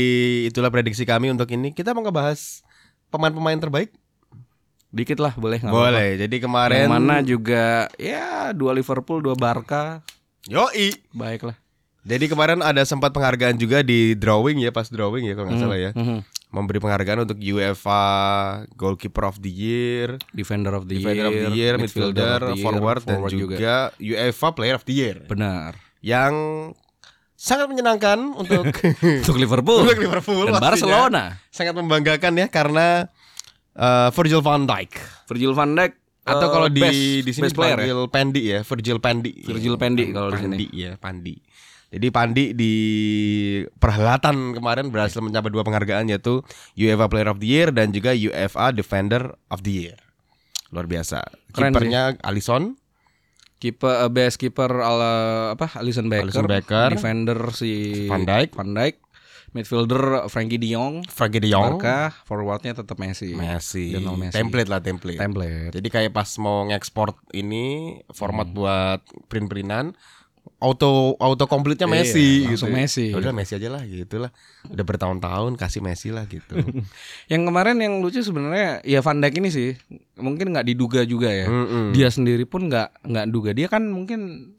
itulah 0.47 0.71
prediksi 0.71 1.03
kami 1.03 1.29
untuk 1.29 1.51
ini. 1.51 1.75
Kita 1.75 1.91
mau 1.91 2.01
ngebahas 2.01 2.63
pemain-pemain 3.11 3.59
terbaik. 3.59 3.91
Dikit 4.93 5.19
lah 5.19 5.33
boleh 5.33 5.57
nggak 5.57 5.73
Boleh. 5.73 6.21
Jadi 6.21 6.37
apa-apa. 6.37 6.47
kemarin 6.47 6.85
Yang 6.85 6.93
mana 6.93 7.17
juga 7.25 7.65
ya 7.97 8.53
dua 8.53 8.77
Liverpool, 8.77 9.25
dua 9.25 9.33
Barca. 9.33 10.05
Yoi. 10.47 10.93
Baiklah. 11.11 11.57
Jadi 12.03 12.27
kemarin 12.27 12.61
ada 12.61 12.83
sempat 12.83 13.15
penghargaan 13.15 13.55
juga 13.57 13.81
di 13.81 14.19
drawing 14.19 14.59
ya, 14.59 14.75
pas 14.75 14.91
drawing 14.91 15.23
ya 15.23 15.39
kalau 15.39 15.49
nggak 15.49 15.61
salah 15.63 15.79
ya. 15.79 15.91
Mhm. 15.95 16.19
Memberi 16.53 16.83
penghargaan 16.83 17.25
untuk 17.25 17.41
UEFA 17.41 18.03
Goalkeeper 18.77 19.25
of 19.25 19.41
the 19.41 19.49
Year, 19.49 20.21
Defender 20.37 20.77
of 20.77 20.85
the 20.85 21.01
Defender 21.01 21.25
Year, 21.25 21.25
of 21.25 21.33
the 21.33 21.49
Year, 21.57 21.73
midfielder 21.81 21.81
Midfielder, 21.81 22.41
of 22.43 22.49
the 22.53 22.59
year, 22.61 22.67
Forward, 22.69 23.01
dan 23.01 23.17
forward 23.17 23.33
juga 23.33 23.75
UEFA 23.97 24.49
Player 24.53 24.77
of 24.77 24.85
the 24.85 24.93
Year. 24.93 25.17
Benar. 25.25 25.79
Yang 26.05 26.35
sangat 27.33 27.71
menyenangkan 27.71 28.19
untuk 28.35 28.69
Untuk 29.25 29.37
Liverpool. 29.39 29.87
Untuk 29.87 29.97
Liverpool 29.97 30.45
Dan 30.45 30.59
pastinya. 30.59 30.69
Barcelona. 30.69 31.25
sangat 31.49 31.73
membanggakan 31.73 32.33
ya 32.37 32.47
karena 32.51 33.09
eh, 33.75 34.09
Virgil 34.11 34.41
van 34.41 34.65
Dijk 34.65 34.93
Virgil 35.27 35.53
van 35.53 35.73
Dijk 35.73 35.93
atau 36.23 36.49
kalau 36.49 36.69
di 36.69 36.79
best- 36.79 37.23
di 37.23 37.33
sini 37.33 37.45
best 37.45 37.57
player 37.57 37.75
ya? 37.75 37.83
dipanggil 37.83 38.07
Pandi 38.09 38.43
ya, 38.47 38.61
Virgil 38.63 38.99
Pandi. 38.99 39.33
Virgil 39.43 39.75
Pandi 39.75 40.05
kalau 40.09 40.29
di 40.29 40.37
sini. 40.37 40.47
Pandi 40.49 40.67
ya, 40.73 40.91
Pandi. 40.95 41.35
Jadi 41.93 42.07
Pandi 42.09 42.45
di 42.55 42.73
perhelatan 43.75 44.55
kemarin 44.55 44.89
berhasil 44.89 45.19
mencapai 45.19 45.51
dua 45.51 45.61
penghargaan 45.61 46.09
yaitu 46.09 46.41
UEFA 46.75 47.07
Player 47.07 47.29
of 47.29 47.37
the 47.37 47.49
Year 47.49 47.69
dan 47.69 47.91
juga 47.91 48.11
UEFA 48.11 48.71
Defender 48.71 49.35
of 49.49 49.61
the 49.61 49.73
Year. 49.85 49.99
Luar 50.71 50.87
biasa. 50.87 51.21
Kipernya 51.51 52.17
Alisson, 52.23 52.81
Kiper 53.59 53.93
eh, 54.01 54.11
best 54.11 54.39
kiper 54.39 54.73
ala 54.73 55.13
apa 55.53 55.71
Alisson 55.77 56.07
Becker, 56.07 56.27
Alisson 56.27 56.47
Becker. 56.47 56.89
defender 56.91 57.39
si 57.51 57.71
Van 58.07 58.23
Dijk. 58.23 58.55
Van 58.55 58.73
Dijk, 58.73 58.95
midfielder 59.53 60.27
Frankie 60.27 60.57
De 60.57 60.69
Jong, 60.69 61.05
Frankie 61.07 61.39
De 61.39 61.49
Jong, 61.49 61.77
Barca, 61.77 62.13
forwardnya 62.25 62.73
tetap 62.75 62.97
Messi. 62.97 63.33
Messi. 63.33 63.93
Messi. 63.95 64.33
Template 64.33 64.69
lah 64.69 64.81
template. 64.81 65.17
Template. 65.17 65.73
Jadi 65.73 65.89
kayak 65.89 66.11
pas 66.11 66.29
mau 66.37 66.65
ngekspor 66.67 67.13
ini 67.33 67.97
format 68.09 68.45
Hmm. 68.45 68.57
buat 68.57 69.01
print-printan 69.27 69.93
auto 70.59 71.15
auto 71.19 71.47
komplitnya 71.47 71.87
Iya, 71.87 71.95
Messi 71.95 72.27
langsung 72.45 72.71
gitu. 72.71 72.79
Messi. 72.81 73.07
Ya 73.11 73.19
Udah 73.19 73.31
Messi 73.31 73.53
aja 73.55 73.69
lah 73.69 73.83
gitu 73.83 74.17
lah. 74.19 74.31
Udah 74.67 74.83
bertahun-tahun 74.83 75.55
kasih 75.55 75.83
Messi 75.83 76.11
lah 76.11 76.27
gitu. 76.27 76.55
Yang 77.33 77.43
kemarin 77.47 77.77
yang 77.79 78.03
lucu 78.03 78.23
sebenarnya 78.23 78.83
ya 78.83 79.03
Van 79.03 79.19
Dijk 79.19 79.39
ini 79.39 79.51
sih 79.51 79.69
mungkin 80.17 80.51
nggak 80.51 80.67
diduga 80.67 81.03
juga 81.03 81.31
ya. 81.31 81.47
Mm-mm. 81.47 81.95
Dia 81.95 82.11
sendiri 82.11 82.43
pun 82.43 82.67
nggak 82.67 83.05
nggak 83.07 83.27
duga. 83.29 83.51
Dia 83.55 83.67
kan 83.71 83.87
mungkin 83.87 84.55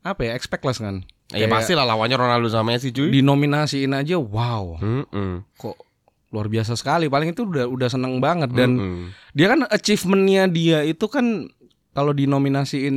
apa 0.00 0.28
ya 0.28 0.32
expectless 0.32 0.80
kan. 0.80 1.04
Ya 1.28 1.44
Kayak 1.44 1.52
pasti 1.52 1.72
lah 1.72 1.84
lawannya 1.84 2.16
Ronaldo 2.16 2.48
sama 2.48 2.72
Messi 2.72 2.88
cuy. 2.88 3.12
dinominasiin 3.12 3.92
aja 3.92 4.16
wow 4.16 4.80
Mm-mm. 4.80 5.44
kok 5.54 5.76
luar 6.28 6.46
biasa 6.46 6.72
sekali. 6.72 7.06
Paling 7.06 7.32
itu 7.32 7.42
udah 7.42 7.64
udah 7.64 7.88
seneng 7.88 8.16
banget 8.18 8.48
dan 8.50 8.70
Mm-mm. 8.74 9.12
dia 9.32 9.48
kan 9.48 9.64
achievementnya 9.64 10.44
dia 10.46 10.78
itu 10.82 11.04
kan 11.04 11.48
kalau 11.90 12.12
dinominasiin 12.12 12.96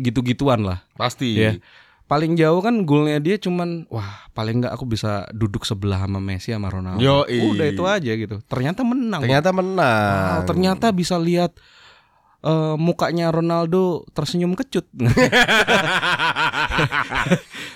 gitu-gituan 0.00 0.60
lah. 0.62 0.84
pasti. 0.94 1.36
Iya. 1.36 1.56
Paling 2.04 2.36
jauh 2.36 2.60
kan 2.60 2.84
golnya 2.84 3.16
dia 3.16 3.40
cuman 3.40 3.88
wah 3.88 4.28
paling 4.30 4.60
nggak 4.60 4.76
aku 4.76 4.84
bisa 4.84 5.24
duduk 5.30 5.64
sebelah 5.64 6.04
sama 6.04 6.20
Messi 6.20 6.52
sama 6.52 6.68
Ronaldo. 6.68 7.00
Yoi. 7.00 7.48
Udah 7.48 7.64
itu 7.64 7.80
aja 7.84 8.12
gitu. 8.12 8.44
Ternyata 8.44 8.84
menang. 8.84 9.24
Ternyata 9.24 9.56
menang. 9.56 10.12
Wow, 10.36 10.44
ternyata 10.44 10.92
bisa 10.92 11.16
lihat 11.16 11.56
eh, 12.40 12.76
mukanya 12.76 13.32
Ronaldo 13.32 14.04
tersenyum 14.12 14.52
kecut. 14.52 14.84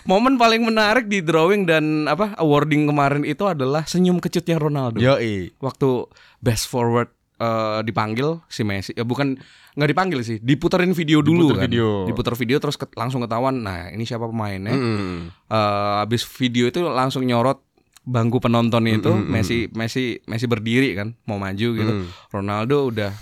Momen 0.08 0.34
paling 0.34 0.64
menarik 0.64 1.04
di 1.04 1.20
drawing 1.20 1.62
dan 1.62 1.84
apa 2.04 2.32
awarding 2.34 2.88
kemarin 2.88 3.22
itu 3.22 3.44
adalah 3.44 3.84
senyum 3.84 4.18
kecutnya 4.18 4.56
Ronaldo. 4.56 4.96
Yoi. 4.96 5.52
Waktu 5.54 6.08
best 6.40 6.64
forward 6.66 7.12
eh, 7.36 7.84
dipanggil 7.84 8.40
si 8.48 8.64
Messi, 8.64 8.96
ya 8.96 9.04
bukan 9.04 9.36
nggak 9.76 9.84
dipanggil 9.86 10.20
sih, 10.22 10.40
diputerin 10.40 10.90
video 10.90 11.20
dulu 11.20 11.52
Diputer 11.52 11.60
kan. 11.60 11.64
video. 11.68 11.88
Diputer 12.04 12.34
video 12.34 12.56
terus 12.56 12.74
ket- 12.74 12.96
langsung 12.96 13.20
ketahuan. 13.20 13.60
Nah 13.60 13.92
ini 13.92 14.02
siapa 14.02 14.24
pemainnya? 14.24 14.72
Mm-mm. 14.72 15.28
Eh, 15.44 15.94
habis 16.00 16.24
video 16.26 16.66
itu 16.66 16.80
langsung 16.82 17.22
nyorot 17.22 17.60
bangku 18.02 18.40
penonton 18.40 18.88
itu 18.88 19.04
Mm, 19.04 19.20
mm, 19.20 19.22
mm. 19.22 19.30
Messi 19.30 19.58
Messi 19.70 20.04
Messi 20.24 20.48
berdiri 20.48 20.96
kan 20.96 21.12
mau 21.24 21.36
maju 21.36 21.68
gitu. 21.68 21.92
Mm. 21.94 22.08
Ronaldo 22.32 22.88
udah 22.88 23.12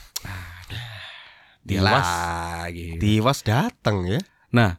dia 1.61 1.82
Tiwas. 1.82 2.07
lagi. 2.62 2.87
Tiwas 2.97 3.39
datang 3.43 4.07
ya. 4.07 4.22
Nah, 4.49 4.78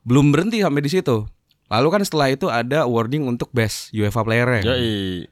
belum 0.00 0.30
berhenti 0.30 0.62
sampai 0.62 0.80
di 0.80 0.88
situ. 0.88 1.26
Lalu 1.68 1.88
kan 1.90 2.02
setelah 2.02 2.28
itu 2.28 2.46
ada 2.46 2.82
awarding 2.82 3.24
untuk 3.24 3.48
best 3.50 3.90
UEFA 3.90 4.20
player 4.20 4.64
Yoi. 4.64 5.28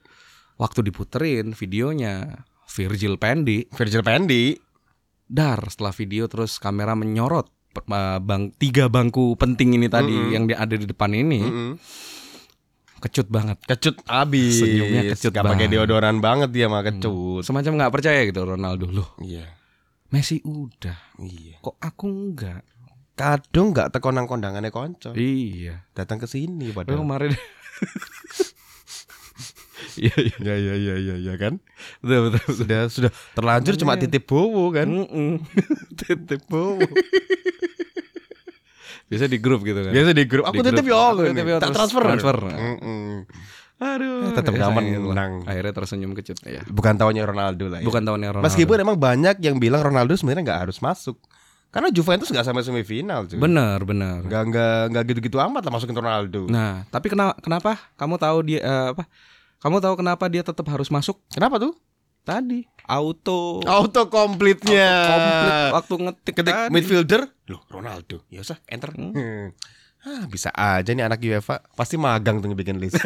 Waktu 0.55 0.81
diputerin 0.83 1.53
videonya 1.53 2.45
Virgil 2.67 3.17
Pendi 3.17 3.65
Virgil 3.71 4.01
Pendi. 4.01 4.57
dar 5.27 5.59
setelah 5.67 5.91
video 5.91 6.25
terus 6.27 6.57
kamera 6.57 6.93
menyorot 6.93 7.51
eh, 7.75 8.19
bang 8.21 8.55
tiga 8.55 8.87
bangku 8.87 9.35
penting 9.35 9.75
ini 9.75 9.87
tadi 9.87 10.09
Mm-mm. 10.09 10.31
yang 10.31 10.45
di- 10.45 10.55
ada 10.55 10.71
di 10.73 10.85
depan 10.85 11.11
ini 11.11 11.41
Mm-mm. 11.41 11.71
kecut 12.99 13.27
banget. 13.27 13.59
Kecut 13.61 13.97
abis. 14.07 14.61
Senyumnya 14.61 15.03
kecut 15.09 15.31
Gak 15.31 15.43
pakai 15.43 15.67
banget. 15.67 15.75
deodoran 15.75 16.17
banget 16.19 16.51
dia 16.51 16.67
mah 16.67 16.81
kecut. 16.81 17.43
Semacam 17.43 17.73
nggak 17.77 17.93
percaya 17.93 18.21
gitu 18.23 18.41
Ronaldo 18.41 18.87
loh. 18.89 19.09
Iya. 19.19 19.45
Messi 20.07 20.39
udah, 20.41 20.95
Iya. 21.19 21.59
kok 21.59 21.77
aku 21.77 22.07
enggak? 22.07 22.63
Kadung 23.17 23.73
nggak 23.73 23.97
tekonang 23.97 24.29
kondangannya 24.29 24.69
konco. 24.69 25.17
Iya. 25.17 25.89
Datang 25.97 26.21
ke 26.21 26.29
sini 26.29 26.69
Padahal 26.69 27.01
padahal. 27.01 27.01
kemarin 27.03 27.31
Iya, 29.97 30.13
iya. 30.13 30.37
Ya 30.37 30.55
ya 30.57 30.75
ya 30.77 30.95
ya 31.01 31.17
ya 31.17 31.35
kan. 31.41 31.57
Betul, 32.05 32.29
betul, 32.29 32.41
betul. 32.45 32.55
Sudah 32.55 32.81
sudah 32.93 33.11
terlanjur 33.33 33.75
cuma 33.81 33.97
titip 33.97 34.29
bowo 34.29 34.69
kan. 34.69 34.85
Titip 36.01 36.45
bowo. 36.45 36.77
Biasa 39.09 39.25
di 39.31 39.39
grup 39.41 39.65
gitu 39.65 39.81
kan. 39.81 39.93
Biasa 39.95 40.11
di 40.13 40.25
grup 40.29 40.45
aku 40.45 40.61
Di 40.61 40.69
titip 40.69 40.85
yo. 40.85 41.01
Titip 41.25 41.47
yo, 41.47 41.57
Tak 41.63 41.73
transfer. 41.73 42.03
transfer. 42.05 42.37
Aduh. 43.77 44.33
Tetap 44.33 44.53
gitu 44.53 44.65
lah. 44.65 44.73
menang. 44.73 45.33
Akhirnya 45.47 45.73
tersenyum 45.73 46.13
kecut 46.13 46.41
ya. 46.45 46.65
Bukan 46.69 46.97
tahunnya 46.97 47.25
Ronaldo 47.25 47.69
lah 47.71 47.81
ya. 47.81 47.87
Bukan 47.87 48.03
tahunnya 48.05 48.29
Ronaldo. 48.37 48.47
Meskipun 48.49 48.77
emang 48.81 48.97
banyak 49.01 49.37
yang 49.41 49.57
bilang 49.57 49.81
Ronaldo 49.81 50.13
sebenarnya 50.17 50.45
nggak 50.53 50.61
harus 50.69 50.81
masuk. 50.81 51.17
Karena 51.77 51.93
Juventus 51.93 52.27
nggak 52.27 52.41
sampai 52.43 52.63
semifinal 52.63 53.21
cuy. 53.25 53.37
benar, 53.37 53.85
benar. 53.85 54.25
Nggak 54.25 54.43
nggak 54.49 54.81
nggak 54.89 55.05
gitu-gitu 55.07 55.37
amat 55.39 55.61
lah 55.61 55.73
masukin 55.73 55.93
Ronaldo. 55.93 56.49
Nah, 56.49 56.89
tapi 56.89 57.07
kenapa 57.07 57.37
kenapa 57.39 57.77
kamu 57.95 58.17
tahu 58.17 58.39
dia 58.43 58.61
eh, 58.61 58.87
apa? 58.91 59.05
Kamu 59.57 59.77
tahu 59.79 59.95
kenapa 59.95 60.25
dia 60.27 60.41
tetap 60.41 60.65
harus 60.67 60.89
masuk? 60.89 61.21
Kenapa 61.29 61.57
tuh? 61.59 61.77
Tadi 62.23 62.65
auto 62.83 63.61
Auto 63.63 64.09
komplitnya. 64.09 64.89
komplit 65.07 65.53
waktu 65.71 65.95
ngetik 66.01 66.35
Ketik 66.35 66.55
tadi. 66.57 66.73
midfielder, 66.73 67.23
loh 67.47 67.61
Ronaldo. 67.69 68.25
Ya 68.27 68.41
usah 68.41 68.57
enter. 68.67 68.97
Hmm. 68.97 69.53
Ah, 70.01 70.23
bisa 70.25 70.55
aja 70.55 70.87
nih 70.87 71.03
anak 71.03 71.19
UEFA 71.19 71.67
pasti 71.75 71.99
magang 71.99 72.39
tuh 72.39 72.55
bikin 72.55 72.79
list. 72.79 72.95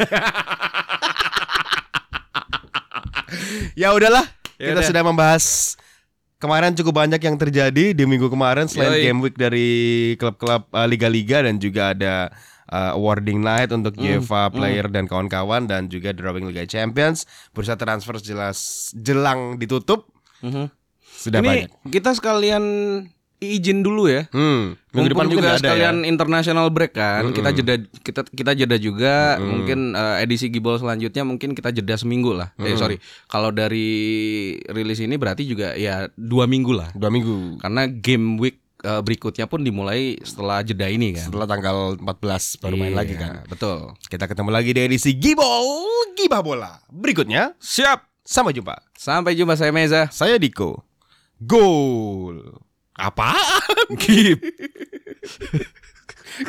ya 3.73 3.89
udahlah, 3.89 4.21
Ya 4.57 4.69
kita 4.69 4.77
udah. 4.77 4.85
sudah 4.85 5.01
membahas 5.01 5.45
kemarin 6.41 6.73
cukup 6.73 6.97
banyak 6.97 7.21
yang 7.21 7.37
terjadi 7.37 7.93
di 7.93 8.03
minggu 8.03 8.27
kemarin 8.27 8.65
selain 8.65 8.97
Yoi. 8.97 9.03
game 9.05 9.19
week 9.21 9.37
dari 9.37 9.69
klub-klub 10.17 10.65
uh, 10.73 10.87
liga-liga 10.89 11.45
dan 11.45 11.61
juga 11.61 11.93
ada 11.93 12.33
uh, 12.67 12.97
awarding 12.97 13.39
night 13.39 13.69
untuk 13.69 13.93
Hmm, 13.93 14.17
UEFA 14.17 14.49
player 14.49 14.89
dan 14.89 15.05
kawan-kawan 15.05 15.69
dan 15.69 15.85
juga 15.85 16.09
drawing 16.11 16.49
Liga 16.49 16.65
Champions. 16.65 17.29
Bursa 17.53 17.77
transfer 17.77 18.17
jelas 18.17 18.89
jelang 18.97 19.55
ditutup. 19.55 20.09
Mhm. 20.41 20.73
Sudah 21.11 21.39
Ini 21.39 21.47
banyak. 21.47 21.69
kita 21.93 22.17
sekalian 22.17 22.63
izin 23.41 23.81
dulu 23.81 24.05
ya. 24.05 24.29
Hmm, 24.29 24.77
minggu 24.93 25.09
depan 25.11 25.25
juga 25.25 25.57
sekalian 25.57 26.05
ya. 26.05 26.07
international 26.07 26.69
break 26.69 26.93
kan. 26.93 27.33
Kita 27.33 27.49
jeda 27.49 27.75
kita 27.99 28.21
kita 28.29 28.51
jeda 28.53 28.77
juga. 28.77 29.35
Mm-mm. 29.35 29.49
Mungkin 29.49 29.79
eh, 29.91 30.23
edisi 30.23 30.47
Gibol 30.47 30.77
selanjutnya 30.77 31.25
mungkin 31.25 31.57
kita 31.57 31.73
jeda 31.73 31.97
seminggu 31.97 32.37
lah. 32.37 32.53
Eh 32.61 32.77
sorry. 32.77 33.01
Kalau 33.25 33.49
dari 33.49 33.89
rilis 34.69 35.01
ini 35.01 35.17
berarti 35.17 35.43
juga 35.43 35.73
ya 35.73 36.05
dua 36.13 36.45
minggu 36.45 36.69
lah. 36.69 36.93
Dua 36.93 37.09
minggu. 37.09 37.57
Karena 37.57 37.89
game 37.89 38.37
week 38.37 38.61
eh, 38.85 39.01
berikutnya 39.01 39.49
pun 39.49 39.65
dimulai 39.65 40.21
setelah 40.21 40.61
jeda 40.61 40.85
ini 40.85 41.17
kan. 41.17 41.25
Setelah 41.25 41.49
tanggal 41.49 41.97
14 41.97 42.61
baru 42.61 42.75
main 42.77 42.93
Iya, 42.93 42.99
lagi 43.01 43.15
kan. 43.17 43.41
Betul. 43.49 43.97
Kita 44.05 44.29
ketemu 44.29 44.49
lagi 44.53 44.69
di 44.69 44.81
edisi 44.85 45.17
Gibol 45.17 45.89
Gibah 46.13 46.45
Bola. 46.45 46.77
Berikutnya, 46.93 47.57
Siap. 47.57 48.05
sampai 48.21 48.53
jumpa. 48.53 48.77
Sampai 48.93 49.33
jumpa 49.33 49.57
saya 49.57 49.73
Meza. 49.73 50.05
Saya 50.13 50.37
Diko. 50.37 50.85
Gol. 51.41 52.69
Apaan? 53.01 53.97
Gip. 53.97 54.37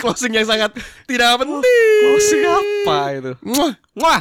Closing 0.00 0.36
yang 0.36 0.44
sangat 0.44 0.76
tidak 1.08 1.40
penting. 1.40 2.00
Closing 2.04 2.42
apa 2.44 2.96
itu? 3.16 3.32
Muah. 3.40 3.72
Wah. 3.96 4.20